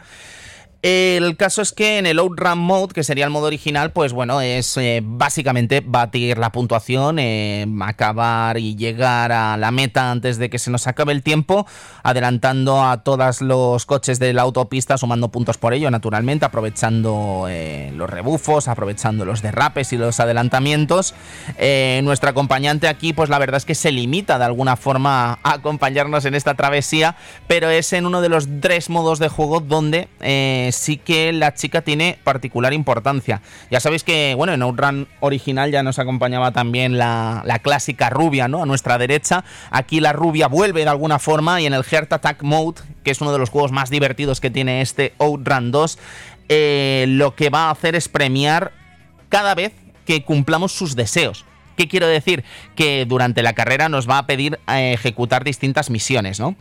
El 0.81 1.35
caso 1.35 1.63
es 1.63 1.71
que 1.71 1.97
en 1.97 2.05
el 2.05 2.19
Outrun 2.19 2.59
Mode, 2.59 2.93
que 2.93 3.03
sería 3.03 3.25
el 3.25 3.31
modo 3.31 3.47
original, 3.47 3.91
pues 3.91 4.13
bueno, 4.13 4.41
es 4.41 4.77
eh, 4.77 5.01
básicamente 5.03 5.81
batir 5.83 6.37
la 6.37 6.51
puntuación, 6.51 7.17
eh, 7.17 7.65
acabar 7.81 8.59
y 8.59 8.75
llegar 8.75 9.31
a 9.31 9.57
la 9.57 9.71
meta 9.71 10.11
antes 10.11 10.37
de 10.37 10.49
que 10.49 10.59
se 10.59 10.69
nos 10.69 10.85
acabe 10.85 11.11
el 11.11 11.23
tiempo, 11.23 11.65
adelantando 12.03 12.83
a 12.83 13.03
todos 13.03 13.41
los 13.41 13.85
coches 13.87 14.19
de 14.19 14.33
la 14.33 14.43
autopista, 14.43 14.97
sumando 14.97 15.29
puntos 15.29 15.57
por 15.57 15.73
ello, 15.73 15.89
naturalmente, 15.89 16.45
aprovechando 16.45 17.47
eh, 17.49 17.91
los 17.95 18.07
rebufos, 18.07 18.67
aprovechando 18.67 19.25
los 19.25 19.41
derrapes 19.41 19.91
y 19.91 19.97
los 19.97 20.19
adelantamientos. 20.19 21.15
nuestro 22.03 22.29
acompañante 22.29 22.87
aquí, 22.87 23.11
pues 23.11 23.29
la 23.29 23.39
verdad 23.39 23.57
es 23.57 23.65
que 23.65 23.75
se 23.75 23.91
limita 23.91 24.37
de 24.37 24.45
alguna 24.45 24.75
forma 24.75 25.39
a 25.41 25.53
acompañarnos 25.53 26.25
en 26.25 26.35
esta 26.35 26.53
travesía, 26.53 27.15
pero 27.47 27.69
es 27.69 27.91
en 27.93 28.05
uno 28.05 28.21
de 28.21 28.29
los 28.29 28.47
tres 28.61 28.89
modos 28.89 29.17
de 29.17 29.29
juego 29.29 29.61
donde 29.61 30.09
sí 30.71 30.97
que 30.97 31.31
la 31.33 31.53
chica 31.53 31.81
tiene 31.81 32.17
particular 32.23 32.73
importancia. 32.73 33.41
Ya 33.71 33.79
sabéis 33.79 34.03
que, 34.03 34.33
bueno, 34.35 34.53
en 34.53 34.61
Outrun 34.61 35.07
original 35.19 35.71
ya 35.71 35.83
nos 35.83 35.99
acompañaba 35.99 36.51
también 36.51 36.97
la, 36.97 37.43
clásica 37.63 38.09
rubia, 38.09 38.47
¿no? 38.47 38.63
A 38.63 38.65
nuestra 38.65 38.97
derecha. 38.97 39.43
Aquí 39.71 39.99
la 39.99 40.13
rubia 40.13 40.47
vuelve 40.47 40.81
de 40.81 40.89
alguna 40.89 41.19
forma 41.19 41.61
y 41.61 41.65
en 41.65 41.73
el 41.73 41.83
Heart 41.83 42.13
Attack 42.13 42.43
Mode, 42.43 42.81
que 43.03 43.11
es 43.11 43.21
uno 43.21 43.31
de 43.31 43.39
los 43.39 43.49
juegos 43.49 43.71
más 43.71 43.89
divertidos 43.89 44.39
que 44.39 44.49
tiene 44.49 44.81
este 44.81 45.13
Outrun 45.19 45.71
2, 45.71 45.97
eh, 46.49 47.05
lo 47.07 47.35
que 47.35 47.49
va 47.49 47.67
a 47.67 47.71
hacer 47.71 47.95
es 47.95 48.07
premiar 48.07 48.71
cada 49.29 49.55
vez 49.55 49.73
que 50.05 50.23
cumplamos 50.23 50.71
sus 50.71 50.95
deseos. 50.95 51.45
¿Qué 51.75 51.87
quiero 51.87 52.07
decir? 52.07 52.43
Que 52.75 53.05
durante 53.05 53.43
la 53.43 53.53
carrera 53.53 53.89
nos 53.89 54.09
va 54.09 54.17
a 54.17 54.25
pedir 54.25 54.59
eh, 54.67 54.93
ejecutar 54.93 55.43
distintas 55.43 55.89
misiones, 55.89 56.39
¿no? 56.39 56.55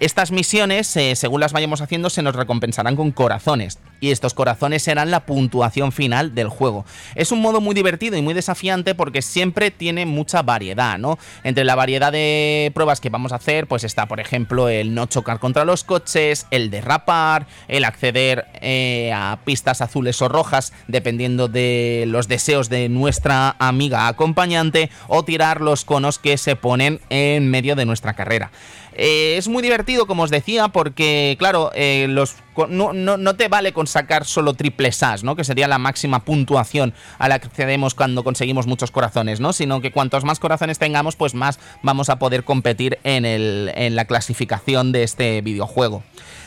Estas 0.00 0.32
misiones, 0.32 0.96
eh, 0.96 1.14
según 1.16 1.40
las 1.40 1.52
vayamos 1.52 1.80
haciendo, 1.80 2.10
se 2.10 2.22
nos 2.22 2.34
recompensarán 2.34 2.96
con 2.96 3.12
corazones. 3.12 3.78
Y 4.04 4.10
estos 4.10 4.34
corazones 4.34 4.82
serán 4.82 5.10
la 5.10 5.24
puntuación 5.24 5.90
final 5.90 6.34
del 6.34 6.50
juego. 6.50 6.84
Es 7.14 7.32
un 7.32 7.40
modo 7.40 7.62
muy 7.62 7.74
divertido 7.74 8.18
y 8.18 8.20
muy 8.20 8.34
desafiante 8.34 8.94
porque 8.94 9.22
siempre 9.22 9.70
tiene 9.70 10.04
mucha 10.04 10.42
variedad, 10.42 10.98
¿no? 10.98 11.18
Entre 11.42 11.64
la 11.64 11.74
variedad 11.74 12.12
de 12.12 12.70
pruebas 12.74 13.00
que 13.00 13.08
vamos 13.08 13.32
a 13.32 13.36
hacer, 13.36 13.66
pues 13.66 13.82
está, 13.82 14.04
por 14.04 14.20
ejemplo, 14.20 14.68
el 14.68 14.94
no 14.94 15.06
chocar 15.06 15.38
contra 15.38 15.64
los 15.64 15.84
coches, 15.84 16.46
el 16.50 16.70
derrapar, 16.70 17.46
el 17.66 17.86
acceder 17.86 18.44
eh, 18.60 19.10
a 19.14 19.38
pistas 19.42 19.80
azules 19.80 20.20
o 20.20 20.28
rojas, 20.28 20.74
dependiendo 20.86 21.48
de 21.48 22.04
los 22.06 22.28
deseos 22.28 22.68
de 22.68 22.90
nuestra 22.90 23.56
amiga 23.58 24.06
acompañante 24.08 24.90
o 25.08 25.24
tirar 25.24 25.62
los 25.62 25.86
conos 25.86 26.18
que 26.18 26.36
se 26.36 26.56
ponen 26.56 27.00
en 27.08 27.50
medio 27.50 27.74
de 27.74 27.86
nuestra 27.86 28.12
carrera. 28.12 28.50
Eh, 28.96 29.36
es 29.38 29.48
muy 29.48 29.62
divertido, 29.62 30.06
como 30.06 30.22
os 30.24 30.30
decía, 30.30 30.68
porque, 30.68 31.36
claro, 31.38 31.70
eh, 31.74 32.06
los, 32.08 32.36
no, 32.68 33.36
te 33.36 33.48
vale 33.48 33.72
con 33.72 33.86
sacar 33.86 34.24
solo 34.24 34.54
triple 34.54 34.92
SAS, 34.92 35.24
¿no? 35.24 35.36
Que 35.36 35.44
sería 35.44 35.68
la 35.68 35.78
máxima 35.78 36.24
puntuación 36.24 36.94
a 37.18 37.28
la 37.28 37.38
que 37.38 37.46
accedemos 37.46 37.94
cuando 37.94 38.24
conseguimos 38.24 38.66
muchos 38.66 38.90
corazones, 38.90 39.40
¿no? 39.40 39.52
Sino 39.52 39.80
que 39.80 39.92
cuantos 39.92 40.24
más 40.24 40.38
corazones 40.38 40.78
tengamos, 40.78 41.16
pues 41.16 41.34
más 41.34 41.58
vamos 41.82 42.08
a 42.08 42.18
poder 42.18 42.44
competir 42.44 42.98
en, 43.04 43.24
el, 43.24 43.72
en 43.74 43.96
la 43.96 44.04
clasificación 44.04 44.92
de 44.92 45.02
este 45.02 45.40
videojuego. 45.40 46.02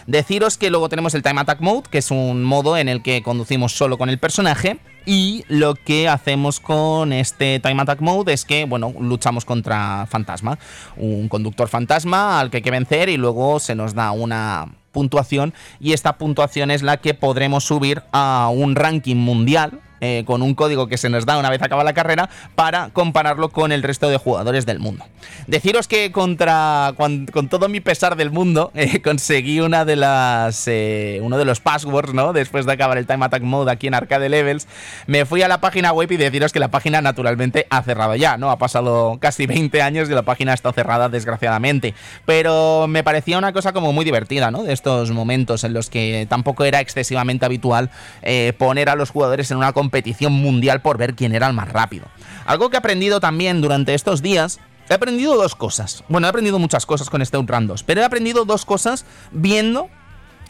Deciros 0.07 0.57
que 0.57 0.69
luego 0.69 0.87
tenemos 0.87 1.13
el 1.15 1.21
Time 1.21 1.41
Attack 1.41 1.59
Mode, 1.59 1.89
que 1.91 1.97
es 1.97 2.11
un 2.11 2.41
modo 2.41 2.77
en 2.77 2.87
el 2.87 3.03
que 3.03 3.21
conducimos 3.21 3.73
solo 3.73 3.97
con 3.97 4.09
el 4.09 4.17
personaje. 4.17 4.79
Y 5.05 5.43
lo 5.49 5.75
que 5.75 6.07
hacemos 6.07 6.61
con 6.61 7.11
este 7.11 7.59
Time 7.59 7.81
Attack 7.81 7.99
Mode 7.99 8.31
es 8.31 8.45
que, 8.45 8.63
bueno, 8.63 8.93
luchamos 9.01 9.43
contra 9.43 10.05
Fantasma. 10.09 10.59
Un 10.95 11.27
conductor 11.27 11.67
fantasma 11.67 12.39
al 12.39 12.49
que 12.49 12.57
hay 12.57 12.63
que 12.63 12.71
vencer 12.71 13.09
y 13.09 13.17
luego 13.17 13.59
se 13.59 13.75
nos 13.75 13.93
da 13.93 14.11
una 14.11 14.67
puntuación 14.93 15.53
y 15.79 15.91
esta 15.91 16.17
puntuación 16.17 16.71
es 16.71 16.81
la 16.81 16.97
que 16.97 17.13
podremos 17.13 17.65
subir 17.65 18.01
a 18.13 18.49
un 18.51 18.75
ranking 18.75 19.17
mundial 19.17 19.81
eh, 19.99 20.23
con 20.25 20.43
un 20.43 20.53
código 20.53 20.87
que 20.87 20.97
se 20.97 21.09
nos 21.09 21.25
da 21.25 21.37
una 21.37 21.49
vez 21.49 21.61
acaba 21.61 21.83
la 21.83 21.93
carrera 21.93 22.29
para 22.55 22.89
compararlo 22.93 23.49
con 23.49 23.71
el 23.71 23.81
resto 23.81 24.09
de 24.09 24.17
jugadores 24.17 24.65
del 24.65 24.79
mundo. 24.79 25.05
Deciros 25.47 25.87
que 25.87 26.11
contra 26.11 26.93
con, 26.97 27.25
todo 27.49 27.67
mi 27.67 27.79
pesar 27.79 28.15
del 28.15 28.29
mundo 28.29 28.71
eh, 28.75 29.01
conseguí 29.01 29.59
una 29.59 29.85
de 29.85 29.95
las 29.95 30.67
eh, 30.67 31.19
uno 31.23 31.37
de 31.37 31.45
los 31.45 31.59
passwords, 31.59 32.13
¿no? 32.13 32.33
Después 32.33 32.65
de 32.65 32.73
acabar 32.73 32.97
el 32.97 33.07
Time 33.07 33.25
Attack 33.25 33.41
Mode 33.41 33.71
aquí 33.71 33.87
en 33.87 33.95
Arcade 33.95 34.29
Levels, 34.29 34.67
me 35.07 35.25
fui 35.25 35.41
a 35.41 35.47
la 35.47 35.61
página 35.61 35.93
web 35.93 36.11
y 36.11 36.17
deciros 36.17 36.51
que 36.53 36.59
la 36.59 36.67
página 36.69 37.01
naturalmente 37.01 37.65
ha 37.69 37.81
cerrado 37.81 38.15
ya, 38.15 38.37
¿no? 38.37 38.51
Ha 38.51 38.57
pasado 38.57 39.17
casi 39.19 39.47
20 39.47 39.81
años 39.81 40.09
y 40.09 40.13
la 40.13 40.23
página 40.23 40.53
está 40.53 40.71
cerrada 40.73 41.09
desgraciadamente, 41.09 41.95
pero 42.25 42.85
me 42.87 43.03
parecía 43.03 43.37
una 43.37 43.51
cosa 43.51 43.73
como 43.73 43.93
muy 43.93 44.05
divertida, 44.05 44.51
¿no? 44.51 44.63
De 44.63 44.73
estos 44.73 45.11
momentos 45.11 45.63
en 45.63 45.73
los 45.73 45.89
que 45.89 46.27
tampoco 46.29 46.65
era 46.65 46.81
excesivamente 46.81 47.45
habitual 47.45 47.89
poner 48.57 48.89
a 48.89 48.95
los 48.95 49.09
jugadores 49.09 49.49
en 49.51 49.57
una 49.57 49.71
competición 49.87 50.33
mundial 50.33 50.81
por 50.81 50.97
ver 50.97 51.15
quién 51.15 51.33
era 51.33 51.47
el 51.47 51.53
más 51.53 51.69
rápido. 51.69 52.05
Algo 52.45 52.69
que 52.69 52.75
he 52.75 52.79
aprendido 52.79 53.19
también 53.19 53.61
durante 53.61 53.93
estos 53.93 54.21
días 54.21 54.59
He 54.89 54.93
aprendido 54.93 55.35
dos 55.35 55.53
cosas. 55.53 56.05
Bueno, 56.07 56.27
he 56.27 56.29
aprendido 56.29 56.59
muchas 56.59 56.85
cosas 56.85 57.09
con 57.09 57.21
este 57.21 57.35
Outrun 57.35 57.67
2, 57.67 57.83
pero 57.83 57.99
he 57.99 58.05
aprendido 58.05 58.45
dos 58.45 58.63
cosas 58.63 59.05
viendo 59.31 59.89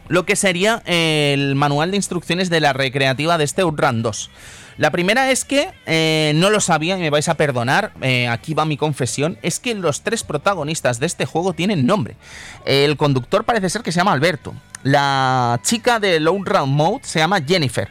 lo 0.10 0.28
que 0.28 0.36
sería 0.36 0.84
el 0.86 1.56
manual 1.56 1.90
de 1.90 1.98
instrucciones 1.98 2.52
de 2.52 2.60
la 2.60 2.72
recreativa 2.72 3.40
de 3.40 3.44
este 3.46 3.64
Outrun 3.64 4.04
2. 4.04 4.30
La 4.78 4.92
primera 4.92 5.32
es 5.32 5.44
que, 5.44 5.72
eh, 5.88 6.34
no 6.36 6.52
lo 6.52 6.60
sabía 6.60 6.98
y 6.98 7.00
me 7.00 7.10
vais 7.10 7.28
a 7.30 7.34
perdonar, 7.34 7.94
eh, 8.02 8.28
aquí 8.28 8.54
va 8.54 8.64
mi 8.64 8.78
confesión, 8.78 9.40
es 9.42 9.60
que 9.60 9.74
los 9.74 10.02
tres 10.02 10.24
protagonistas 10.24 11.00
de 11.00 11.08
este 11.08 11.26
juego 11.26 11.54
tienen 11.54 11.88
nombre. 11.88 12.16
El 12.64 12.96
conductor 12.96 13.44
parece 13.44 13.72
ser 13.72 13.82
que 13.82 13.92
se 13.92 13.98
llama 13.98 14.14
Alberto. 14.14 14.54
La 14.84 15.60
chica 15.64 16.00
del 16.00 16.28
Outrun 16.28 16.70
Mode 16.70 17.00
se 17.02 17.18
llama 17.18 17.42
Jennifer. 17.42 17.90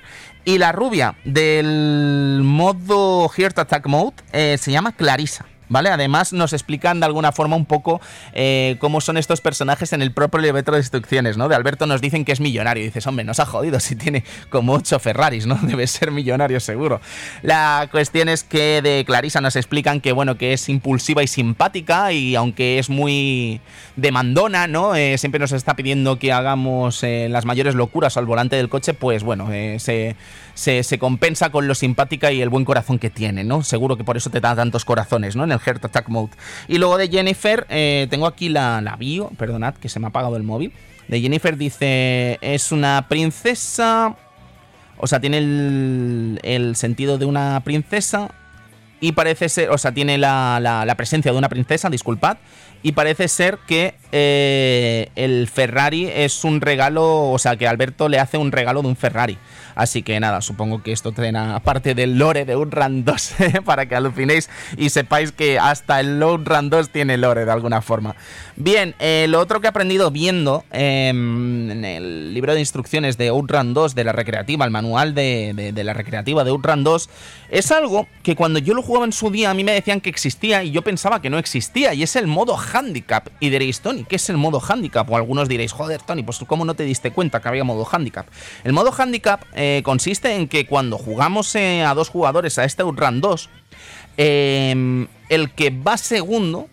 Y 0.49 0.59
la 0.59 0.71
rubia 0.71 1.17
del 1.25 2.41
modo 2.45 3.29
Heart 3.29 3.59
Attack 3.59 3.89
Mode 3.89 4.15
eh, 4.33 4.57
se 4.61 4.71
llama 4.71 4.93
Clarissa. 4.93 5.45
¿Vale? 5.69 5.91
Además 5.91 6.33
nos 6.33 6.53
explican 6.53 7.01
de 7.01 7.07
alguna 7.07 7.33
forma 7.33 7.57
un 7.57 7.67
poco 7.67 8.01
eh, 8.33 8.77
cómo 8.79 9.01
son 9.01 9.17
estos 9.17 9.41
personajes 9.41 9.93
en 9.93 10.03
el 10.03 10.13
propio 10.13 10.41
libreto 10.41 10.73
de 10.73 10.79
instrucciones, 10.79 11.37
¿no? 11.37 11.49
De 11.49 11.57
Alberto 11.57 11.87
nos 11.87 12.01
dicen 12.01 12.25
que 12.25 12.33
es 12.33 12.41
millonario. 12.41 12.85
Dices, 12.85 13.07
hombre, 13.07 13.25
nos 13.25 13.41
ha 13.41 13.47
jodido 13.47 13.81
si 13.81 13.97
tiene 13.97 14.25
como 14.49 14.75
8 14.75 14.99
Ferraris, 14.99 15.47
¿no? 15.47 15.57
Debe 15.63 15.87
ser 15.87 16.13
millonario 16.13 16.61
seguro. 16.61 17.01
La 17.43 17.89
cuestión 17.91 18.29
es 18.29 18.45
que 18.45 18.81
de 18.83 19.05
Clarisa 19.05 19.41
nos 19.41 19.57
explican 19.57 20.01
que, 20.01 20.13
bueno, 20.13 20.37
que 20.37 20.53
es 20.53 20.69
impulsiva 20.69 21.23
y 21.23 21.27
simpática 21.27 22.13
y 22.13 22.37
aunque 22.37 22.79
es 22.79 22.89
muy 22.89 23.61
demandona, 23.97 24.67
¿no? 24.67 24.95
Eh, 24.95 25.19
siempre 25.19 25.41
nos 25.41 25.53
está 25.53 25.75
pidiendo 25.75 26.19
que 26.19 26.33
hagamos 26.33 27.03
eh, 27.03 27.29
las 27.31 27.45
mayores 27.45 27.75
locuras 27.75 28.17
al 28.17 28.27
volante 28.27 28.57
del 28.57 28.69
coche, 28.69 28.95
pues 28.95 29.25
bueno, 29.25 29.49
se 29.79 30.17
se, 30.57 30.99
compensa 30.99 31.51
con 31.51 31.69
lo 31.69 31.75
simpática 31.75 32.33
y 32.33 32.41
el 32.41 32.49
buen 32.49 32.65
corazón 32.65 32.99
que 32.99 33.11
tiene, 33.11 33.45
¿no? 33.45 33.63
Seguro 33.63 33.97
que 33.97 34.05
por 34.05 34.17
eso 34.17 34.31
te 34.31 34.41
da 34.41 34.57
tantos 34.57 34.85
corazones, 34.85 35.37
¿no? 35.37 35.47
El 35.65 35.77
Attack 35.77 36.09
Mode. 36.09 36.33
Y 36.69 36.79
luego 36.79 36.97
de 36.99 37.09
Jennifer, 37.09 37.67
eh, 37.69 38.07
tengo 38.11 38.27
aquí 38.27 38.49
la, 38.49 38.81
la 38.81 38.97
bio, 38.97 39.31
perdonad 39.39 39.75
que 39.75 39.89
se 39.89 40.01
me 40.01 40.07
ha 40.07 40.09
apagado 40.09 40.37
el 40.37 40.43
móvil. 40.43 40.73
De 41.09 41.21
Jennifer 41.21 41.57
dice, 41.57 42.39
es 42.41 42.73
una 42.73 43.07
princesa... 43.09 44.17
O 44.99 45.07
sea, 45.07 45.21
tiene 45.21 45.39
el, 45.39 46.41
el 46.43 46.75
sentido 46.75 47.19
de 47.19 47.27
una 47.27 47.61
princesa 47.63 48.31
y 49.01 49.13
parece 49.13 49.49
ser, 49.49 49.71
o 49.71 49.79
sea, 49.79 49.93
tiene 49.93 50.17
la, 50.17 50.59
la, 50.61 50.95
presencia 50.95 51.33
de 51.33 51.39
una 51.39 51.49
princesa, 51.49 51.91
disculpad, 51.91 52.39
y 52.83 52.93
parece 52.93 53.29
ser 53.29 53.59
que 53.67 53.95
eh, 54.13 55.11
el 55.17 55.49
Ferrari 55.49 56.07
es 56.07 56.45
un 56.45 56.61
regalo, 56.61 57.31
o 57.31 57.39
sea, 57.39 57.57
que 57.57 57.69
Alberto 57.69 58.09
le 58.09 58.19
hace 58.19 58.39
un 58.39 58.53
regalo 58.53 58.83
de 58.83 58.89
un 58.89 58.97
Ferrari. 58.97 59.37
Así 59.77 60.03
que 60.03 60.19
nada, 60.19 60.41
supongo 60.41 60.83
que 60.83 60.91
esto 60.91 61.13
trae 61.13 61.33
parte 61.63 61.95
del 61.95 62.19
lore 62.19 62.47
de 62.47 62.57
un 62.57 62.71
Run 62.71 63.05
2 63.05 63.35
para 63.65 63.87
que 63.87 63.95
alucinéis 63.95 64.49
y 64.79 64.89
sepáis 64.89 65.33
que 65.33 65.59
hasta 65.59 66.01
el 66.01 66.19
Run 66.21 66.71
2 66.71 66.89
tiene 66.89 67.19
lore 67.19 67.45
de 67.45 67.53
alguna 67.53 67.83
forma. 67.83 68.17
Bien, 68.57 68.95
eh, 69.01 69.27
lo 69.29 69.39
otro 69.39 69.61
que 69.61 69.67
he 69.67 69.69
aprendido 69.69 70.11
viendo 70.11 70.65
em, 70.73 71.71
en 71.71 71.85
el 71.85 72.33
libro 72.33 72.55
de 72.55 72.61
instrucciones 72.61 73.19
de 73.19 73.29
Outrun 73.29 73.75
2 73.75 73.95
de 73.95 74.05
la 74.05 74.13
recreativa, 74.13 74.65
el 74.65 74.71
manual 74.71 75.15
de, 75.15 75.73
la 75.77 75.93
recreativa 75.93 76.43
de 76.43 76.51
Outrun 76.53 76.83
2, 76.83 77.11
es 77.51 77.71
algo 77.71 78.09
que 78.23 78.35
cuando 78.35 78.59
yo 78.59 78.73
lo 78.73 78.81
jugaba 78.81 79.05
en 79.05 79.13
su 79.13 79.31
día 79.31 79.51
a 79.51 79.55
mí 79.55 79.63
me 79.63 79.73
decían 79.73 80.01
que 80.01 80.09
existía 80.09 80.65
y 80.65 80.71
yo 80.71 80.81
pensaba 80.81 81.21
que 81.21 81.29
no 81.29 81.39
existía 81.39 81.93
y 81.93 82.03
es 82.03 82.17
el 82.17 82.27
modo 82.27 82.57
handicap. 82.57 83.29
Y 83.41 83.51
diréis, 83.51 83.81
Tony, 83.81 84.05
¿qué 84.05 84.17
es 84.17 84.31
el 84.31 84.39
modo 84.39 84.59
handicap? 84.67 85.11
O 85.11 85.17
algunos 85.17 85.51
diréis, 85.51 85.73
joder, 85.73 86.01
Tony, 86.01 86.23
pues 86.23 86.39
¿cómo 86.47 86.65
no 86.65 86.73
te 86.73 86.85
diste 86.85 87.11
cuenta 87.11 87.43
que 87.43 87.49
había 87.49 87.63
modo 87.63 87.87
handicap? 87.91 88.27
El 88.65 88.73
modo 88.73 88.91
handicap 88.97 89.43
eh, 89.55 89.66
consiste 89.85 90.35
en 90.35 90.49
que 90.49 90.67
cuando 90.67 90.99
jugamos 90.99 91.55
eh, 91.55 91.85
a 91.85 91.95
dos 91.95 92.09
jugadores 92.09 92.59
a 92.59 92.65
este 92.65 92.83
Outrun 92.83 93.21
2, 93.21 93.49
em, 94.17 95.07
el 95.29 95.51
que 95.53 95.71
va 95.71 95.97
segundo 95.97 96.69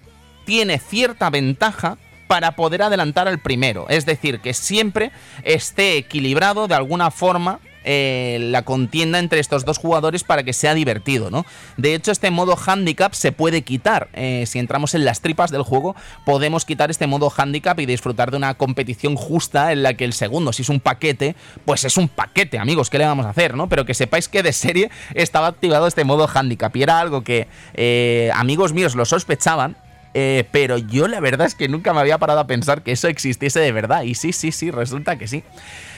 tiene 0.45 0.79
cierta 0.79 1.29
ventaja 1.29 1.97
para 2.27 2.55
poder 2.55 2.81
adelantar 2.81 3.27
al 3.27 3.39
primero. 3.39 3.85
Es 3.89 4.05
decir, 4.05 4.39
que 4.39 4.53
siempre 4.53 5.11
esté 5.43 5.97
equilibrado 5.97 6.67
de 6.67 6.75
alguna 6.75 7.11
forma 7.11 7.59
eh, 7.83 8.37
la 8.41 8.63
contienda 8.63 9.19
entre 9.19 9.39
estos 9.39 9.65
dos 9.65 9.77
jugadores 9.77 10.23
para 10.23 10.43
que 10.43 10.53
sea 10.53 10.73
divertido, 10.73 11.29
¿no? 11.29 11.45
De 11.77 11.95
hecho, 11.95 12.11
este 12.11 12.31
modo 12.31 12.57
handicap 12.65 13.13
se 13.13 13.31
puede 13.31 13.61
quitar. 13.63 14.09
Eh, 14.13 14.45
si 14.47 14.59
entramos 14.59 14.93
en 14.95 15.05
las 15.05 15.21
tripas 15.21 15.51
del 15.51 15.63
juego, 15.63 15.95
podemos 16.25 16.65
quitar 16.65 16.89
este 16.91 17.07
modo 17.07 17.31
handicap 17.35 17.79
y 17.79 17.85
disfrutar 17.85 18.31
de 18.31 18.37
una 18.37 18.53
competición 18.55 19.15
justa 19.15 19.71
en 19.71 19.83
la 19.83 19.93
que 19.93 20.05
el 20.05 20.13
segundo, 20.13 20.53
si 20.53 20.61
es 20.61 20.69
un 20.69 20.79
paquete, 20.79 21.35
pues 21.65 21.83
es 21.83 21.97
un 21.97 22.07
paquete, 22.07 22.59
amigos, 22.59 22.89
¿qué 22.89 22.97
le 22.97 23.05
vamos 23.05 23.25
a 23.25 23.29
hacer, 23.29 23.55
no? 23.55 23.67
Pero 23.67 23.85
que 23.85 23.93
sepáis 23.93 24.27
que 24.27 24.43
de 24.43 24.53
serie 24.53 24.89
estaba 25.13 25.47
activado 25.47 25.87
este 25.87 26.03
modo 26.03 26.29
handicap 26.33 26.75
y 26.75 26.83
era 26.83 26.99
algo 26.99 27.23
que 27.23 27.47
eh, 27.73 28.31
amigos 28.33 28.73
míos 28.73 28.95
lo 28.95 29.05
sospechaban, 29.05 29.75
pero 30.13 30.77
yo 30.77 31.07
la 31.07 31.19
verdad 31.19 31.47
es 31.47 31.55
que 31.55 31.67
nunca 31.67 31.93
me 31.93 31.99
había 31.99 32.17
parado 32.17 32.39
a 32.39 32.47
pensar 32.47 32.83
que 32.83 32.91
eso 32.91 33.07
existiese 33.07 33.59
de 33.59 33.71
verdad. 33.71 34.03
Y 34.03 34.15
sí, 34.15 34.33
sí, 34.33 34.51
sí, 34.51 34.71
resulta 34.71 35.17
que 35.17 35.27
sí. 35.27 35.43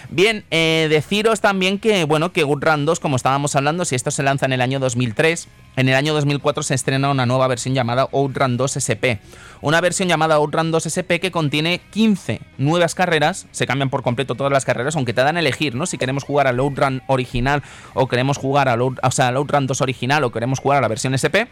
Bien, 0.09 0.45
eh, 0.51 0.88
deciros 0.89 1.41
también 1.41 1.80
que, 1.80 2.03
bueno, 2.03 2.32
que 2.32 2.41
Outrun 2.41 2.86
2, 2.86 2.99
como 2.99 3.16
estábamos 3.16 3.55
hablando, 3.55 3.86
si 3.86 3.95
esto 3.95 4.11
se 4.11 4.24
lanza 4.24 4.45
en 4.45 4.53
el 4.53 4.61
año 4.61 4.80
2003, 4.80 5.47
en 5.78 5.89
el 5.89 5.95
año 5.95 6.13
2004 6.13 6.63
se 6.63 6.76
estrena 6.76 7.09
una 7.09 7.26
nueva 7.26 7.47
versión 7.47 7.74
llamada 7.74 8.07
Outrun 8.11 8.57
2 8.57 8.78
SP. 8.78 9.20
Una 9.61 9.82
versión 9.82 10.07
llamada 10.07 10.36
Outrun 10.36 10.72
2 10.72 10.86
SP 10.88 11.20
que 11.20 11.32
contiene 11.32 11.82
15 11.91 12.41
nuevas 12.57 12.95
carreras, 12.95 13.47
se 13.51 13.66
cambian 13.66 13.89
por 13.89 14.03
completo 14.03 14.36
todas 14.36 14.53
las 14.53 14.66
carreras, 14.66 14.95
aunque 14.95 15.13
te 15.13 15.22
dan 15.22 15.38
a 15.38 15.39
elegir, 15.39 15.76
¿no? 15.76 15.86
Si 15.86 15.97
queremos 15.97 16.24
jugar 16.24 16.47
al 16.47 16.59
Outrun 16.59 17.01
original 17.07 17.63
o 17.93 18.07
queremos 18.07 18.38
jugar 18.38 18.70
al, 18.70 18.82
o 18.82 18.95
sea, 19.11 19.30
al 19.30 19.38
Outrun 19.38 19.68
2 19.68 19.82
original 19.82 20.24
o 20.24 20.32
queremos 20.32 20.59
jugar 20.59 20.80
a 20.80 20.82
la 20.82 20.88
versión 20.88 21.13
SP 21.18 21.47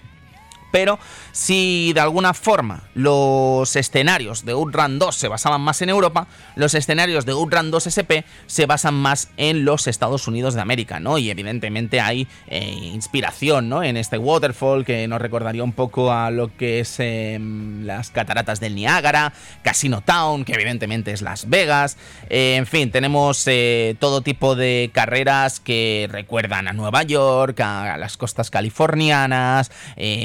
pero 0.74 0.98
si 1.34 1.94
de 1.94 2.00
alguna 2.00 2.34
forma 2.34 2.82
los 2.96 3.76
escenarios 3.76 4.44
de 4.44 4.54
Outrun 4.54 4.98
2 4.98 5.16
se 5.16 5.28
basaban 5.28 5.62
más 5.62 5.84
en 5.84 5.90
Europa, 5.90 6.26
los 6.56 6.74
escenarios 6.74 7.28
de 7.28 7.34
Outrun 7.34 7.70
2 7.70 7.88
SP 7.94 8.26
se 8.48 8.66
basan 8.66 8.96
más 8.96 9.30
en 9.38 9.66
los 9.66 9.86
Estados 9.86 10.28
Unidos 10.28 10.56
de 10.56 10.62
América, 10.62 11.00
¿no? 11.00 11.20
Y 11.20 11.30
evidentemente 11.30 12.02
hay 12.02 12.28
eh, 12.48 12.72
inspiración, 12.92 13.70
¿no? 13.70 13.84
En 13.84 13.98
este 13.98 14.18
waterfall 14.18 14.84
que 14.84 15.08
nos 15.08 15.22
recordaría 15.22 15.64
un 15.64 15.74
poco 15.74 16.12
a 16.12 16.32
lo 16.32 16.58
que 16.58 16.80
es 16.80 17.00
em, 17.00 17.86
las 17.86 18.10
cataratas 18.10 18.60
del 18.60 18.74
Niágara, 18.74 19.32
Casino 19.62 20.02
Town, 20.02 20.44
que 20.44 20.54
evidentemente 20.54 21.12
es 21.12 21.22
Las 21.22 21.50
Vegas, 21.50 21.98
eh, 22.32 22.56
en 22.56 22.66
fin, 22.66 22.90
tenemos 22.90 23.44
eh, 23.46 23.96
todo 24.00 24.22
tipo 24.22 24.56
de 24.56 24.90
carreras 24.92 25.60
que 25.60 26.08
recuerdan 26.12 26.68
a 26.68 26.74
Nueva 26.74 27.04
York, 27.04 27.60
a, 27.60 27.96
las 27.98 28.18
costas 28.18 28.50
californianas, 28.50 29.70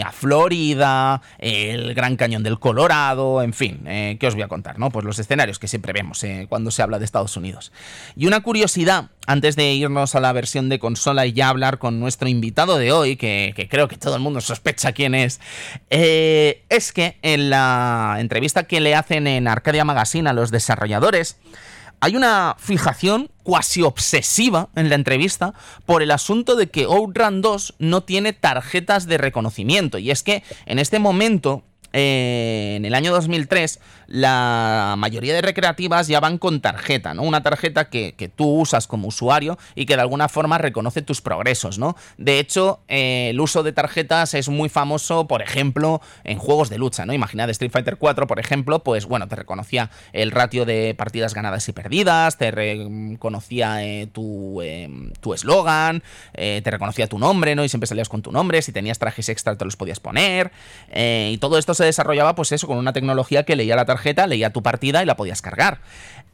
a 0.02 0.12
Florida, 0.12 0.37
Florida, 0.38 1.20
el 1.38 1.94
Gran 1.94 2.16
Cañón 2.16 2.44
del 2.44 2.60
Colorado, 2.60 3.42
en 3.42 3.52
fin, 3.52 3.80
eh, 3.86 4.18
¿qué 4.20 4.28
os 4.28 4.34
voy 4.34 4.44
a 4.44 4.48
contar? 4.48 4.78
¿no? 4.78 4.88
Pues 4.88 5.04
los 5.04 5.18
escenarios 5.18 5.58
que 5.58 5.66
siempre 5.66 5.92
vemos 5.92 6.22
eh, 6.22 6.46
cuando 6.48 6.70
se 6.70 6.80
habla 6.80 7.00
de 7.00 7.04
Estados 7.04 7.36
Unidos. 7.36 7.72
Y 8.14 8.28
una 8.28 8.40
curiosidad, 8.40 9.10
antes 9.26 9.56
de 9.56 9.72
irnos 9.72 10.14
a 10.14 10.20
la 10.20 10.32
versión 10.32 10.68
de 10.68 10.78
consola 10.78 11.26
y 11.26 11.32
ya 11.32 11.48
hablar 11.48 11.78
con 11.78 11.98
nuestro 11.98 12.28
invitado 12.28 12.78
de 12.78 12.92
hoy, 12.92 13.16
que, 13.16 13.66
creo 13.68 13.88
que 13.88 13.96
todo 13.96 14.14
el 14.14 14.22
mundo 14.22 14.40
sospecha 14.40 14.92
quién 14.92 15.16
es, 15.16 15.40
eh, 15.90 16.62
es 16.68 16.92
que 16.92 17.16
en 17.22 17.50
la 17.50 18.18
entrevista 18.20 18.62
que 18.62 18.80
le 18.80 18.94
hacen 18.94 19.26
en 19.26 19.48
Arcadia 19.48 19.84
Magazine 19.84 20.30
a 20.30 20.34
los 20.34 20.52
desarrolladores, 20.52 21.36
hay 22.00 22.16
una 22.16 22.56
fijación 22.58 23.30
cuasi 23.42 23.82
obsesiva 23.82 24.68
en 24.74 24.88
la 24.88 24.94
entrevista 24.94 25.54
por 25.86 26.02
el 26.02 26.10
asunto 26.10 26.54
de 26.54 26.68
que 26.68 26.84
Outrun 26.84 27.40
2 27.40 27.74
no 27.78 28.02
tiene 28.02 28.32
tarjetas 28.32 29.06
de 29.06 29.18
reconocimiento. 29.18 29.98
Y 29.98 30.10
es 30.10 30.22
que 30.22 30.42
en 30.66 30.78
este 30.78 30.98
momento 30.98 31.64
eh, 31.92 32.74
en 32.76 32.84
el 32.84 32.94
año 32.94 33.12
2003 33.12 33.80
la 34.08 34.94
mayoría 34.96 35.34
de 35.34 35.42
recreativas 35.42 36.08
ya 36.08 36.18
van 36.18 36.38
con 36.38 36.60
tarjeta, 36.60 37.12
¿no? 37.12 37.22
Una 37.22 37.42
tarjeta 37.42 37.90
que, 37.90 38.14
tú 38.34 38.60
usas 38.60 38.86
como 38.86 39.08
usuario 39.08 39.58
y 39.74 39.86
que 39.86 39.96
de 39.96 40.02
alguna 40.02 40.28
forma 40.28 40.58
reconoce 40.58 41.02
tus 41.02 41.20
progresos, 41.20 41.78
¿no? 41.78 41.94
De 42.16 42.38
hecho, 42.38 42.80
eh, 42.88 43.28
el 43.30 43.40
uso 43.40 43.62
de 43.62 43.72
tarjetas 43.72 44.34
es 44.34 44.48
muy 44.48 44.68
famoso, 44.68 45.26
por 45.26 45.42
ejemplo, 45.42 46.00
en 46.24 46.38
juegos 46.38 46.70
de 46.70 46.78
lucha, 46.78 47.04
¿no? 47.04 47.12
Imaginad 47.12 47.50
Street 47.50 47.70
Fighter 47.70 47.96
4, 47.96 48.26
por 48.26 48.40
ejemplo, 48.40 48.82
pues 48.82 49.04
bueno, 49.04 49.28
te 49.28 49.36
reconocía 49.36 49.90
el 50.12 50.30
ratio 50.30 50.64
de 50.64 50.94
partidas 50.96 51.34
ganadas 51.34 51.68
y 51.68 51.72
perdidas, 51.72 52.38
te 52.38 52.50
reconocía 52.50 53.84
eh, 53.84 54.06
tu 54.06 54.62
eslogan, 55.34 56.02
te 56.32 56.70
reconocía 56.70 57.08
tu 57.08 57.18
nombre, 57.18 57.54
¿no? 57.54 57.64
Y 57.64 57.68
siempre 57.68 57.86
salías 57.86 58.08
con 58.08 58.22
tu 58.22 58.32
nombre, 58.32 58.62
si 58.62 58.72
tenías 58.72 58.98
trajes 58.98 59.28
extra 59.28 59.56
te 59.56 59.64
los 59.64 59.76
podías 59.76 60.00
poner, 60.00 60.50
y 60.94 61.36
todo 61.38 61.58
esto 61.58 61.74
se 61.78 61.84
desarrollaba 61.84 62.34
pues 62.34 62.52
eso, 62.52 62.66
con 62.66 62.76
una 62.76 62.92
tecnología 62.92 63.44
que 63.44 63.56
leía 63.56 63.76
la 63.76 63.86
tarjeta, 63.86 64.26
leía 64.26 64.52
tu 64.52 64.62
partida 64.62 65.02
y 65.02 65.06
la 65.06 65.16
podías 65.16 65.40
cargar. 65.42 65.80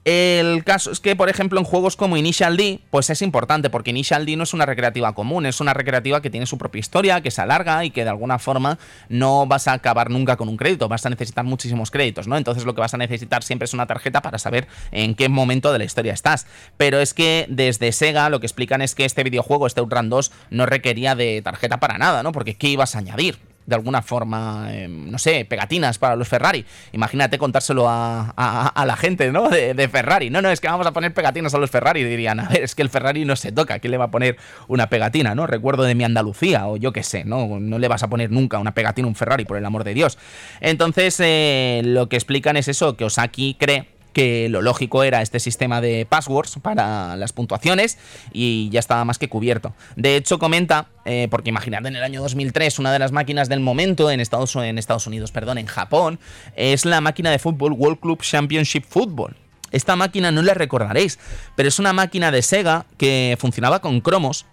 El 0.04 0.64
caso 0.64 0.90
es 0.90 1.00
que, 1.00 1.16
por 1.16 1.30
ejemplo, 1.30 1.58
en 1.58 1.64
juegos 1.64 1.96
como 1.96 2.18
Initial 2.18 2.58
D, 2.58 2.80
pues 2.90 3.08
es 3.08 3.22
importante, 3.22 3.70
porque 3.70 3.88
Initial 3.88 4.26
D 4.26 4.36
no 4.36 4.42
es 4.42 4.52
una 4.52 4.66
recreativa 4.66 5.14
común, 5.14 5.46
es 5.46 5.60
una 5.60 5.72
recreativa 5.72 6.20
que 6.20 6.28
tiene 6.28 6.44
su 6.44 6.58
propia 6.58 6.80
historia, 6.80 7.22
que 7.22 7.30
se 7.30 7.40
alarga 7.40 7.86
y 7.86 7.90
que 7.90 8.04
de 8.04 8.10
alguna 8.10 8.38
forma 8.38 8.78
no 9.08 9.46
vas 9.46 9.66
a 9.66 9.72
acabar 9.72 10.10
nunca 10.10 10.36
con 10.36 10.50
un 10.50 10.58
crédito, 10.58 10.88
vas 10.88 11.06
a 11.06 11.10
necesitar 11.10 11.46
muchísimos 11.46 11.90
créditos, 11.90 12.28
¿no? 12.28 12.36
Entonces 12.36 12.66
lo 12.66 12.74
que 12.74 12.82
vas 12.82 12.92
a 12.92 12.98
necesitar 12.98 13.42
siempre 13.42 13.64
es 13.64 13.72
una 13.72 13.86
tarjeta 13.86 14.20
para 14.20 14.38
saber 14.38 14.68
en 14.92 15.14
qué 15.14 15.30
momento 15.30 15.72
de 15.72 15.78
la 15.78 15.84
historia 15.84 16.12
estás. 16.12 16.46
Pero 16.76 17.00
es 17.00 17.14
que 17.14 17.46
desde 17.48 17.90
Sega 17.92 18.28
lo 18.28 18.40
que 18.40 18.46
explican 18.46 18.82
es 18.82 18.94
que 18.94 19.06
este 19.06 19.24
videojuego, 19.24 19.66
este 19.66 19.80
Outrun 19.80 20.10
2, 20.10 20.32
no 20.50 20.66
requería 20.66 21.14
de 21.14 21.40
tarjeta 21.40 21.80
para 21.80 21.96
nada, 21.96 22.22
¿no? 22.22 22.32
Porque 22.32 22.56
¿qué 22.56 22.68
ibas 22.68 22.94
a 22.94 22.98
añadir? 22.98 23.38
De 23.66 23.74
alguna 23.74 24.02
forma, 24.02 24.68
em, 24.70 25.10
no 25.10 25.18
sé, 25.18 25.44
pegatinas 25.44 25.98
para 25.98 26.16
los 26.16 26.28
Ferrari. 26.28 26.64
Imagínate 26.92 27.38
contárselo 27.38 27.86
a, 27.88 28.84
la 28.86 28.96
gente, 28.96 29.32
¿no? 29.32 29.48
De, 29.48 29.88
Ferrari. 29.88 30.30
No, 30.30 30.42
no, 30.42 30.50
es 30.50 30.60
que 30.60 30.68
vamos 30.68 30.86
a 30.86 30.92
poner 30.92 31.14
pegatinas 31.14 31.54
a 31.54 31.58
los 31.58 31.70
Ferrari. 31.70 32.04
Dirían, 32.04 32.40
a 32.40 32.48
ver, 32.48 32.62
es 32.62 32.74
que 32.74 32.82
el 32.82 32.90
Ferrari 32.90 33.24
no 33.24 33.36
se 33.36 33.52
toca. 33.52 33.78
¿Quién 33.78 33.90
le 33.90 33.96
va 33.96 34.06
a 34.06 34.10
poner 34.10 34.36
una 34.68 34.88
pegatina, 34.88 35.34
no? 35.34 35.46
Recuerdo 35.46 35.84
de 35.84 35.94
mi 35.94 36.04
Andalucía, 36.04 36.66
o 36.66 36.76
yo 36.76 36.92
qué 36.92 37.02
sé, 37.02 37.24
¿no? 37.24 37.58
No 37.60 37.78
le 37.78 37.88
vas 37.88 38.02
a 38.02 38.08
poner 38.08 38.30
nunca 38.30 38.58
una 38.58 38.74
pegatina 38.74 39.06
a 39.06 39.08
un 39.08 39.14
Ferrari, 39.14 39.44
por 39.44 39.56
el 39.56 39.64
amor 39.64 39.84
de 39.84 39.94
Dios. 39.94 40.18
Entonces, 40.60 41.18
eh, 41.20 41.82
lo 41.84 42.08
que 42.08 42.16
explican 42.16 42.56
es 42.56 42.68
eso, 42.68 42.96
que 42.96 43.04
Osaki 43.04 43.56
cree 43.58 43.93
que 44.14 44.48
lo 44.48 44.62
lógico 44.62 45.02
era 45.02 45.20
este 45.20 45.40
sistema 45.40 45.82
de 45.82 46.06
passwords 46.08 46.58
para 46.62 47.16
las 47.16 47.34
puntuaciones 47.34 47.98
y 48.32 48.70
ya 48.70 48.80
estaba 48.80 49.04
más 49.04 49.18
que 49.18 49.28
cubierto. 49.28 49.74
De 49.96 50.16
hecho, 50.16 50.38
comenta, 50.38 50.86
eh, 51.04 51.28
porque 51.30 51.50
imaginad 51.50 51.84
en 51.84 51.96
el 51.96 52.02
año 52.02 52.22
2003, 52.22 52.78
una 52.78 52.92
de 52.92 52.98
las 52.98 53.12
máquinas 53.12 53.50
del 53.50 53.60
momento 53.60 54.10
en 54.10 54.20
Estados, 54.20 54.56
en 54.56 54.78
Estados 54.78 55.06
Unidos, 55.06 55.32
perdón, 55.32 55.58
en 55.58 55.66
Japón, 55.66 56.18
es 56.56 56.86
la 56.86 57.02
máquina 57.02 57.30
de 57.30 57.38
fútbol 57.38 57.72
World 57.72 58.00
Club 58.00 58.22
Championship 58.22 58.84
Football. 58.88 59.36
Esta 59.70 59.96
máquina 59.96 60.30
no 60.30 60.40
la 60.42 60.54
recordaréis, 60.54 61.18
pero 61.56 61.68
es 61.68 61.80
una 61.80 61.92
máquina 61.92 62.30
de 62.30 62.42
Sega 62.42 62.86
que 62.96 63.36
funcionaba 63.40 63.80
con 63.80 64.00
cromos 64.00 64.46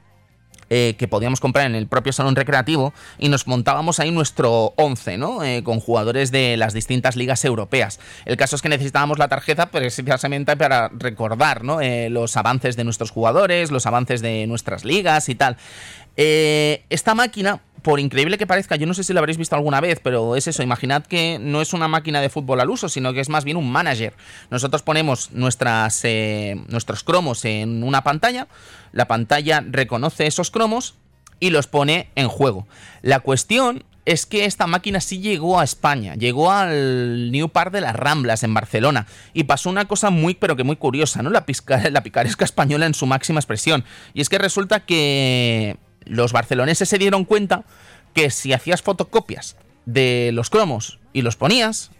eh, 0.74 0.96
que 0.98 1.10
podíamos 1.10 1.42
comprar 1.42 1.66
en 1.66 1.76
el 1.76 1.86
propio 1.86 2.14
salón 2.14 2.34
recreativo 2.34 2.94
y 3.20 3.28
nos 3.28 3.46
montábamos 3.46 4.00
ahí 4.00 4.10
nuestro 4.10 4.74
11, 4.78 5.18
¿no? 5.18 5.44
Eh, 5.44 5.64
con 5.64 5.82
jugadores 5.82 6.32
de 6.32 6.56
las 6.56 6.74
distintas 6.74 7.18
ligas 7.18 7.44
europeas. 7.44 8.00
El 8.24 8.38
caso 8.38 8.56
es 8.56 8.62
que 8.62 8.70
necesitábamos 8.70 9.20
la 9.20 9.28
tarjeta 9.28 9.66
precisamente 9.70 10.56
para 10.56 10.88
recordar, 10.88 11.66
¿no? 11.66 11.82
Eh, 11.82 12.10
los 12.10 12.38
avances 12.38 12.78
de 12.78 12.86
nuestros 12.86 13.12
jugadores, 13.12 13.70
los 13.70 13.86
avances 13.86 14.22
de 14.22 14.48
nuestras 14.48 14.86
ligas 14.86 15.28
y 15.28 15.36
tal. 15.36 15.58
esta 16.16 17.16
máquina 17.16 17.60
por 17.82 18.00
increíble 18.00 18.38
que 18.38 18.48
parezca, 18.48 18.76
yo 18.76 18.86
no 18.86 18.94
sé 18.94 19.04
si 19.04 19.14
lo 19.14 19.20
habréis 19.20 19.38
visto 19.38 19.56
alguna 19.56 19.82
vez, 19.82 20.00
pero 20.04 20.36
es 20.36 20.48
eso, 20.48 20.62
imaginad 20.62 21.04
que 21.04 21.40
no 21.40 21.62
es 21.62 21.74
una 21.74 21.88
máquina 21.88 22.22
de 22.22 22.30
fútbol 22.30 22.60
al 22.60 22.70
uso, 22.70 22.90
sino 22.90 23.14
que 23.14 23.22
es 23.22 23.30
más 23.30 23.44
bien 23.44 23.58
un 23.58 23.72
manager. 23.72 24.14
Nosotros 24.50 24.84
ponemos 24.84 25.32
nuestras, 25.32 26.02
eh, 26.04 26.62
nuestros 26.68 27.04
cromos 27.04 27.46
en 27.46 27.84
una 27.84 28.04
pantalla, 28.04 28.48
la 28.92 29.08
pantalla 29.08 29.64
reconoce 29.68 30.28
esos 30.28 30.52
cromos 30.52 30.96
y 31.40 31.50
los 31.50 31.68
pone 31.68 32.10
en 32.16 32.28
juego. 32.28 32.68
La 33.02 33.20
cuestión 33.20 33.84
es 34.06 34.26
que 34.26 34.46
esta 34.46 34.68
máquina 34.68 35.00
sí 35.00 35.20
llegó 35.20 35.60
a 35.60 35.64
España, 35.64 36.16
llegó 36.16 36.52
al 36.52 37.32
New 37.32 37.50
Park 37.50 37.72
de 37.72 37.82
las 37.82 37.96
Ramblas 37.96 38.44
en 38.44 38.54
Barcelona 38.54 39.08
y 39.34 39.44
pasó 39.44 39.70
una 39.70 39.86
cosa 39.86 40.10
muy 40.10 40.34
pero 40.34 40.56
que 40.56 40.64
muy 40.64 40.76
curiosa, 40.76 41.22
¿no? 41.22 41.30
La, 41.30 41.46
la 41.92 42.04
picaresca 42.04 42.46
española 42.46 42.86
en 42.86 42.94
su 42.94 43.06
máxima 43.06 43.40
expresión. 43.40 43.84
Y 44.14 44.22
es 44.22 44.30
que 44.30 44.38
resulta 44.38 44.82
que 44.82 45.78
los 46.06 46.32
barceloneses 46.32 46.90
se 46.90 46.98
dieron 46.98 47.26
cuenta 47.26 47.64
que 48.14 48.30
si 48.30 48.54
hacías 48.54 48.82
fotocopias 48.82 49.56
de 49.86 50.32
los 50.34 50.50
cromos 50.50 51.00
y 51.14 51.22
los 51.22 51.36
ponías, 51.36 51.92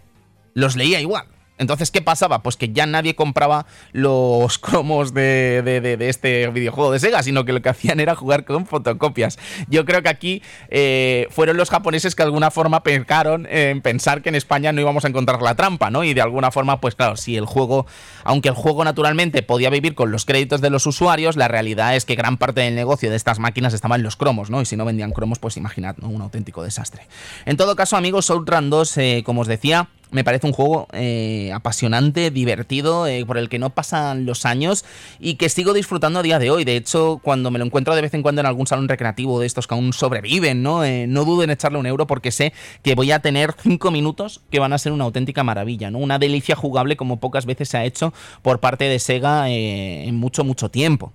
los 0.54 0.76
leía 0.76 1.00
igual. 1.00 1.26
Entonces, 1.62 1.90
¿qué 1.90 2.02
pasaba? 2.02 2.42
Pues 2.42 2.56
que 2.56 2.72
ya 2.72 2.86
nadie 2.86 3.14
compraba 3.14 3.66
los 3.92 4.58
cromos 4.58 5.14
de, 5.14 5.96
este 6.00 6.48
videojuego 6.48 6.92
de 6.92 6.98
Sega, 6.98 7.22
sino 7.22 7.44
que 7.44 7.52
lo 7.52 7.62
que 7.62 7.70
hacían 7.70 8.00
era 8.00 8.14
jugar 8.14 8.44
con 8.44 8.66
fotocopias. 8.66 9.38
Yo 9.68 9.84
creo 9.84 10.02
que 10.02 10.08
aquí 10.08 10.42
eh, 10.68 11.26
fueron 11.30 11.56
los 11.56 11.70
japoneses 11.70 12.14
que 12.14 12.22
de 12.22 12.26
alguna 12.26 12.50
forma 12.50 12.82
pecaron 12.82 13.46
en 13.50 13.80
pensar 13.80 14.22
que 14.22 14.28
en 14.28 14.34
España 14.34 14.72
no 14.72 14.80
íbamos 14.80 15.04
a 15.04 15.08
encontrar 15.08 15.42
la 15.42 15.54
trampa, 15.54 15.90
¿no? 15.90 16.04
Y 16.04 16.14
de 16.14 16.20
alguna 16.20 16.50
forma, 16.50 16.80
pues 16.80 16.94
claro, 16.94 17.16
si 17.16 17.36
el 17.36 17.46
juego, 17.46 17.86
aunque 18.24 18.48
el 18.48 18.54
juego 18.54 18.84
naturalmente 18.84 19.42
podía 19.42 19.70
vivir 19.70 19.94
con 19.94 20.10
los 20.10 20.24
créditos 20.24 20.60
de 20.60 20.70
los 20.70 20.86
usuarios, 20.86 21.36
la 21.36 21.48
realidad 21.48 21.96
es 21.96 22.04
que 22.04 22.14
gran 22.14 22.36
parte 22.36 22.60
del 22.60 22.74
negocio 22.74 23.10
de 23.10 23.16
estas 23.16 23.38
máquinas 23.38 23.72
estaba 23.74 23.96
en 23.96 24.02
los 24.02 24.16
cromos, 24.16 24.50
¿no? 24.50 24.60
Y 24.60 24.66
si 24.66 24.76
no 24.76 24.84
vendían 24.84 25.12
cromos, 25.12 25.38
pues 25.38 25.56
imaginad, 25.56 25.96
¿no? 25.98 26.08
Un 26.08 26.22
auténtico 26.22 26.62
desastre. 26.62 27.06
En 27.46 27.56
todo 27.56 27.76
caso, 27.76 27.96
amigos, 27.96 28.30
Outrun 28.30 28.70
2, 28.70 28.98
eh, 28.98 29.22
como 29.24 29.42
os 29.42 29.48
decía, 29.48 29.88
me 30.12 30.24
parece 30.24 30.46
un 30.46 30.52
juego 30.52 30.86
eh, 30.92 31.50
apasionante, 31.52 32.30
divertido, 32.30 33.06
eh, 33.06 33.24
por 33.26 33.38
el 33.38 33.48
que 33.48 33.58
no 33.58 33.70
pasan 33.70 34.26
los 34.26 34.46
años 34.46 34.84
y 35.18 35.34
que 35.34 35.48
sigo 35.48 35.72
disfrutando 35.72 36.20
a 36.20 36.22
día 36.22 36.38
de 36.38 36.50
hoy. 36.50 36.64
De 36.64 36.76
hecho, 36.76 37.18
cuando 37.22 37.50
me 37.50 37.58
lo 37.58 37.64
encuentro 37.64 37.94
de 37.94 38.02
vez 38.02 38.14
en 38.14 38.22
cuando 38.22 38.40
en 38.40 38.46
algún 38.46 38.66
salón 38.66 38.88
recreativo 38.88 39.40
de 39.40 39.46
estos 39.46 39.66
que 39.66 39.74
aún 39.74 39.92
sobreviven, 39.92 40.62
¿no? 40.62 40.84
Eh, 40.84 41.06
no 41.08 41.24
dudo 41.24 41.42
en 41.42 41.50
echarle 41.50 41.78
un 41.78 41.86
euro 41.86 42.06
porque 42.06 42.30
sé 42.30 42.52
que 42.82 42.94
voy 42.94 43.10
a 43.10 43.20
tener 43.20 43.54
cinco 43.58 43.90
minutos 43.90 44.42
que 44.50 44.58
van 44.58 44.72
a 44.72 44.78
ser 44.78 44.92
una 44.92 45.04
auténtica 45.04 45.42
maravilla, 45.42 45.90
¿no? 45.90 45.98
Una 45.98 46.18
delicia 46.18 46.54
jugable 46.54 46.96
como 46.96 47.18
pocas 47.18 47.46
veces 47.46 47.70
se 47.70 47.78
ha 47.78 47.84
hecho 47.84 48.12
por 48.42 48.60
parte 48.60 48.84
de 48.84 48.98
Sega 48.98 49.48
en 49.48 50.14
mucho, 50.16 50.44
mucho 50.44 50.68
tiempo. 50.68 51.12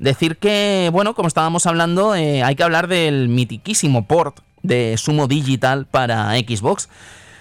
Decir 0.00 0.38
que, 0.38 0.88
bueno, 0.92 1.14
como 1.14 1.28
estábamos 1.28 1.66
hablando, 1.66 2.12
hay 2.12 2.54
que 2.56 2.62
hablar 2.62 2.88
del 2.88 3.28
mitiquísimo 3.28 4.06
port 4.06 4.40
de 4.62 4.96
Sumo 4.96 5.28
Digital 5.28 5.86
para 5.86 6.30
Xbox 6.38 6.88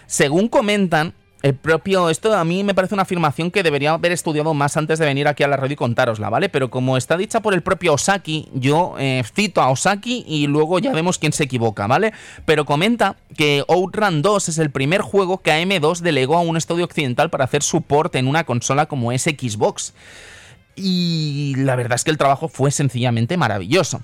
según 0.08 0.48
comentan, 0.48 1.14
el 1.44 1.54
propio, 1.54 2.10
esto 2.10 2.34
a 2.36 2.44
mí 2.44 2.64
me 2.64 2.74
parece 2.74 2.96
una 2.96 3.04
afirmación 3.04 3.52
que 3.52 3.62
debería 3.62 3.92
haber 3.92 4.12
estudiado 4.12 4.54
más 4.54 4.76
antes 4.76 4.98
de 4.98 5.06
venir 5.06 5.28
aquí 5.28 5.44
a 5.44 5.48
la 5.48 5.56
radio 5.56 5.74
y 5.74 5.78
contárosla, 5.78 6.30
¿vale? 6.30 6.50
Pero 6.50 6.70
como 6.70 6.98
está 6.98 7.16
dicha 7.16 7.42
por 7.42 7.54
el 7.54 7.62
propio 7.62 7.94
Osaki, 7.94 8.50
yo 8.54 8.96
eh, 8.98 9.24
cito 9.36 9.62
a 9.62 9.70
Osaki 9.70 10.26
y 10.28 10.48
luego 10.48 10.80
ya 10.80 10.92
vemos 10.92 11.20
quién 11.20 11.34
se 11.34 11.44
equivoca, 11.44 11.86
¿vale? 11.86 12.12
Pero 12.46 12.66
comenta 12.66 13.18
que 13.36 13.64
Outrun 13.68 14.24
2 14.24 14.50
es 14.50 14.58
el 14.58 14.72
primer 14.72 15.02
juego 15.02 15.38
que 15.42 15.52
AM2 15.52 16.00
delegó 16.00 16.38
a 16.38 16.42
un 16.42 16.58
estudio 16.58 16.86
occidental 16.86 17.30
para 17.30 17.44
hacer 17.44 17.62
support 17.62 18.16
en 18.16 18.28
una 18.28 18.44
consola 18.44 18.88
como 18.88 19.12
es 19.12 19.24
Xbox. 19.24 19.94
Y 20.76 21.54
la 21.58 21.76
verdad 21.76 21.96
es 21.96 22.04
que 22.04 22.12
el 22.12 22.18
trabajo 22.18 22.48
fue 22.48 22.72
sencillamente 22.72 23.38
maravilloso 23.38 24.02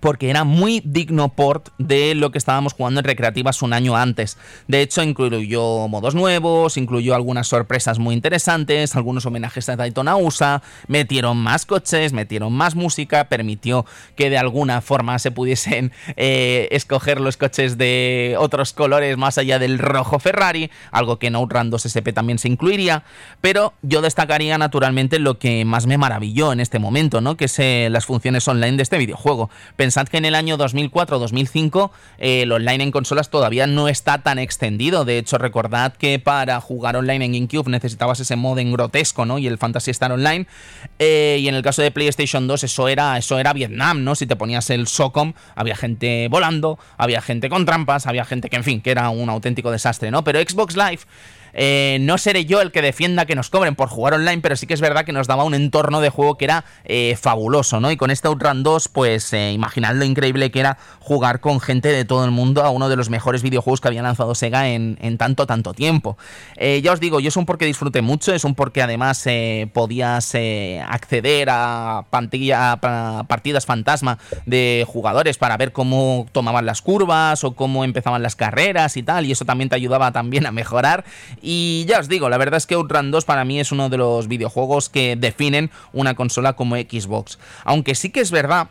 porque 0.00 0.30
era 0.30 0.44
muy 0.44 0.82
digno 0.84 1.30
port 1.30 1.68
de 1.78 2.14
lo 2.14 2.30
que 2.30 2.38
estábamos 2.38 2.74
jugando 2.74 3.00
en 3.00 3.04
recreativas 3.04 3.62
un 3.62 3.72
año 3.72 3.96
antes. 3.96 4.38
De 4.68 4.82
hecho, 4.82 5.02
incluyó 5.02 5.88
modos 5.88 6.14
nuevos, 6.14 6.76
incluyó 6.76 7.14
algunas 7.14 7.48
sorpresas 7.48 7.98
muy 7.98 8.14
interesantes, 8.14 8.96
algunos 8.96 9.26
homenajes 9.26 9.68
a 9.68 9.76
Daytona 9.76 10.16
USA, 10.16 10.62
metieron 10.86 11.38
más 11.38 11.66
coches, 11.66 12.12
metieron 12.12 12.52
más 12.52 12.74
música, 12.74 13.24
permitió 13.24 13.86
que 14.16 14.30
de 14.30 14.38
alguna 14.38 14.80
forma 14.80 15.18
se 15.18 15.30
pudiesen 15.30 15.92
eh, 16.16 16.68
escoger 16.70 17.20
los 17.20 17.36
coches 17.36 17.78
de 17.78 18.36
otros 18.38 18.72
colores 18.72 19.16
más 19.16 19.38
allá 19.38 19.58
del 19.58 19.78
rojo 19.78 20.18
Ferrari, 20.18 20.70
algo 20.90 21.18
que 21.18 21.28
en 21.28 21.36
Outrun 21.36 21.70
2 21.70 21.86
SP 21.86 22.12
también 22.12 22.38
se 22.38 22.48
incluiría, 22.48 23.04
pero 23.40 23.74
yo 23.82 24.02
destacaría 24.02 24.58
naturalmente 24.58 25.18
lo 25.18 25.38
que 25.38 25.64
más 25.64 25.86
me 25.86 25.98
maravilló 25.98 26.52
en 26.52 26.60
este 26.60 26.78
momento, 26.78 27.20
¿no? 27.20 27.36
que 27.36 27.46
es 27.46 27.58
eh, 27.58 27.88
las 27.90 28.06
funciones 28.06 28.46
online 28.48 28.76
de 28.76 28.82
este 28.82 28.98
videojuego 28.98 29.50
Pensad 29.80 30.08
que 30.08 30.18
en 30.18 30.26
el 30.26 30.34
año 30.34 30.58
2004-2005 30.58 31.90
eh, 32.18 32.42
el 32.42 32.52
online 32.52 32.84
en 32.84 32.90
consolas 32.90 33.30
todavía 33.30 33.66
no 33.66 33.88
está 33.88 34.18
tan 34.18 34.38
extendido. 34.38 35.06
De 35.06 35.16
hecho, 35.16 35.38
recordad 35.38 35.94
que 35.94 36.18
para 36.18 36.60
jugar 36.60 36.96
online 36.96 37.24
en 37.24 37.32
GameCube 37.32 37.70
necesitabas 37.70 38.20
ese 38.20 38.36
mod 38.36 38.58
en 38.58 38.72
grotesco, 38.72 39.24
¿no? 39.24 39.38
Y 39.38 39.46
el 39.46 39.56
Fantasy 39.56 39.90
Star 39.92 40.12
Online. 40.12 40.46
Eh, 40.98 41.38
y 41.40 41.48
en 41.48 41.54
el 41.54 41.62
caso 41.62 41.80
de 41.80 41.90
PlayStation 41.90 42.46
2, 42.46 42.64
eso 42.64 42.88
era, 42.88 43.16
eso 43.16 43.38
era 43.38 43.54
Vietnam, 43.54 44.04
¿no? 44.04 44.14
Si 44.16 44.26
te 44.26 44.36
ponías 44.36 44.68
el 44.68 44.86
SOCOM, 44.86 45.32
había 45.54 45.76
gente 45.76 46.28
volando, 46.28 46.78
había 46.98 47.22
gente 47.22 47.48
con 47.48 47.64
trampas, 47.64 48.06
había 48.06 48.26
gente 48.26 48.50
que, 48.50 48.56
en 48.56 48.64
fin, 48.64 48.82
que 48.82 48.90
era 48.90 49.08
un 49.08 49.30
auténtico 49.30 49.70
desastre, 49.70 50.10
¿no? 50.10 50.22
Pero 50.24 50.40
Xbox 50.40 50.76
Live 50.76 51.00
eh, 51.52 51.98
no 52.00 52.18
seré 52.18 52.44
yo 52.44 52.60
el 52.60 52.72
que 52.72 52.82
defienda 52.82 53.26
que 53.26 53.34
nos 53.34 53.50
cobren 53.50 53.74
por 53.74 53.88
jugar 53.88 54.14
online, 54.14 54.40
pero 54.42 54.56
sí 54.56 54.66
que 54.66 54.74
es 54.74 54.80
verdad 54.80 55.04
que 55.04 55.12
nos 55.12 55.26
daba 55.26 55.44
un 55.44 55.54
entorno 55.54 56.00
de 56.00 56.10
juego 56.10 56.36
que 56.36 56.44
era 56.44 56.64
eh, 56.84 57.16
fabuloso, 57.20 57.80
¿no? 57.80 57.90
Y 57.90 57.96
con 57.96 58.10
este 58.10 58.28
Outrun 58.28 58.62
2, 58.62 58.88
pues 58.88 59.32
eh, 59.32 59.52
imaginad 59.52 59.94
lo 59.94 60.04
increíble 60.04 60.50
que 60.50 60.60
era 60.60 60.78
jugar 61.00 61.40
con 61.40 61.60
gente 61.60 61.88
de 61.88 62.04
todo 62.04 62.24
el 62.24 62.30
mundo 62.30 62.62
a 62.62 62.70
uno 62.70 62.88
de 62.88 62.96
los 62.96 63.10
mejores 63.10 63.42
videojuegos 63.42 63.80
que 63.80 63.88
había 63.88 64.02
lanzado 64.02 64.34
Sega 64.34 64.68
en, 64.68 64.96
tanto, 65.18 65.46
tanto 65.46 65.74
tiempo. 65.74 66.16
ya 66.56 66.92
os 66.92 67.00
digo, 67.00 67.20
yo 67.20 67.28
es 67.28 67.36
un 67.36 67.46
porque 67.46 67.66
disfruté 67.66 68.02
mucho, 68.02 68.32
es 68.32 68.44
un 68.44 68.54
porque 68.54 68.82
además 68.82 69.24
podías 69.72 70.34
acceder 70.86 71.50
a, 71.50 71.98
a 71.98 73.24
partidas 73.28 73.66
fantasma 73.66 74.18
de 74.46 74.84
jugadores 74.86 75.38
para 75.38 75.56
ver 75.56 75.72
cómo 75.72 76.26
tomaban 76.32 76.66
las 76.66 76.82
curvas 76.82 77.44
o 77.44 77.52
cómo 77.52 77.84
empezaban 77.84 78.22
las 78.22 78.36
carreras 78.36 78.96
y 78.96 79.02
tal, 79.02 79.26
y 79.26 79.32
eso 79.32 79.44
también 79.44 79.68
te 79.68 79.76
ayudaba 79.76 80.12
también 80.12 80.46
a 80.46 80.52
mejorar. 80.52 81.04
Y 81.42 81.84
ya 81.88 82.00
os 82.00 82.08
digo, 82.08 82.28
la 82.28 82.38
verdad 82.38 82.58
es 82.58 82.66
que 82.66 82.74
Outrun 82.74 83.10
2 83.10 83.24
para 83.24 83.44
mí 83.44 83.60
es 83.60 83.72
uno 83.72 83.88
de 83.88 83.96
los 83.96 84.28
videojuegos 84.28 84.88
que 84.88 85.16
definen 85.16 85.70
una 85.92 86.14
consola 86.14 86.54
como 86.54 86.76
Xbox. 86.76 87.38
Aunque 87.64 87.94
sí 87.94 88.10
que 88.10 88.20
es 88.20 88.30
verdad 88.30 88.68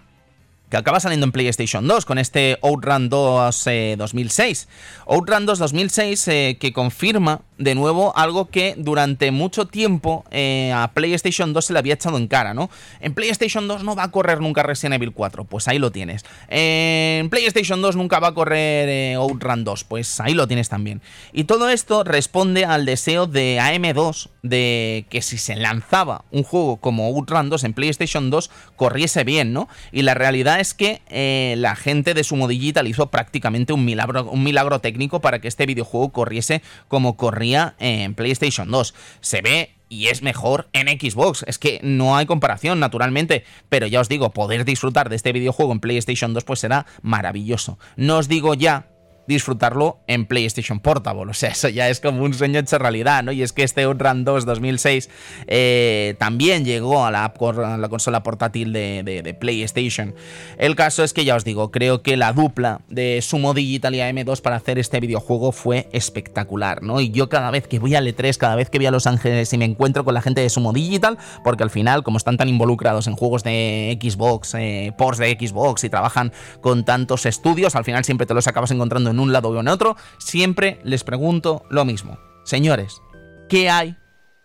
que 0.70 0.78
acaba 0.78 1.00
saliendo 1.00 1.26
en 1.26 1.32
PlayStation 1.32 1.88
2 1.88 2.06
con 2.06 2.20
este 2.20 2.58
Outrun 2.62 3.10
2 3.10 3.66
2006. 3.98 4.68
Outrun 5.08 5.46
2 5.46 5.60
2006 5.60 6.26
que 6.60 6.72
confirma 6.74 7.42
de 7.60 7.76
nuevo 7.76 8.14
algo 8.18 8.50
que 8.50 8.74
durante 8.78 9.32
mucho 9.32 9.68
tiempo 9.68 10.24
eh, 10.32 10.72
a 10.74 10.92
PlayStation 10.94 11.52
2 11.52 11.66
se 11.66 11.74
le 11.74 11.80
había 11.80 11.94
echado 11.94 12.18
en 12.18 12.28
cara, 12.28 12.54
¿no? 12.54 12.70
En 13.02 13.14
PlayStation 13.14 13.68
2 13.68 13.84
no 13.84 13.96
va 13.96 14.04
a 14.04 14.12
correr 14.12 14.40
nunca 14.40 14.64
Resident 14.64 14.96
Evil 14.96 15.12
4, 15.12 15.44
pues 15.44 15.68
ahí 15.68 15.78
lo 15.78 15.92
tienes. 15.92 16.24
En 16.48 17.30
PlayStation 17.30 17.82
2 17.82 17.98
nunca 17.98 18.20
va 18.20 18.30
a 18.30 18.34
correr 18.34 18.88
eh, 18.88 19.16
Outrun 19.16 19.66
2, 19.66 19.84
pues 19.84 20.22
ahí 20.22 20.34
lo 20.34 20.48
tienes 20.48 20.70
también. 20.70 21.02
Y 21.34 21.44
todo 21.44 21.70
esto 21.70 22.06
responde 22.06 22.64
al 22.64 22.86
deseo 22.86 23.28
de 23.28 23.60
AM2 23.60 24.30
de 24.42 25.06
que 25.10 25.22
si 25.22 25.38
se 25.38 25.58
lanzaba 25.58 26.24
un 26.32 26.44
juego 26.44 26.78
como 26.78 27.08
Outrun 27.08 27.50
2 27.50 27.66
en 27.66 27.74
PlayStation 27.74 28.30
2 28.30 28.50
corriese 28.78 29.26
bien, 29.26 29.52
¿no? 29.52 29.68
Y 29.92 30.04
la 30.04 30.14
realidad 30.14 30.62
es 30.62 30.74
que 30.74 31.02
eh, 31.10 31.56
la 31.58 31.76
gente 31.76 32.14
de 32.14 32.24
Sumo 32.24 32.48
Digital 32.48 32.88
hizo 32.88 33.08
prácticamente 33.08 33.74
un 33.74 33.84
milagro, 33.84 34.32
un 34.32 34.46
milagro 34.46 34.80
técnico 34.80 35.20
para 35.20 35.40
que 35.40 35.50
este 35.50 35.66
videojuego 35.66 36.14
corriese 36.14 36.62
como 36.88 37.18
corría 37.18 37.49
en 37.56 38.16
PlayStation 38.16 38.70
2. 38.70 38.94
Se 39.22 39.42
ve 39.42 39.72
y 39.90 40.08
es 40.08 40.22
mejor 40.22 40.70
en 40.74 40.88
Xbox. 40.88 41.44
Es 41.48 41.58
que 41.58 41.80
no 41.84 42.16
hay 42.16 42.26
comparación, 42.26 42.80
naturalmente. 42.80 43.44
Pero 43.70 43.88
ya 43.88 44.00
os 44.00 44.10
digo, 44.10 44.32
poder 44.32 44.64
disfrutar 44.66 45.10
de 45.10 45.16
este 45.16 45.34
videojuego 45.34 45.72
en 45.72 45.80
PlayStation 45.80 46.34
2 46.34 46.44
pues 46.44 46.60
será 46.60 46.86
maravilloso. 47.02 47.80
No 47.96 48.18
os 48.18 48.28
digo 48.28 48.54
ya 48.54 48.88
disfrutarlo 49.30 50.00
en 50.08 50.26
PlayStation 50.26 50.80
Portable. 50.80 51.30
O 51.30 51.34
sea, 51.36 51.52
eso 51.52 51.70
ya 51.70 51.88
es 51.88 52.00
como 52.00 52.24
un 52.24 52.34
sueño 52.34 52.60
hecho 52.60 52.80
realidad, 52.80 53.24
¿no? 53.24 53.32
Y 53.32 53.44
es 53.44 53.54
que 53.54 53.62
este 53.62 53.84
Outrun 53.84 54.26
2 54.26 54.44
2006 54.44 55.08
eh, 55.46 56.16
también 56.18 56.66
llegó 56.66 57.06
a 57.06 57.12
la, 57.12 57.32
la 57.78 57.90
consola 57.90 58.24
portátil 58.24 58.74
de, 58.74 59.38
PlayStation. 59.40 60.16
El 60.58 60.76
caso 60.76 61.04
es 61.04 61.14
que 61.14 61.26
ya 61.26 61.36
os 61.36 61.46
digo, 61.46 61.70
creo 61.70 62.02
que 62.02 62.18
la 62.18 62.34
dupla 62.34 62.82
de 62.90 63.22
Sumo 63.22 63.54
Digital 63.54 63.94
y 63.94 64.00
AM2 64.00 64.42
para 64.42 64.56
hacer 64.56 64.80
este 64.80 65.00
videojuego 65.00 65.52
fue 65.52 65.88
espectacular, 65.94 66.82
¿no? 66.82 67.00
Y 67.00 67.12
yo 67.12 67.30
cada 67.30 67.52
vez 67.52 67.68
que 67.68 67.78
voy 67.78 67.94
a 67.94 68.02
L3, 68.02 68.36
cada 68.38 68.56
vez 68.56 68.72
que 68.72 68.80
voy 68.80 68.88
a 68.88 68.92
Los 68.92 69.06
Ángeles 69.06 69.54
y 69.54 69.58
me 69.60 69.66
encuentro 69.66 70.04
con 70.04 70.16
la 70.16 70.24
gente 70.24 70.42
de 70.42 70.50
Sumo 70.50 70.74
Digital, 70.74 71.20
porque 71.44 71.62
al 71.62 71.70
final, 71.70 72.02
como 72.02 72.18
están 72.18 72.38
tan 72.38 72.50
involucrados 72.50 73.06
en 73.06 73.16
juegos 73.16 73.44
de 73.44 73.98
Xbox, 74.02 74.56
eh, 74.56 74.92
de 74.98 75.38
Xbox 75.40 75.84
y 75.84 75.90
trabajan 75.90 76.34
con 76.62 76.84
tantos 76.84 77.28
estudios, 77.28 77.76
al 77.76 77.84
final 77.84 78.04
siempre 78.04 78.26
te 78.26 78.34
los 78.34 78.48
acabas 78.48 78.72
encontrando 78.72 79.12
en 79.12 79.19
un 79.20 79.34
lado 79.34 79.50
o 79.50 79.60
en 79.60 79.68
otro, 79.68 79.96
siempre 80.18 80.80
les 80.84 81.04
pregunto 81.04 81.64
lo 81.70 81.86
mismo. 81.86 82.20
Señores, 82.44 83.02
¿qué 83.50 83.70
hay 83.70 83.96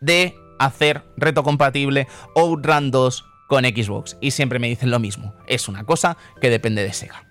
de 0.01 0.37
hacer 0.59 1.03
reto 1.17 1.43
compatible 1.43 2.07
Outrun 2.37 2.91
2 2.91 3.25
con 3.49 3.65
Xbox? 3.65 4.17
Y 4.21 4.33
siempre 4.33 4.59
me 4.59 4.69
dicen 4.69 4.91
lo 4.91 4.99
mismo. 4.99 5.35
Es 5.47 5.69
una 5.69 5.85
cosa 5.85 6.17
que 6.41 6.51
depende 6.51 6.83
de 6.83 6.93
Sega. 6.93 7.25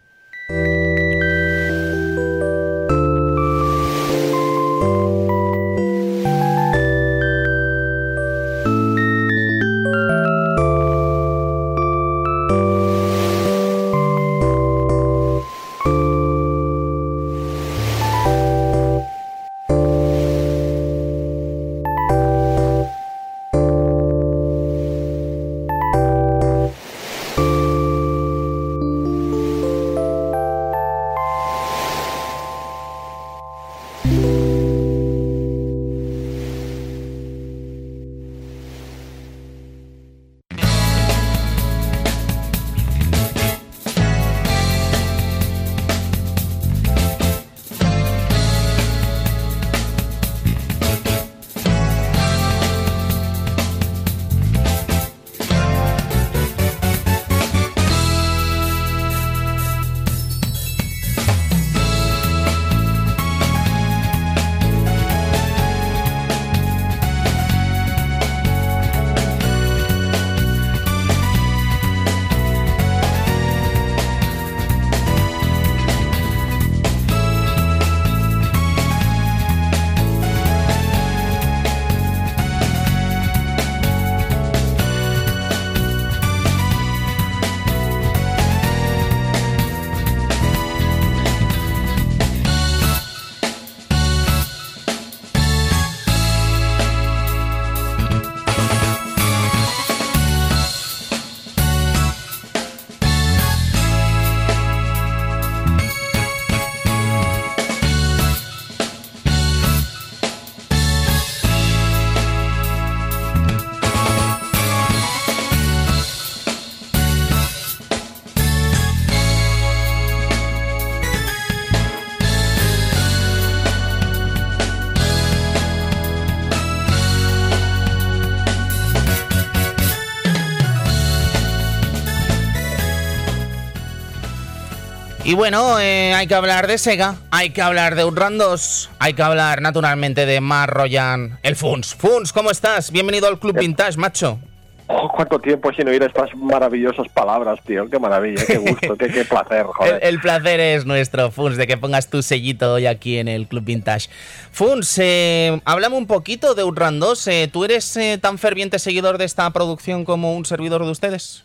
Y 135.34 135.36
bueno, 135.36 135.80
eh, 135.80 136.14
hay 136.14 136.28
que 136.28 136.36
hablar 136.36 136.68
de 136.68 136.78
Sega, 136.78 137.16
hay 137.32 137.50
que 137.50 137.64
hablar 137.64 137.96
de 137.96 138.04
Outrun 138.04 138.38
2, 138.38 138.92
hay 139.00 139.16
que 139.16 139.24
hablar 139.24 139.64
naturalmente 139.64 140.28
de 140.28 140.40
Mar 140.42 140.70
Royan, 140.70 141.40
el 141.42 141.56
Funs. 141.56 141.96
Funs, 141.96 142.32
¿cómo 142.32 142.52
estás? 142.52 142.92
Bienvenido 142.92 143.28
al 143.28 143.40
Club 143.40 143.58
Vintage, 143.58 143.98
macho. 143.98 144.38
Oh, 144.86 145.10
cuánto 145.10 145.40
tiempo 145.40 145.74
sin 145.74 145.88
oír 145.88 146.04
estas 146.04 146.30
maravillosas 146.36 147.08
palabras, 147.08 147.60
tío. 147.66 147.90
Qué 147.90 147.98
maravilla, 147.98 148.46
qué 148.46 148.60
gusto, 148.60 148.96
qué, 148.96 149.08
qué, 149.08 149.26
placer, 149.26 149.66
joder. 149.74 150.00
El, 150.04 150.20
placer 150.22 150.60
es 150.60 150.86
nuestro, 150.86 151.32
Funs, 151.32 151.58
de 151.58 151.66
que 151.66 151.78
pongas 151.78 152.12
tu 152.12 152.22
sellito 152.22 152.74
hoy 152.74 152.86
aquí 152.86 153.18
en 153.18 153.28
el 153.28 153.48
Club 153.48 153.64
Vintage. 153.64 154.10
Funs, 154.52 155.00
eh, 155.00 155.60
háblame 155.66 155.96
un 155.96 156.06
poquito 156.06 156.54
de 156.54 156.62
Outrun 156.62 157.00
2. 157.00 157.28
Eh, 157.30 157.50
¿Tú 157.52 157.66
eres 157.66 157.98
eh, 157.98 158.20
tan 158.22 158.38
ferviente 158.38 158.78
seguidor 158.78 159.18
de 159.18 159.26
esta 159.26 159.50
producción 159.50 160.06
como 160.06 160.36
un 160.36 160.46
servidor 160.46 160.86
de 160.86 160.92
ustedes? 160.92 161.43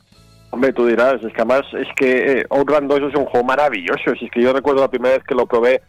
Hombre, 0.50 0.72
tú 0.72 0.86
dirás, 0.86 1.14
es 1.14 1.32
que 1.32 1.42
además 1.42 1.62
es 1.74 1.88
que 1.94 2.40
eh, 2.40 2.46
Outrun 2.50 2.88
2 2.88 2.98
es 3.10 3.14
un 3.14 3.26
juego 3.26 3.46
maravilloso. 3.46 4.12
es 4.12 4.30
que 4.30 4.42
yo 4.42 4.52
recuerdo 4.52 4.80
la 4.80 4.90
primera 4.90 5.16
vez 5.16 5.24
que 5.24 5.34
lo 5.34 5.46
probé 5.46 5.82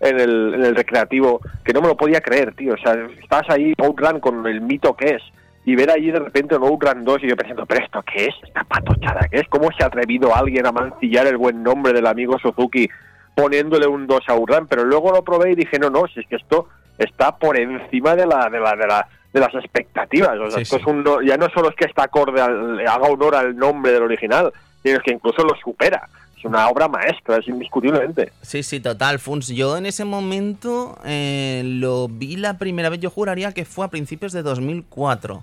en 0.00 0.18
el, 0.20 0.54
en 0.54 0.64
el 0.64 0.74
recreativo, 0.74 1.40
que 1.64 1.72
no 1.72 1.82
me 1.82 1.88
lo 1.88 1.96
podía 1.96 2.20
creer, 2.20 2.54
tío. 2.54 2.74
O 2.74 2.78
sea, 2.78 2.96
estás 3.22 3.42
ahí, 3.48 3.74
Outrun, 3.78 4.20
con 4.20 4.46
el 4.46 4.60
mito 4.60 4.96
que 4.96 5.16
es 5.16 5.22
y 5.66 5.74
ver 5.74 5.90
allí 5.90 6.12
de 6.12 6.20
repente 6.20 6.56
un 6.56 6.62
Outrun 6.62 7.04
2 7.04 7.24
y 7.24 7.28
yo 7.28 7.36
pensando, 7.36 7.66
pero 7.66 7.84
esto 7.84 8.00
qué 8.02 8.26
es, 8.26 8.34
esta 8.44 8.62
patochada, 8.62 9.26
¿qué 9.28 9.40
es? 9.40 9.48
¿Cómo 9.48 9.68
se 9.76 9.82
ha 9.82 9.88
atrevido 9.88 10.34
alguien 10.34 10.64
a 10.64 10.72
mancillar 10.72 11.26
el 11.26 11.36
buen 11.36 11.62
nombre 11.62 11.92
del 11.92 12.06
amigo 12.06 12.38
Suzuki 12.38 12.88
poniéndole 13.34 13.88
un 13.88 14.06
2 14.06 14.20
a 14.28 14.32
Outrun? 14.34 14.68
Pero 14.68 14.84
luego 14.84 15.10
lo 15.10 15.24
probé 15.24 15.50
y 15.50 15.56
dije, 15.56 15.78
no, 15.80 15.90
no, 15.90 16.06
si 16.06 16.20
es 16.20 16.26
que 16.28 16.36
esto 16.36 16.68
está 16.98 17.36
por 17.36 17.58
encima 17.58 18.14
de 18.14 18.26
la 18.26 18.48
de 18.48 18.60
la 18.60 18.76
de 18.76 18.86
la 18.86 19.08
de 19.36 19.40
las 19.40 19.54
expectativas. 19.54 20.38
O 20.38 20.50
sea, 20.50 20.62
esto 20.62 20.76
es 20.76 20.86
un, 20.86 21.04
ya 21.26 21.36
no 21.36 21.48
solo 21.50 21.68
es 21.68 21.76
que 21.76 21.84
está 21.84 22.04
acorde 22.04 22.40
haga 22.40 23.06
honor 23.06 23.34
al 23.34 23.54
nombre 23.54 23.92
del 23.92 24.02
original, 24.02 24.50
sino 24.82 24.98
que 25.00 25.12
incluso 25.12 25.42
lo 25.42 25.54
supera. 25.62 26.08
Es 26.38 26.44
una 26.44 26.68
obra 26.68 26.88
maestra, 26.88 27.36
es 27.36 27.46
indiscutiblemente. 27.46 28.32
Sí, 28.40 28.62
sí, 28.62 28.80
total, 28.80 29.18
Funs. 29.18 29.48
Yo 29.48 29.76
en 29.76 29.84
ese 29.84 30.06
momento 30.06 30.98
eh, 31.04 31.62
lo 31.64 32.08
vi 32.08 32.36
la 32.36 32.56
primera 32.56 32.88
vez, 32.88 33.00
yo 33.00 33.10
juraría 33.10 33.52
que 33.52 33.66
fue 33.66 33.84
a 33.84 33.88
principios 33.88 34.32
de 34.32 34.42
2004. 34.42 35.42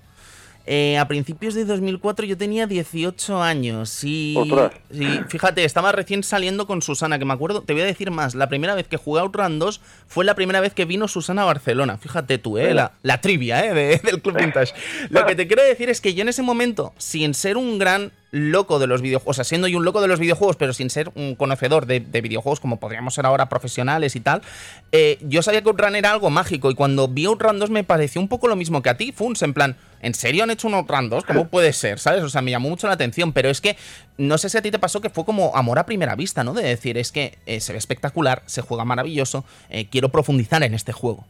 Eh, 0.66 0.96
a 0.96 1.06
principios 1.06 1.54
de 1.54 1.66
2004 1.66 2.24
yo 2.24 2.38
tenía 2.38 2.66
18 2.66 3.42
años 3.42 4.02
y, 4.02 4.34
fíjate, 5.28 5.62
estaba 5.64 5.92
recién 5.92 6.22
saliendo 6.22 6.66
con 6.66 6.80
Susana, 6.80 7.18
que 7.18 7.26
me 7.26 7.34
acuerdo, 7.34 7.60
te 7.60 7.74
voy 7.74 7.82
a 7.82 7.86
decir 7.86 8.10
más, 8.10 8.34
la 8.34 8.48
primera 8.48 8.74
vez 8.74 8.88
que 8.88 8.96
jugué 8.96 9.20
a 9.20 9.24
Outrun 9.24 9.58
2 9.58 9.80
fue 10.06 10.24
la 10.24 10.34
primera 10.34 10.60
vez 10.60 10.72
que 10.72 10.86
vino 10.86 11.06
Susana 11.06 11.42
a 11.42 11.44
Barcelona, 11.44 11.98
fíjate 11.98 12.38
tú, 12.38 12.56
eh, 12.56 12.74
la, 12.74 13.20
trivia 13.20 13.62
eh, 13.66 14.00
del 14.04 14.22
Club 14.22 14.38
Vintage. 14.38 14.72
Lo 15.10 15.26
que 15.26 15.34
te 15.34 15.46
quiero 15.48 15.62
decir 15.62 15.90
es 15.90 16.00
que 16.00 16.14
yo 16.14 16.22
en 16.22 16.30
ese 16.30 16.42
momento, 16.42 16.94
sin 16.96 17.34
ser 17.34 17.58
un 17.58 17.78
gran 17.78 18.12
loco 18.34 18.80
de 18.80 18.88
los 18.88 19.00
videojuegos, 19.00 19.30
o 19.30 19.34
sea, 19.34 19.44
siendo 19.44 19.68
yo 19.68 19.78
un 19.78 19.84
loco 19.84 20.00
de 20.00 20.08
los 20.08 20.18
videojuegos, 20.18 20.56
pero 20.56 20.72
sin 20.72 20.90
ser 20.90 21.10
un 21.14 21.36
conocedor 21.36 21.86
de, 21.86 22.00
videojuegos 22.00 22.58
como 22.58 22.80
podríamos 22.80 23.14
ser 23.14 23.26
ahora 23.26 23.48
profesionales 23.48 24.16
y 24.16 24.20
tal, 24.20 24.42
eh, 24.90 25.18
yo 25.22 25.40
sabía 25.42 25.62
que 25.62 25.68
Outrun 25.68 25.94
era 25.94 26.10
algo 26.10 26.30
mágico 26.30 26.70
y 26.70 26.74
cuando 26.74 27.06
vi 27.06 27.26
Outrun 27.26 27.60
2 27.60 27.70
me 27.70 27.84
pareció 27.84 28.20
un 28.20 28.28
poco 28.28 28.48
lo 28.48 28.56
mismo 28.56 28.82
que 28.82 28.90
a 28.90 28.96
ti, 28.96 29.12
Funs, 29.12 29.42
en 29.42 29.54
plan, 29.54 29.76
¿en 30.02 30.14
serio 30.14 30.42
han 30.42 30.50
hecho 30.50 30.66
un 30.66 30.74
Outrun 30.74 31.10
2? 31.10 31.24
¿Cómo 31.24 31.46
puede 31.46 31.72
ser? 31.72 32.00
¿Sabes? 32.00 32.24
O 32.24 32.28
sea, 32.28 32.42
me 32.42 32.50
llamó 32.50 32.68
mucho 32.68 32.88
la 32.88 32.94
atención, 32.94 33.32
pero 33.32 33.50
es 33.50 33.60
que 33.60 33.76
no 34.18 34.36
sé 34.36 34.48
si 34.48 34.58
a 34.58 34.62
ti 34.62 34.72
te 34.72 34.80
pasó 34.80 35.00
que 35.00 35.10
fue 35.10 35.24
como 35.24 35.54
amor 35.54 35.78
a 35.78 35.86
primera 35.86 36.16
vista, 36.16 36.42
¿no? 36.42 36.54
De 36.54 36.64
decir, 36.64 36.98
es 36.98 37.12
que 37.12 37.38
eh, 37.46 37.60
se 37.60 37.72
ve 37.72 37.78
espectacular, 37.78 38.42
se 38.46 38.62
juega 38.62 38.84
maravilloso, 38.84 39.44
eh, 39.70 39.86
quiero 39.88 40.08
profundizar 40.08 40.62
en 40.64 40.74
este 40.74 40.92
juego. 40.92 41.24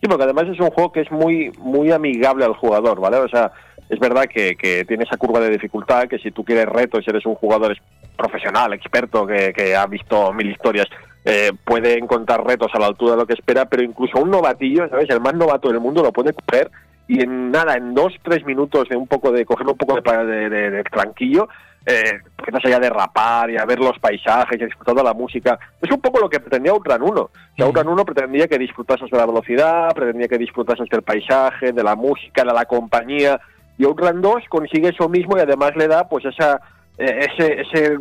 Sí, 0.00 0.08
porque 0.08 0.24
además 0.24 0.44
es 0.48 0.58
un 0.58 0.70
juego 0.70 0.92
que 0.92 1.02
es 1.02 1.10
muy, 1.10 1.52
muy 1.58 1.92
amigable 1.92 2.46
al 2.46 2.54
jugador, 2.54 2.98
¿vale? 3.00 3.18
O 3.18 3.28
sea, 3.28 3.52
es 3.90 3.98
verdad 3.98 4.26
que, 4.26 4.54
tiene 4.86 5.04
esa 5.04 5.16
curva 5.16 5.40
de 5.40 5.50
dificultad, 5.50 6.06
que 6.08 6.18
si 6.18 6.30
tú 6.30 6.44
quieres 6.44 6.66
retos, 6.66 7.06
eres 7.08 7.26
un 7.26 7.34
jugador 7.34 7.76
profesional, 8.16 8.72
experto, 8.72 9.26
que, 9.26 9.74
ha 9.76 9.86
visto 9.86 10.32
mil 10.32 10.50
historias, 10.50 10.86
eh, 11.24 11.50
puede 11.64 11.98
encontrar 11.98 12.46
retos 12.46 12.70
a 12.72 12.78
la 12.78 12.86
altura 12.86 13.12
de 13.12 13.18
lo 13.18 13.26
que 13.26 13.34
espera, 13.34 13.66
pero 13.66 13.82
incluso 13.82 14.18
un 14.18 14.30
novatillo, 14.30 14.88
¿sabes? 14.88 15.10
El 15.10 15.20
más 15.20 15.34
novato 15.34 15.68
del 15.68 15.80
mundo 15.80 16.02
lo 16.02 16.12
puede 16.12 16.32
coger 16.32 16.70
y 17.08 17.20
en 17.22 17.50
nada, 17.50 17.74
en 17.74 17.92
dos, 17.92 18.14
tres 18.22 18.46
minutos 18.46 18.88
de 18.88 18.96
un 18.96 19.08
poco 19.08 19.32
de 19.32 19.44
coger 19.44 19.66
un 19.66 19.76
poco 19.76 20.00
de, 20.00 20.48
de, 20.48 20.84
tranquillo, 20.84 21.48
eh, 21.84 22.20
allá 22.64 22.76
a 22.76 22.80
derrapar 22.80 23.50
y 23.50 23.56
a 23.56 23.64
ver 23.64 23.80
los 23.80 23.98
paisajes 23.98 24.60
y 24.60 24.64
de 24.64 25.02
la 25.02 25.14
música. 25.14 25.58
Es 25.82 25.90
un 25.90 26.00
poco 26.00 26.20
lo 26.20 26.30
que 26.30 26.38
pretendía 26.38 26.70
Outrun 26.70 27.02
1. 27.02 27.20
O 27.20 27.30
sea, 27.56 27.66
Outrun 27.66 27.88
1 27.88 28.04
pretendía 28.04 28.46
que 28.46 28.58
disfrutases 28.58 29.10
de 29.10 29.18
la 29.18 29.26
velocidad, 29.26 29.92
pretendía 29.92 30.28
que 30.28 30.38
disfrutases 30.38 30.88
del 30.88 31.02
paisaje, 31.02 31.72
de 31.72 31.82
la 31.82 31.96
música, 31.96 32.44
de 32.44 32.52
la 32.52 32.64
compañía, 32.66 33.40
y 33.80 33.84
Outrun 33.86 34.20
2 34.20 34.42
consigue 34.50 34.88
eso 34.88 35.08
mismo 35.08 35.38
y 35.38 35.40
además 35.40 35.72
le 35.74 35.88
da 35.88 36.06
pues 36.06 36.26
eh, 36.26 36.58
ese, 36.98 37.62
ese 37.62 37.98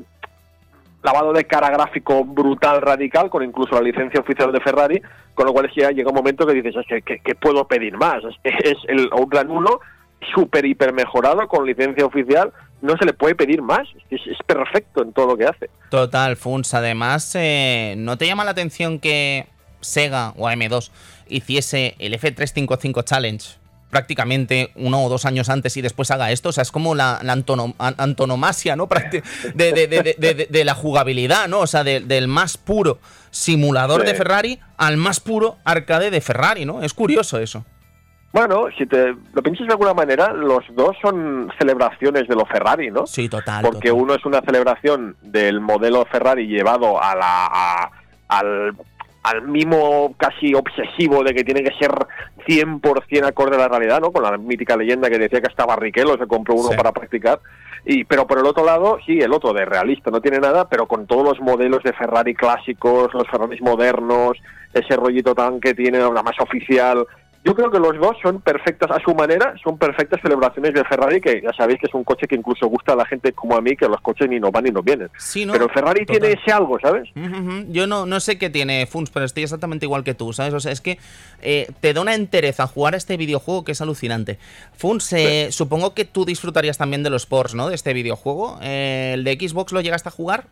lavado 1.01 1.31
de 1.31 1.45
cara 1.45 1.69
gráfico 1.69 2.25
brutal, 2.25 2.81
radical, 2.81 3.29
con 3.29 3.43
incluso 3.43 3.75
la 3.75 3.81
licencia 3.81 4.19
oficial 4.19 4.51
de 4.51 4.59
Ferrari, 4.59 5.01
con 5.33 5.45
lo 5.45 5.53
cual 5.53 5.67
es 5.67 5.73
que 5.73 5.81
ya 5.81 5.91
llega 5.91 6.09
un 6.09 6.17
momento 6.17 6.45
que 6.45 6.53
dices, 6.53 6.75
es 6.75 7.03
que, 7.05 7.19
¿qué 7.19 7.33
puedo 7.33 7.65
pedir 7.65 7.95
más? 7.95 8.21
Es, 8.43 8.75
el 8.89 9.07
Outrun 9.13 9.51
1 9.51 9.79
súper, 10.35 10.65
hiper 10.65 10.91
mejorado, 10.91 11.47
con 11.47 11.65
licencia 11.65 12.05
oficial, 12.05 12.51
no 12.81 12.97
se 12.97 13.05
le 13.05 13.13
puede 13.13 13.35
pedir 13.35 13.61
más, 13.61 13.87
es, 14.09 14.19
es 14.27 14.37
perfecto 14.45 15.01
en 15.01 15.13
todo 15.13 15.27
lo 15.27 15.37
que 15.37 15.45
hace. 15.45 15.69
Total, 15.89 16.35
Funs, 16.35 16.73
además, 16.73 17.33
eh, 17.35 17.95
¿no 17.97 18.17
te 18.17 18.27
llama 18.27 18.43
la 18.43 18.51
atención 18.51 18.99
que 18.99 19.47
Sega 19.79 20.33
o 20.35 20.49
AM2 20.49 20.91
hiciese 21.29 21.95
el 21.99 22.19
F355 22.19 23.05
Challenge 23.05 23.58
prácticamente 23.89 24.71
uno 24.75 25.03
o 25.03 25.09
dos 25.09 25.25
años 25.25 25.49
antes 25.49 25.75
y 25.77 25.81
después 25.81 26.11
haga 26.11 26.31
esto. 26.31 26.49
O 26.49 26.51
sea, 26.51 26.61
es 26.61 26.71
como 26.71 26.95
la, 26.95 27.19
antonomasia, 27.19 28.75
¿no? 28.75 28.87
De, 29.55 30.63
la 30.63 30.73
jugabilidad, 30.73 31.47
¿no? 31.47 31.59
O 31.59 31.67
sea, 31.67 31.83
del 31.83 32.27
más 32.27 32.57
puro 32.57 32.99
simulador 33.31 34.05
de 34.05 34.15
Ferrari 34.15 34.59
al 34.77 34.97
más 34.97 35.19
puro 35.19 35.57
arcade 35.63 36.11
de 36.11 36.21
Ferrari, 36.21 36.65
¿no? 36.65 36.81
Es 36.81 36.93
curioso 36.93 37.39
eso. 37.39 37.65
Bueno, 38.31 38.67
si 38.77 38.85
te 38.85 39.15
lo 39.33 39.41
piensas 39.41 39.65
de 39.65 39.73
alguna 39.73 39.95
manera, 39.95 40.33
los 40.33 40.63
dos 40.75 40.95
son 41.01 41.51
celebraciones 41.57 42.27
de 42.27 42.35
lo 42.35 42.45
Ferrari, 42.45 42.91
¿no? 42.91 43.07
Sí, 43.07 43.27
total. 43.27 43.63
Porque 43.63 43.91
uno 43.91 44.13
es 44.13 44.23
una 44.23 44.41
celebración 44.41 45.15
del 45.23 45.59
modelo 45.59 46.05
Ferrari 46.05 46.45
llevado 46.45 47.01
a 47.01 47.15
la, 47.15 47.91
al 48.27 48.75
al 49.23 49.47
mimo 49.47 50.13
casi 50.17 50.53
obsesivo 50.53 51.23
de 51.23 51.33
que 51.33 51.43
tiene 51.43 51.63
que 51.63 51.75
ser 51.77 51.91
100% 52.47 53.25
acorde 53.25 53.55
a 53.55 53.59
la 53.59 53.67
realidad, 53.67 53.99
¿no? 53.99 54.11
Con 54.11 54.23
la 54.23 54.37
mítica 54.37 54.77
leyenda 54.77 55.09
que 55.09 55.19
decía 55.19 55.41
que 55.41 55.47
hasta 55.47 55.65
Barrichello 55.65 56.17
se 56.17 56.27
compró 56.27 56.55
uno 56.55 56.69
para 56.69 56.91
practicar. 56.91 57.39
Y, 57.85 58.03
pero 58.03 58.27
por 58.27 58.39
el 58.39 58.45
otro 58.45 58.65
lado, 58.65 58.99
sí, 59.05 59.19
el 59.19 59.33
otro 59.33 59.53
de 59.53 59.65
realista 59.65 60.11
no 60.11 60.21
tiene 60.21 60.39
nada, 60.39 60.67
pero 60.67 60.87
con 60.87 61.07
todos 61.07 61.23
los 61.23 61.39
modelos 61.39 61.81
de 61.83 61.93
Ferrari 61.93 62.35
clásicos, 62.35 63.13
los 63.13 63.27
Ferraris 63.29 63.61
modernos, 63.61 64.37
ese 64.73 64.95
rollito 64.95 65.33
tan 65.33 65.59
que 65.59 65.73
tiene 65.73 65.99
la 65.99 66.23
más 66.23 66.39
oficial, 66.39 67.05
yo 67.43 67.55
creo 67.55 67.71
que 67.71 67.79
los 67.79 67.97
dos 67.97 68.17
son 68.21 68.41
perfectas 68.41 68.91
a 68.91 68.99
su 68.99 69.15
manera, 69.15 69.53
son 69.63 69.77
perfectas 69.77 70.19
celebraciones 70.21 70.73
de 70.73 70.83
Ferrari, 70.83 71.21
que 71.21 71.41
ya 71.41 71.53
sabéis 71.53 71.79
que 71.79 71.87
es 71.87 71.93
un 71.93 72.03
coche 72.03 72.27
que 72.27 72.35
incluso 72.35 72.67
gusta 72.67 72.93
a 72.93 72.95
la 72.97 73.05
gente 73.05 73.31
como 73.31 73.55
a 73.55 73.61
mí, 73.61 73.77
que 73.77 73.87
los 73.87 74.01
coches 74.01 74.29
ni 74.29 74.39
no 74.39 74.51
van 74.51 74.65
ni 74.65 74.71
no 74.71 74.83
vienen. 74.83 75.09
pero 75.51 75.69
Ferrari 75.69 76.05
tiene 76.05 76.33
ese 76.33 76.51
algo, 76.51 76.77
¿sabes? 76.79 77.09
Yo 77.69 77.87
no, 77.87 78.05
no 78.05 78.19
sé 78.19 78.37
qué 78.37 78.49
tiene 78.49 78.85
Funs, 78.87 79.09
pero 79.09 79.25
estoy 79.25 79.43
exactamente 79.43 79.85
igual 79.85 80.03
que 80.03 80.13
tú, 80.13 80.33
¿sabes? 80.33 80.53
O 80.53 80.59
sea, 80.59 80.71
es 80.71 80.81
que 80.81 80.99
eh, 81.41 81.67
te 81.79 81.93
da 81.93 82.01
una 82.01 82.13
entereza 82.13 82.67
jugar 82.67 82.93
a 82.93 82.97
este 82.97 83.15
videojuego 83.15 83.63
que 83.63 83.71
es 83.71 83.81
alucinante. 83.81 84.37
Funs, 84.73 85.13
eh, 85.13 85.47
supongo 85.51 85.93
que 85.93 86.05
tú 86.05 86.25
disfrutarías 86.25 86.77
también 86.77 87.03
de 87.03 87.09
los 87.09 87.25
ports, 87.25 87.55
¿no? 87.55 87.69
De 87.69 87.75
este 87.75 87.93
videojuego. 87.93 88.59
Eh, 88.61 89.11
¿El 89.13 89.23
de 89.23 89.35
Xbox 89.35 89.71
lo 89.71 89.81
llegaste 89.81 90.09
a 90.09 90.11
jugar? 90.11 90.47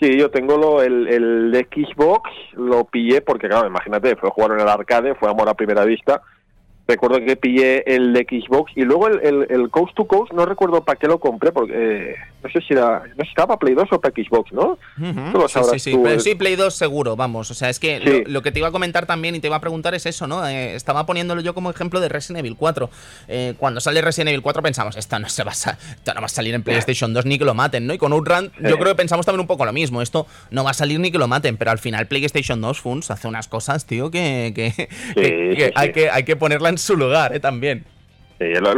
Sí, 0.00 0.18
yo 0.18 0.30
tengo 0.30 0.58
lo, 0.58 0.82
el, 0.82 1.08
el 1.08 1.50
de 1.50 1.60
Xbox, 1.60 2.30
lo 2.54 2.84
pillé 2.84 3.22
porque, 3.22 3.48
claro, 3.48 3.66
imagínate, 3.66 4.14
fue 4.16 4.30
jugar 4.30 4.52
en 4.52 4.60
el 4.60 4.68
arcade, 4.68 5.14
fue 5.14 5.30
amor 5.30 5.48
a 5.48 5.54
primera 5.54 5.84
vista. 5.84 6.20
Recuerdo 6.86 7.18
que 7.18 7.36
pillé 7.36 7.82
el 7.92 8.12
de 8.12 8.20
Xbox 8.20 8.70
y 8.76 8.82
luego 8.82 9.08
el, 9.08 9.46
el, 9.50 9.70
Coast 9.70 9.94
to 9.96 10.04
Coast 10.04 10.32
no 10.32 10.46
recuerdo 10.46 10.84
para 10.84 10.98
qué 10.98 11.08
lo 11.08 11.18
compré 11.18 11.50
porque 11.50 11.72
eh, 11.74 12.16
no 12.46 12.52
sé 12.52 12.66
si 12.66 12.72
era 12.72 13.00
no 13.00 13.14
sé 13.16 13.22
si 13.22 13.28
estaba 13.28 13.58
Play 13.58 13.74
2 13.74 13.88
o 13.90 14.00
para 14.00 14.14
Xbox 14.14 14.52
¿no? 14.52 14.78
sí, 15.48 15.78
sí, 15.78 15.96
sí. 16.18 16.34
Play 16.34 16.56
2 16.56 16.74
seguro 16.74 17.16
vamos 17.16 17.50
o 17.50 17.54
sea 17.54 17.70
es 17.70 17.78
que 17.78 18.24
lo, 18.26 18.42
que 18.42 18.52
te 18.52 18.58
iba 18.58 18.68
a 18.68 18.72
comentar 18.72 19.06
también 19.06 19.34
y 19.34 19.40
te 19.40 19.48
iba 19.48 19.56
a 19.56 19.60
preguntar 19.60 19.94
es 19.94 20.06
eso 20.06 20.26
¿no? 20.26 20.46
Eh, 20.46 20.74
estaba 20.74 21.06
poniéndolo 21.06 21.40
yo 21.40 21.54
como 21.54 21.70
ejemplo 21.70 22.00
de 22.00 22.08
Resident 22.08 22.40
Evil 22.40 22.56
4 22.56 22.90
eh, 23.28 23.54
cuando 23.58 23.80
sale 23.80 24.00
Resident 24.00 24.28
Evil 24.28 24.42
4 24.42 24.62
pensamos 24.62 24.96
esto 24.96 25.18
no 25.18 25.28
se 25.28 25.44
va 25.44 25.52
a, 25.52 25.54
esto 25.54 26.14
no 26.14 26.20
va 26.20 26.26
a 26.26 26.28
salir 26.28 26.54
en 26.54 26.62
PlayStation 26.62 27.12
2 27.12 27.26
ni 27.26 27.38
que 27.38 27.44
lo 27.44 27.54
maten 27.54 27.86
¿no? 27.86 27.94
y 27.94 27.98
con 27.98 28.12
Outrun 28.12 28.52
yo 28.60 28.78
creo 28.78 28.92
que 28.92 28.96
pensamos 28.96 29.26
también 29.26 29.40
un 29.40 29.46
poco 29.46 29.64
lo 29.64 29.72
mismo 29.72 30.02
esto 30.02 30.26
no 30.50 30.64
va 30.64 30.70
a 30.70 30.74
salir 30.74 31.00
ni 31.00 31.10
que 31.10 31.18
lo 31.18 31.28
maten 31.28 31.56
pero 31.56 31.70
al 31.70 31.78
final 31.78 32.06
PlayStation 32.06 32.60
2 32.60 32.80
Funs 32.80 33.10
hace 33.10 33.28
unas 33.28 33.48
cosas 33.48 33.86
tío 33.86 34.10
que, 34.10 34.52
que, 34.54 35.72
hay 35.74 35.92
que 35.92 36.10
hay 36.10 36.24
que 36.24 36.36
ponerla 36.36 36.68
en 36.68 36.78
su 36.78 36.96
lugar, 36.96 37.34
¿eh? 37.34 37.40
También. 37.40 37.84
Sí, 38.38 38.44
la 38.52 38.74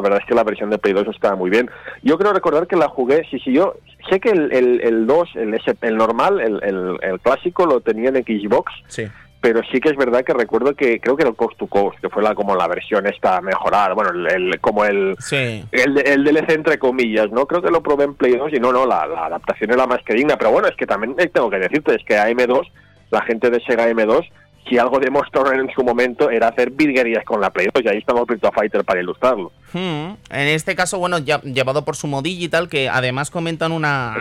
verdad 0.00 0.18
es 0.20 0.26
que 0.26 0.34
la 0.34 0.44
versión 0.44 0.68
de 0.68 0.78
Play 0.78 0.92
2 0.92 1.08
estaba 1.08 1.36
muy 1.36 1.48
bien. 1.48 1.70
Yo 2.02 2.18
creo 2.18 2.32
recordar 2.32 2.66
que 2.66 2.76
la 2.76 2.88
jugué, 2.88 3.26
sí, 3.30 3.38
sí, 3.38 3.52
yo 3.52 3.76
sé 4.10 4.20
que 4.20 4.30
el, 4.30 4.52
el, 4.52 4.80
el 4.82 5.06
2, 5.06 5.28
el, 5.36 5.60
el 5.80 5.96
normal, 5.96 6.40
el, 6.40 6.60
el, 7.00 7.20
clásico, 7.20 7.64
lo 7.64 7.80
tenía 7.80 8.10
en 8.10 8.16
Xbox. 8.16 8.72
Sí. 8.88 9.06
Pero 9.40 9.60
sí 9.70 9.78
que 9.78 9.90
es 9.90 9.96
verdad 9.96 10.24
que 10.24 10.32
recuerdo 10.32 10.74
que 10.74 11.00
creo 11.00 11.16
que 11.16 11.22
era 11.22 11.30
el 11.30 11.36
Coast 11.36 11.58
to 11.58 11.66
Coast, 11.66 11.98
que 12.00 12.08
fue 12.08 12.22
la, 12.22 12.34
como 12.34 12.56
la 12.56 12.66
versión 12.66 13.06
esta 13.06 13.42
mejorada, 13.42 13.92
bueno, 13.92 14.10
el, 14.26 14.58
como 14.60 14.86
el, 14.86 15.16
sí. 15.18 15.62
el, 15.70 15.98
el 15.98 16.24
DLC 16.24 16.50
entre 16.50 16.78
comillas, 16.78 17.30
¿no? 17.30 17.46
Creo 17.46 17.60
que 17.60 17.70
lo 17.70 17.82
probé 17.82 18.04
en 18.04 18.14
Play 18.14 18.36
2 18.36 18.54
y 18.54 18.60
no, 18.60 18.72
no, 18.72 18.86
la, 18.86 19.06
la 19.06 19.26
adaptación 19.26 19.70
era 19.70 19.86
más 19.86 20.02
que 20.02 20.14
digna. 20.14 20.36
Pero 20.38 20.50
bueno, 20.50 20.68
es 20.68 20.76
que 20.76 20.86
también 20.86 21.14
tengo 21.30 21.50
que 21.50 21.58
decirte, 21.58 21.94
es 21.94 22.04
que 22.04 22.16
AM2, 22.16 22.66
la 23.10 23.22
gente 23.22 23.50
de 23.50 23.60
Sega 23.60 23.88
M2, 23.88 24.26
si 24.68 24.78
algo 24.78 24.98
demostraron 24.98 25.60
en 25.60 25.70
su 25.74 25.82
momento 25.82 26.30
era 26.30 26.48
hacer 26.48 26.70
virguerías 26.70 27.24
con 27.24 27.40
la 27.40 27.50
Play 27.50 27.68
2, 27.72 27.84
y 27.84 27.88
ahí 27.88 27.98
estamos 27.98 28.26
Virtua 28.26 28.50
Fighter 28.52 28.84
para 28.84 29.00
ilustrarlo. 29.00 29.52
Hmm. 29.72 30.14
En 30.30 30.48
este 30.48 30.74
caso, 30.74 30.98
bueno, 30.98 31.18
ya, 31.18 31.40
llevado 31.42 31.84
por 31.84 31.96
su 31.96 32.06
modilla 32.06 32.44
y 32.44 32.48
tal, 32.48 32.68
que 32.68 32.88
además 32.88 33.30
comentan 33.30 33.72
una 33.72 34.16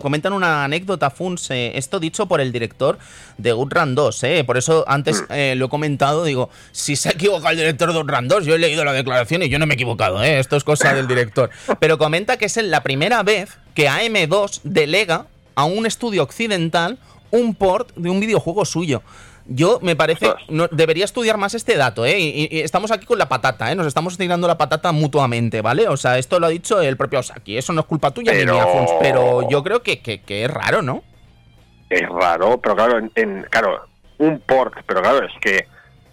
comentan 0.00 0.32
una 0.32 0.64
anécdota, 0.64 1.10
Funs, 1.10 1.50
eh, 1.50 1.72
esto 1.76 1.98
dicho 1.98 2.26
por 2.26 2.40
el 2.40 2.52
director 2.52 2.98
de 3.38 3.50
Outrun 3.50 3.94
2, 3.94 4.24
eh, 4.24 4.44
por 4.44 4.56
eso 4.56 4.84
antes 4.86 5.22
mm. 5.22 5.32
eh, 5.32 5.54
lo 5.56 5.66
he 5.66 5.68
comentado, 5.68 6.24
digo, 6.24 6.50
si 6.70 6.96
se 6.96 7.08
ha 7.08 7.12
equivocado 7.12 7.50
el 7.50 7.58
director 7.58 7.92
de 7.92 7.98
Outrun 7.98 8.28
2, 8.28 8.44
yo 8.44 8.54
he 8.54 8.58
leído 8.58 8.84
la 8.84 8.92
declaración 8.92 9.42
y 9.42 9.48
yo 9.48 9.58
no 9.58 9.66
me 9.66 9.74
he 9.74 9.76
equivocado, 9.76 10.22
eh, 10.22 10.38
esto 10.38 10.56
es 10.56 10.64
cosa 10.64 10.94
del 10.94 11.08
director, 11.08 11.50
pero 11.80 11.98
comenta 11.98 12.36
que 12.36 12.44
es 12.44 12.56
la 12.56 12.82
primera 12.82 13.22
vez 13.22 13.58
que 13.74 13.88
AM2 13.88 14.60
delega 14.62 15.26
a 15.54 15.64
un 15.64 15.86
estudio 15.86 16.22
occidental 16.22 16.98
un 17.30 17.54
port 17.54 17.94
de 17.96 18.10
un 18.10 18.20
videojuego 18.20 18.64
suyo. 18.64 19.02
Yo 19.46 19.78
me 19.82 19.96
parece, 19.96 20.32
no, 20.48 20.68
debería 20.68 21.04
estudiar 21.04 21.36
más 21.36 21.54
este 21.54 21.76
dato, 21.76 22.06
¿eh? 22.06 22.18
Y, 22.18 22.60
estamos 22.60 22.90
aquí 22.90 23.06
con 23.06 23.18
la 23.18 23.28
patata, 23.28 23.70
¿eh? 23.72 23.74
Nos 23.74 23.86
estamos 23.86 24.16
tirando 24.16 24.46
la 24.46 24.56
patata 24.56 24.92
mutuamente, 24.92 25.60
¿vale? 25.62 25.88
O 25.88 25.96
sea, 25.96 26.18
esto 26.18 26.38
lo 26.38 26.46
ha 26.46 26.50
dicho 26.50 26.80
el 26.80 26.96
propio 26.96 27.20
Osaki, 27.20 27.56
eso 27.56 27.72
no 27.72 27.80
es 27.80 27.86
culpa 27.86 28.12
tuya 28.12 28.32
pero... 28.32 28.54
ni 28.54 28.60
mía, 28.60 28.86
pero 29.00 29.48
yo 29.48 29.62
creo 29.64 29.82
que, 29.82 30.00
que, 30.00 30.44
es 30.44 30.50
raro, 30.50 30.82
¿no? 30.82 31.02
Es 31.90 32.08
raro, 32.08 32.60
pero 32.60 32.76
claro, 32.76 32.98
en, 33.14 33.46
claro, 33.50 33.86
un 34.18 34.38
port, 34.40 34.74
pero 34.86 35.02
claro, 35.02 35.26
es 35.26 35.32
que 35.40 35.66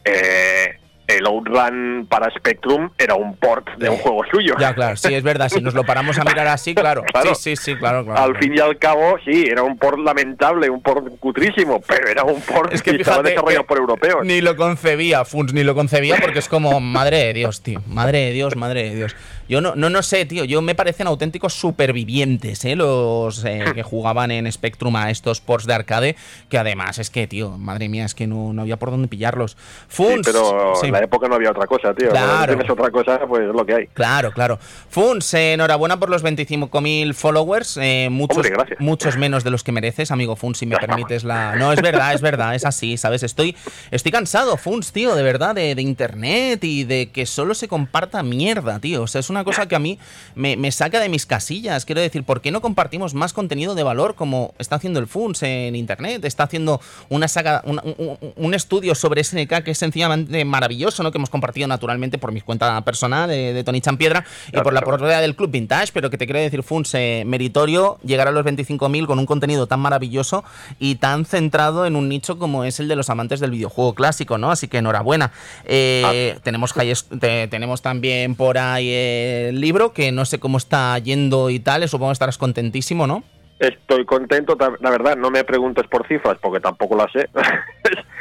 eh, 0.05 0.78
el 1.09 1.25
Outrun 1.25 2.05
para 2.07 2.29
Spectrum 2.29 2.91
era 2.97 3.15
un 3.15 3.35
port 3.35 3.67
de 3.77 3.89
un 3.89 3.95
eh, 3.95 3.99
juego 4.01 4.21
suyo. 4.31 4.55
Ya, 4.59 4.75
claro, 4.75 4.95
sí, 4.95 5.13
es 5.13 5.23
verdad. 5.23 5.49
Si 5.49 5.59
nos 5.59 5.73
lo 5.73 5.83
paramos 5.83 6.19
a 6.19 6.23
mirar 6.23 6.47
así, 6.47 6.75
claro. 6.75 7.03
sí, 7.23 7.29
sí, 7.35 7.55
sí, 7.55 7.75
claro, 7.75 8.05
claro. 8.05 8.21
Al 8.21 8.37
fin 8.37 8.53
y 8.55 8.59
al 8.59 8.77
cabo, 8.77 9.17
sí, 9.25 9.45
era 9.49 9.63
un 9.63 9.77
port 9.77 9.97
lamentable, 9.97 10.69
un 10.69 10.81
port 10.81 11.19
cutrísimo, 11.19 11.81
pero 11.81 12.07
era 12.07 12.23
un 12.23 12.39
port 12.41 12.71
es 12.73 12.83
que, 12.83 12.91
estaba 12.91 13.23
desarrollado 13.23 13.65
por 13.65 13.79
europeos. 13.79 14.23
Ni 14.23 14.41
lo 14.41 14.55
concebía, 14.55 15.25
Funs, 15.25 15.51
ni 15.53 15.63
lo 15.63 15.73
concebía 15.73 16.17
porque 16.21 16.39
es 16.39 16.47
como, 16.47 16.79
madre 16.79 17.17
de 17.25 17.33
Dios, 17.33 17.61
tío. 17.61 17.81
Madre 17.87 18.25
de 18.25 18.31
Dios, 18.31 18.55
madre 18.55 18.83
de 18.89 18.95
Dios. 18.95 19.15
Yo 19.49 19.61
no, 19.61 19.73
no, 19.75 19.89
no 19.89 20.03
sé, 20.03 20.25
tío. 20.25 20.45
Yo 20.45 20.61
me 20.61 20.75
parecen 20.75 21.07
auténticos 21.07 21.55
supervivientes, 21.55 22.63
¿eh? 22.65 22.75
Los 22.75 23.43
eh, 23.43 23.63
que 23.73 23.81
jugaban 23.81 24.29
en 24.29 24.49
Spectrum 24.51 24.95
a 24.95 25.09
estos 25.09 25.41
ports 25.41 25.65
de 25.65 25.73
arcade. 25.73 26.15
Que 26.49 26.59
además 26.59 26.99
es 26.99 27.09
que, 27.09 27.25
tío, 27.25 27.57
madre 27.57 27.89
mía, 27.89 28.05
es 28.05 28.13
que 28.13 28.27
no, 28.27 28.53
no 28.53 28.61
había 28.61 28.77
por 28.77 28.91
dónde 28.91 29.07
pillarlos. 29.07 29.57
Funs. 29.87 30.21
pero 30.23 30.73
en 30.83 30.91
la 30.91 30.99
época 30.99 31.27
no 31.27 31.33
había 31.33 31.49
otra 31.49 31.65
cosa, 31.65 31.95
tío. 31.95 32.11
Claro. 32.11 32.53
Si 32.53 32.57
tienes 32.57 32.71
otra 32.71 32.91
cosa, 32.91 33.19
pues 33.27 33.41
es 33.41 33.55
lo 33.55 33.65
que 33.65 33.73
hay. 33.73 33.87
Claro, 33.87 34.31
claro. 34.31 34.59
Funs, 34.89 35.33
enhorabuena 35.33 35.99
por 35.99 36.11
los 36.11 36.23
25.000 36.23 37.15
followers. 37.15 37.77
Eh, 37.81 38.09
muchos, 38.11 38.45
muchos 38.77 39.17
menos 39.17 39.43
de 39.43 39.49
los 39.49 39.63
que 39.63 39.71
mereces, 39.71 40.11
amigo 40.11 40.35
Funs, 40.35 40.59
si 40.59 40.67
me 40.67 40.77
permites 40.77 41.23
la. 41.23 41.55
No, 41.55 41.73
es 41.73 41.81
verdad, 41.81 42.13
es 42.13 42.21
verdad, 42.21 42.53
es 42.53 42.65
así, 42.65 42.97
¿sabes? 42.97 43.23
Estoy, 43.23 43.57
estoy 43.89 44.11
cansado, 44.11 44.57
Funs, 44.57 44.91
tío, 44.91 45.15
de 45.15 45.23
verdad, 45.23 45.55
de, 45.55 45.73
de 45.73 45.81
internet 45.81 46.63
y 46.63 46.83
de 46.83 47.09
que 47.11 47.25
solo 47.25 47.55
se 47.55 47.67
comparta 47.67 48.21
mierda, 48.21 48.79
tío. 48.79 49.01
O 49.01 49.07
sea, 49.07 49.21
es 49.21 49.31
una 49.31 49.38
cosa 49.43 49.67
que 49.67 49.75
a 49.75 49.79
mí 49.79 49.99
me, 50.35 50.71
saca 50.71 50.99
de 50.99 51.09
mis 51.09 51.25
casillas. 51.25 51.85
Quiero 51.85 52.01
decir, 52.01 52.23
¿por 52.23 52.41
qué 52.41 52.51
no 52.51 52.61
compartimos 52.61 53.13
más 53.13 53.33
contenido 53.33 53.75
de 53.75 53.83
valor 53.83 54.15
como 54.15 54.53
está 54.59 54.75
haciendo 54.75 54.99
el 54.99 55.07
FUNS 55.07 55.43
en 55.43 55.75
Internet? 55.75 56.25
Está 56.25 56.43
haciendo 56.43 56.81
una 57.09 57.27
saga, 57.27 57.63
un, 57.65 58.53
estudio 58.53 58.95
sobre 58.95 59.23
SNK 59.23 59.63
que 59.63 59.71
es 59.71 59.77
sencillamente 59.77 60.43
maravilloso, 60.45 61.03
¿no? 61.03 61.11
Que 61.11 61.17
hemos 61.17 61.29
compartido 61.29 61.67
naturalmente 61.67 62.17
por 62.17 62.31
mi 62.31 62.41
cuenta 62.41 62.81
personal 62.81 63.29
de, 63.29 63.63
Tony 63.63 63.81
Champiedra 63.81 64.25
y 64.51 64.57
por 64.59 64.73
la 64.73 64.81
portada 64.81 65.21
del 65.21 65.35
Club 65.35 65.51
Vintage, 65.51 65.91
pero 65.93 66.09
que 66.09 66.17
te 66.17 66.25
quiero 66.25 66.39
decir, 66.39 66.63
FUNS, 66.63 66.93
eh, 66.95 67.23
meritorio 67.25 67.99
llegar 68.03 68.27
a 68.27 68.31
los 68.31 68.45
25.000 68.45 69.05
con 69.05 69.19
un 69.19 69.25
contenido 69.25 69.67
tan 69.67 69.79
maravilloso 69.79 70.43
y 70.79 70.95
tan 70.95 71.25
centrado 71.25 71.85
en 71.85 71.95
un 71.95 72.09
nicho 72.09 72.37
como 72.37 72.63
es 72.63 72.79
el 72.79 72.87
de 72.87 72.95
los 72.95 73.09
amantes 73.09 73.39
del 73.39 73.51
videojuego 73.51 73.93
clásico, 73.93 74.37
¿no? 74.37 74.51
Así 74.51 74.67
que 74.67 74.77
enhorabuena. 74.77 75.31
Eh, 75.65 76.33
ah. 76.35 76.39
tenemos, 76.43 76.73
tenemos 77.19 77.81
también 77.81 78.35
por 78.35 78.57
ahí 78.57 78.89
el 79.29 79.61
libro, 79.61 79.93
que 79.93 80.11
no 80.11 80.25
sé 80.25 80.39
cómo 80.39 80.57
está 80.57 80.97
yendo 80.99 81.49
y 81.49 81.59
tal, 81.59 81.87
supongo 81.87 82.11
que 82.11 82.13
estarás 82.13 82.37
contentísimo, 82.37 83.07
¿no? 83.07 83.23
Estoy 83.59 84.05
contento, 84.05 84.57
la 84.79 84.89
verdad, 84.89 85.17
no 85.17 85.29
me 85.29 85.43
preguntes 85.43 85.85
por 85.87 86.07
cifras 86.07 86.37
porque 86.41 86.61
tampoco 86.61 86.95
las 86.95 87.11
sé. 87.11 87.29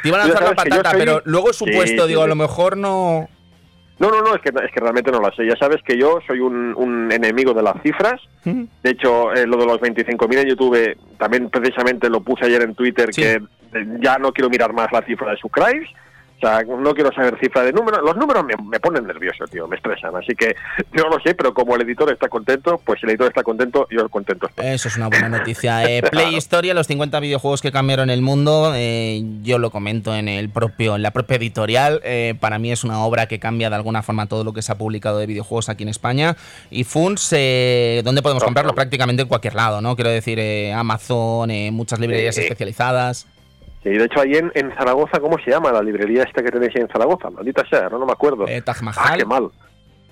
Te 0.03 0.09
iban 0.09 0.21
a 0.21 0.27
lanzar 0.27 0.43
la 0.43 0.55
patata, 0.55 0.91
pero 0.91 1.21
luego 1.25 1.53
supuesto, 1.53 2.07
digo, 2.07 2.23
a 2.23 2.27
lo 2.27 2.35
mejor 2.35 2.75
no... 2.75 3.29
No, 3.99 4.09
no, 4.09 4.21
no, 4.21 4.33
es 4.33 4.41
que, 4.41 4.49
es 4.49 4.71
que 4.71 4.79
realmente 4.79 5.11
no 5.11 5.19
las 5.19 5.35
sé. 5.35 5.45
Ya 5.45 5.57
sabes 5.57 5.81
que 5.83 5.97
yo 5.97 6.19
soy 6.25 6.39
un, 6.39 7.09
enemigo 7.11 7.53
de 7.53 7.63
las 7.63 7.81
cifras. 7.83 8.21
De 8.45 8.89
hecho, 8.89 9.33
eh, 9.33 9.45
lo 9.45 9.57
de 9.57 9.65
los 9.65 9.77
25.000 9.79 10.37
en 10.37 10.47
YouTube, 10.47 10.97
también 11.17 11.49
precisamente 11.49 12.09
lo 12.09 12.21
puse 12.21 12.45
ayer 12.45 12.61
en 12.61 12.75
Twitter, 12.75 13.09
que 13.09 13.41
ya 13.99 14.17
no 14.17 14.31
quiero 14.31 14.49
mirar 14.49 14.71
más 14.71 14.89
la 14.93 15.01
cifra 15.01 15.31
de 15.31 15.37
subscribes 15.37 15.89
o 16.41 16.47
sea, 16.47 16.63
no 16.63 16.93
quiero 16.93 17.11
saber 17.11 17.37
cifra 17.37 17.63
de 17.63 17.73
números. 17.73 17.99
Los 18.01 18.15
números 18.15 18.45
me, 18.45 18.79
ponen 18.79 19.05
nervioso, 19.05 19.43
tío, 19.45 19.67
me 19.67 19.75
estresan. 19.75 20.15
Así 20.15 20.33
que 20.35 20.55
no 20.93 21.09
lo 21.09 21.19
sé, 21.19 21.35
pero 21.35 21.53
como 21.53 21.75
el 21.75 21.81
editor 21.81 22.11
está 22.11 22.29
contento, 22.29 22.79
pues 22.83 23.03
el 23.03 23.09
editor 23.09 23.27
está 23.27 23.43
contento, 23.43 23.87
yo 23.91 24.07
contento 24.07 24.47
estoy. 24.47 24.65
Eso 24.65 24.87
es 24.87 24.95
una 24.95 25.09
buena 25.09 25.27
noticia. 25.27 25.83
Eh, 25.83 26.01
Play 26.11 26.35
Historia, 26.35 26.73
los 26.73 26.87
50 26.87 27.19
videojuegos 27.19 27.61
que 27.61 27.73
cambiaron 27.73 28.09
el 28.09 28.21
mundo, 28.21 28.71
eh, 28.73 29.21
yo 29.43 29.59
lo 29.59 29.69
comento 29.69 30.15
en 30.15 30.29
el 30.29 30.49
propio, 30.49 30.95
en 30.95 31.01
la 31.01 31.11
propia 31.11 31.35
editorial. 31.35 31.99
Eh, 32.05 32.35
para 32.39 32.57
mí 32.57 32.71
es 32.71 32.85
una 32.85 33.03
obra 33.03 33.27
que 33.27 33.39
cambia 33.39 33.69
de 33.69 33.75
alguna 33.75 34.01
forma 34.01 34.27
todo 34.27 34.45
lo 34.45 34.53
que 34.53 34.61
se 34.61 34.71
ha 34.71 34.77
publicado 34.77 35.17
de 35.17 35.25
videojuegos 35.25 35.67
aquí 35.67 35.83
en 35.83 35.89
España. 35.89 36.37
Y 36.71 36.85
Funs, 36.85 37.31
¿dónde 37.31 38.21
podemos 38.21 38.43
comprarlo? 38.43 38.73
Prácticamente 38.73 39.23
en 39.23 39.27
cualquier 39.27 39.55
lado, 39.55 39.81
¿no? 39.81 39.97
Quiero 39.97 40.09
decir, 40.09 40.39
Amazon, 40.73 41.51
muchas 41.73 41.99
librerías 41.99 42.37
especializadas. 42.37 43.27
Sí, 43.83 43.89
de 43.89 44.03
hecho, 44.03 44.21
ahí 44.21 44.33
en, 44.33 44.51
en, 44.55 44.73
Zaragoza, 44.75 45.19
¿cómo 45.19 45.37
se 45.39 45.51
llama 45.51 45.71
la 45.71 45.81
librería 45.81 46.23
esta 46.23 46.43
que 46.43 46.51
tenéis 46.51 46.75
ahí 46.75 46.81
en 46.81 46.89
Zaragoza? 46.89 47.29
Maldita 47.29 47.63
sea, 47.69 47.87
no, 47.89 47.97
no 47.97 48.05
me 48.05 48.11
acuerdo. 48.11 48.45
Eh, 48.47 48.61
Taj 48.61 48.81
Mahal. 48.81 49.05
Ah, 49.05 49.15
qué 49.17 49.25
mal. 49.25 49.49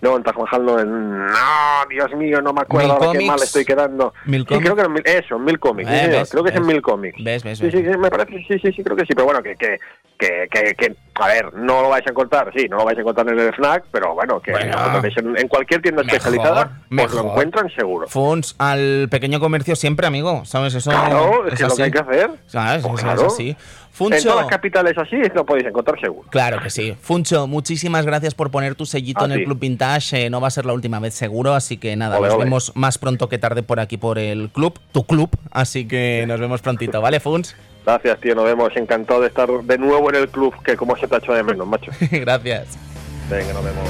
No, 0.02 0.16
en 0.16 0.24
Taj 0.24 0.38
Mahal 0.38 0.66
no, 0.66 0.80
en... 0.80 1.26
No, 1.26 1.86
Dios 1.90 2.14
mío, 2.16 2.42
no 2.42 2.54
me 2.54 2.62
acuerdo 2.62 2.94
ahora 2.94 3.18
qué 3.18 3.26
mal 3.26 3.42
estoy 3.42 3.66
quedando. 3.66 4.14
Mil 4.26 4.46
sí, 4.48 4.56
creo 4.60 4.76
que 4.76 4.82
en 4.84 5.02
eso, 5.06 5.36
en 5.38 5.46
Mil 5.46 5.60
Comics. 5.60 5.90
Eh, 5.92 6.24
creo 6.30 6.44
que 6.44 6.52
es 6.52 6.56
en 6.56 6.66
Mil 6.68 6.82
Comics. 6.82 7.24
¿Ves, 7.24 7.44
ves, 7.44 7.58
Sí, 7.58 7.72
sí, 7.72 7.78
sí, 7.78 7.98
me 7.98 8.10
parece, 8.10 8.46
sí, 8.48 8.60
sí, 8.60 8.72
sí, 8.72 8.84
creo 8.84 8.96
que 8.96 9.06
sí. 9.06 9.14
Pero 9.16 9.26
bueno, 9.26 9.42
que, 9.42 9.56
que, 9.56 9.80
que, 10.18 10.48
que, 10.52 10.76
que 10.76 10.96
a 11.16 11.28
ver, 11.28 11.54
no 11.54 11.82
lo 11.82 11.90
vais 11.90 12.06
a 12.06 12.12
encontrar, 12.12 12.52
sí, 12.56 12.68
no 12.70 12.78
lo 12.78 12.86
vais 12.86 12.98
a 12.98 13.02
encontrar 13.02 13.28
en 13.28 13.40
el 13.40 13.54
FNAC, 13.54 13.86
pero 13.92 14.14
bueno, 14.14 14.40
que 14.40 14.52
en, 14.52 15.48
cualquier 15.48 15.82
tienda 15.82 16.04
especializada, 16.04 16.80
pues 16.90 17.14
lo 17.14 17.22
encuentran 17.32 17.70
seguro. 17.72 18.08
Funds 18.08 18.56
al 18.60 19.08
pequeño 19.10 19.40
comercio 19.40 19.76
siempre, 19.76 20.06
amigo, 20.06 20.46
¿sabes? 20.46 20.76
Eso 20.76 20.92
claro, 20.92 21.48
es, 21.48 21.60
lo 21.60 21.76
que 21.76 21.84
hay 21.84 21.92
que 21.92 22.00
hacer. 22.00 22.32
¿Sabes? 22.46 22.86
Pues 22.86 23.02
claro. 23.02 23.22
es 23.22 23.34
así. 23.34 23.58
Funcho, 23.98 24.16
en 24.16 24.24
todas 24.24 24.38
las 24.42 24.48
capitales 24.48 24.96
así 24.96 25.16
lo 25.34 25.44
podéis 25.44 25.66
encontrar 25.66 26.00
seguro. 26.00 26.30
Claro 26.30 26.62
que 26.62 26.70
sí. 26.70 26.96
Funcho, 27.02 27.48
muchísimas 27.48 28.06
gracias 28.06 28.36
por 28.36 28.52
poner 28.52 28.76
tu 28.76 28.86
sellito 28.86 29.26
en 29.26 29.32
el 29.32 29.44
Club 29.44 29.58
Vintage. 29.58 30.26
Eh, 30.26 30.30
no 30.30 30.40
va 30.40 30.50
a 30.50 30.52
ser 30.52 30.68
la 30.68 30.74
última 30.74 31.00
vez 31.00 31.16
seguro, 31.16 31.56
así 31.56 31.78
que 31.78 31.96
nada, 31.96 32.20
nos 32.20 32.38
vemos 32.38 32.72
más 32.76 33.00
pronto 33.00 33.28
que 33.28 33.40
tarde 33.40 33.64
por 33.64 33.80
aquí 33.80 33.98
por 33.98 34.20
el 34.20 34.52
club, 34.52 34.80
tu 34.92 35.04
club. 35.04 35.32
Así 35.50 35.88
que 35.88 36.26
nos 36.28 36.40
vemos 36.40 36.62
prontito, 36.62 37.02
¿vale, 37.02 37.20
Funch? 37.20 37.56
Gracias, 37.88 38.20
tío, 38.20 38.36
nos 38.36 38.46
vemos. 38.46 38.70
Encantado 38.76 39.22
de 39.22 39.30
estar 39.30 39.50
de 39.50 39.78
nuevo 39.80 40.10
en 40.12 40.18
el 40.18 40.30
club, 40.30 40.54
que 40.64 40.78
como 40.78 40.96
se 40.96 41.08
te 41.08 41.16
ha 41.16 41.18
hecho 41.18 41.34
de 41.34 41.42
menos, 41.42 41.66
macho. 41.66 41.90
gracias. 42.12 42.78
Venga, 43.32 43.52
nos 43.52 43.64
vemos. 43.64 43.84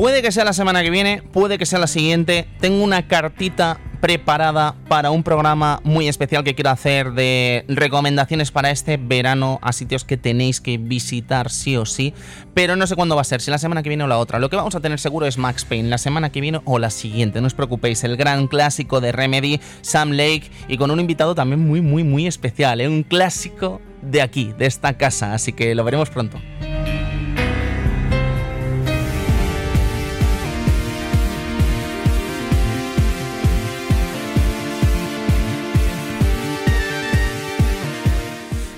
Puede 0.00 0.22
que 0.22 0.32
sea 0.32 0.46
la 0.46 0.54
semana 0.54 0.82
que 0.82 0.88
viene, 0.88 1.22
puede 1.30 1.58
que 1.58 1.66
sea 1.66 1.78
la 1.78 1.86
siguiente. 1.86 2.48
Tengo 2.58 2.82
una 2.82 3.06
cartita 3.06 3.78
preparada 4.00 4.74
para 4.88 5.10
un 5.10 5.22
programa 5.22 5.82
muy 5.84 6.08
especial 6.08 6.42
que 6.42 6.54
quiero 6.54 6.70
hacer 6.70 7.12
de 7.12 7.66
recomendaciones 7.68 8.50
para 8.50 8.70
este 8.70 8.96
verano 8.96 9.58
a 9.60 9.74
sitios 9.74 10.06
que 10.06 10.16
tenéis 10.16 10.62
que 10.62 10.78
visitar 10.78 11.50
sí 11.50 11.76
o 11.76 11.84
sí, 11.84 12.14
pero 12.54 12.76
no 12.76 12.86
sé 12.86 12.96
cuándo 12.96 13.14
va 13.14 13.20
a 13.20 13.24
ser, 13.24 13.42
si 13.42 13.50
la 13.50 13.58
semana 13.58 13.82
que 13.82 13.90
viene 13.90 14.04
o 14.04 14.06
la 14.06 14.16
otra. 14.16 14.38
Lo 14.38 14.48
que 14.48 14.56
vamos 14.56 14.74
a 14.74 14.80
tener 14.80 14.98
seguro 14.98 15.26
es 15.26 15.36
Max 15.36 15.66
Payne, 15.66 15.90
la 15.90 15.98
semana 15.98 16.32
que 16.32 16.40
viene 16.40 16.62
o 16.64 16.78
la 16.78 16.88
siguiente, 16.88 17.42
no 17.42 17.46
os 17.46 17.52
preocupéis, 17.52 18.02
el 18.02 18.16
gran 18.16 18.46
clásico 18.46 19.02
de 19.02 19.12
Remedy, 19.12 19.60
Sam 19.82 20.12
Lake 20.12 20.50
y 20.66 20.78
con 20.78 20.90
un 20.90 20.98
invitado 20.98 21.34
también 21.34 21.60
muy 21.60 21.82
muy 21.82 22.04
muy 22.04 22.26
especial, 22.26 22.80
¿eh? 22.80 22.88
un 22.88 23.02
clásico 23.02 23.82
de 24.00 24.22
aquí, 24.22 24.54
de 24.56 24.64
esta 24.64 24.96
casa, 24.96 25.34
así 25.34 25.52
que 25.52 25.74
lo 25.74 25.84
veremos 25.84 26.08
pronto. 26.08 26.40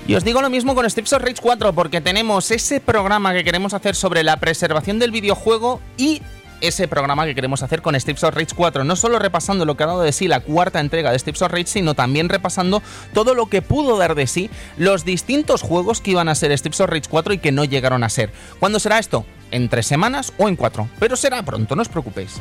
Y 0.05 0.15
os 0.15 0.23
digo 0.25 0.41
lo 0.41 0.49
mismo 0.49 0.75
con 0.75 0.89
Strips 0.89 1.13
of 1.13 1.21
Rage 1.21 1.41
4, 1.41 1.73
porque 1.73 2.01
tenemos 2.01 2.51
ese 2.51 2.81
programa 2.81 3.33
que 3.33 3.43
queremos 3.45 3.73
hacer 3.73 3.95
sobre 3.95 4.23
la 4.23 4.37
preservación 4.37 4.99
del 4.99 5.11
videojuego 5.11 5.79
y 5.95 6.21
ese 6.59 6.87
programa 6.87 7.25
que 7.25 7.35
queremos 7.35 7.61
hacer 7.61 7.81
con 7.81 7.99
Steps 7.99 8.23
of 8.23 8.35
Rage 8.35 8.55
4. 8.55 8.83
No 8.83 8.95
solo 8.95 9.19
repasando 9.19 9.65
lo 9.65 9.75
que 9.75 9.83
ha 9.83 9.87
dado 9.87 10.01
de 10.01 10.11
sí 10.11 10.27
la 10.27 10.39
cuarta 10.39 10.79
entrega 10.79 11.11
de 11.11 11.19
Steps 11.19 11.41
of 11.41 11.51
Rage, 11.51 11.67
sino 11.67 11.93
también 11.93 12.29
repasando 12.29 12.81
todo 13.13 13.35
lo 13.35 13.47
que 13.47 13.61
pudo 13.61 13.97
dar 13.97 14.15
de 14.15 14.27
sí 14.27 14.49
los 14.77 15.05
distintos 15.05 15.61
juegos 15.61 16.01
que 16.01 16.11
iban 16.11 16.29
a 16.29 16.35
ser 16.35 16.57
Steps 16.57 16.81
of 16.81 16.89
Rage 16.89 17.09
4 17.09 17.33
y 17.33 17.37
que 17.37 17.51
no 17.51 17.65
llegaron 17.65 18.03
a 18.03 18.09
ser. 18.09 18.31
¿Cuándo 18.59 18.79
será 18.79 18.99
esto? 18.99 19.25
¿En 19.51 19.69
tres 19.69 19.85
semanas 19.85 20.33
o 20.37 20.47
en 20.47 20.55
cuatro? 20.55 20.87
Pero 20.99 21.15
será 21.15 21.43
pronto, 21.43 21.75
no 21.75 21.81
os 21.81 21.89
preocupéis. 21.89 22.39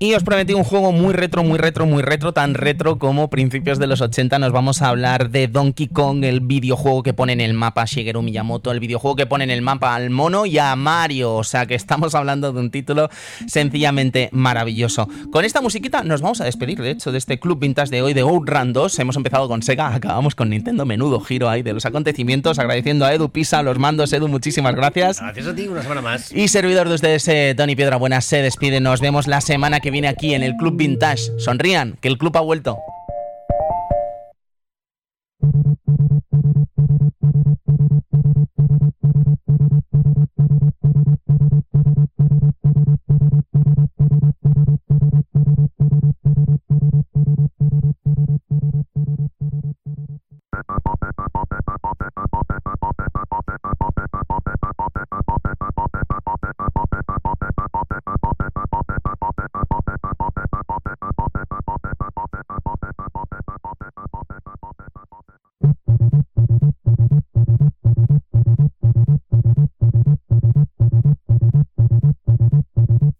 Y 0.00 0.14
os 0.14 0.22
prometí 0.22 0.54
un 0.54 0.62
juego 0.62 0.92
muy 0.92 1.12
retro, 1.12 1.42
muy 1.42 1.58
retro, 1.58 1.84
muy 1.84 2.02
retro, 2.02 2.32
tan 2.32 2.54
retro 2.54 3.00
como 3.00 3.28
principios 3.30 3.80
de 3.80 3.88
los 3.88 4.00
80. 4.00 4.38
Nos 4.38 4.52
vamos 4.52 4.80
a 4.80 4.90
hablar 4.90 5.30
de 5.30 5.48
Donkey 5.48 5.88
Kong, 5.88 6.22
el 6.22 6.38
videojuego 6.38 7.02
que 7.02 7.14
pone 7.14 7.32
en 7.32 7.40
el 7.40 7.52
mapa 7.52 7.82
a 7.82 7.84
Shigeru 7.84 8.22
Miyamoto, 8.22 8.70
el 8.70 8.78
videojuego 8.78 9.16
que 9.16 9.26
pone 9.26 9.42
en 9.42 9.50
el 9.50 9.60
mapa 9.60 9.96
al 9.96 10.10
mono 10.10 10.46
y 10.46 10.56
a 10.58 10.76
Mario. 10.76 11.34
O 11.34 11.42
sea 11.42 11.66
que 11.66 11.74
estamos 11.74 12.14
hablando 12.14 12.52
de 12.52 12.60
un 12.60 12.70
título 12.70 13.10
sencillamente 13.48 14.28
maravilloso. 14.30 15.08
Con 15.32 15.44
esta 15.44 15.60
musiquita 15.60 16.04
nos 16.04 16.20
vamos 16.20 16.40
a 16.40 16.44
despedir, 16.44 16.80
de 16.80 16.90
hecho, 16.90 17.10
de 17.10 17.18
este 17.18 17.40
club 17.40 17.58
vintage 17.58 17.90
de 17.90 18.00
hoy 18.00 18.14
de 18.14 18.20
Outrun 18.20 18.72
2. 18.72 19.00
Hemos 19.00 19.16
empezado 19.16 19.48
con 19.48 19.62
Sega, 19.62 19.92
acabamos 19.92 20.36
con 20.36 20.50
Nintendo. 20.50 20.86
Menudo 20.86 21.18
giro 21.18 21.48
ahí 21.48 21.62
de 21.62 21.72
los 21.72 21.86
acontecimientos. 21.86 22.60
Agradeciendo 22.60 23.04
a 23.04 23.12
Edu 23.12 23.30
Pisa 23.30 23.64
los 23.64 23.80
mandos. 23.80 24.12
Edu, 24.12 24.28
muchísimas 24.28 24.76
gracias. 24.76 25.20
Gracias 25.20 25.48
a 25.48 25.56
ti, 25.56 25.66
una 25.66 25.82
semana 25.82 26.02
más. 26.02 26.30
Y 26.30 26.46
servidor 26.46 26.88
de 26.88 26.94
ustedes, 26.94 27.26
eh, 27.26 27.54
Tony 27.56 27.74
Piedra 27.74 27.96
Buenas, 27.96 28.24
se 28.26 28.42
despide. 28.42 28.78
Nos 28.78 29.00
vemos 29.00 29.26
la 29.26 29.40
semana 29.40 29.80
que 29.88 29.92
viene 29.92 30.08
aquí 30.08 30.34
en 30.34 30.42
el 30.42 30.54
Club 30.54 30.76
Vintage. 30.76 31.32
Sonrían, 31.38 31.96
que 32.02 32.08
el 32.08 32.18
club 32.18 32.36
ha 32.36 32.42
vuelto. 32.42 32.78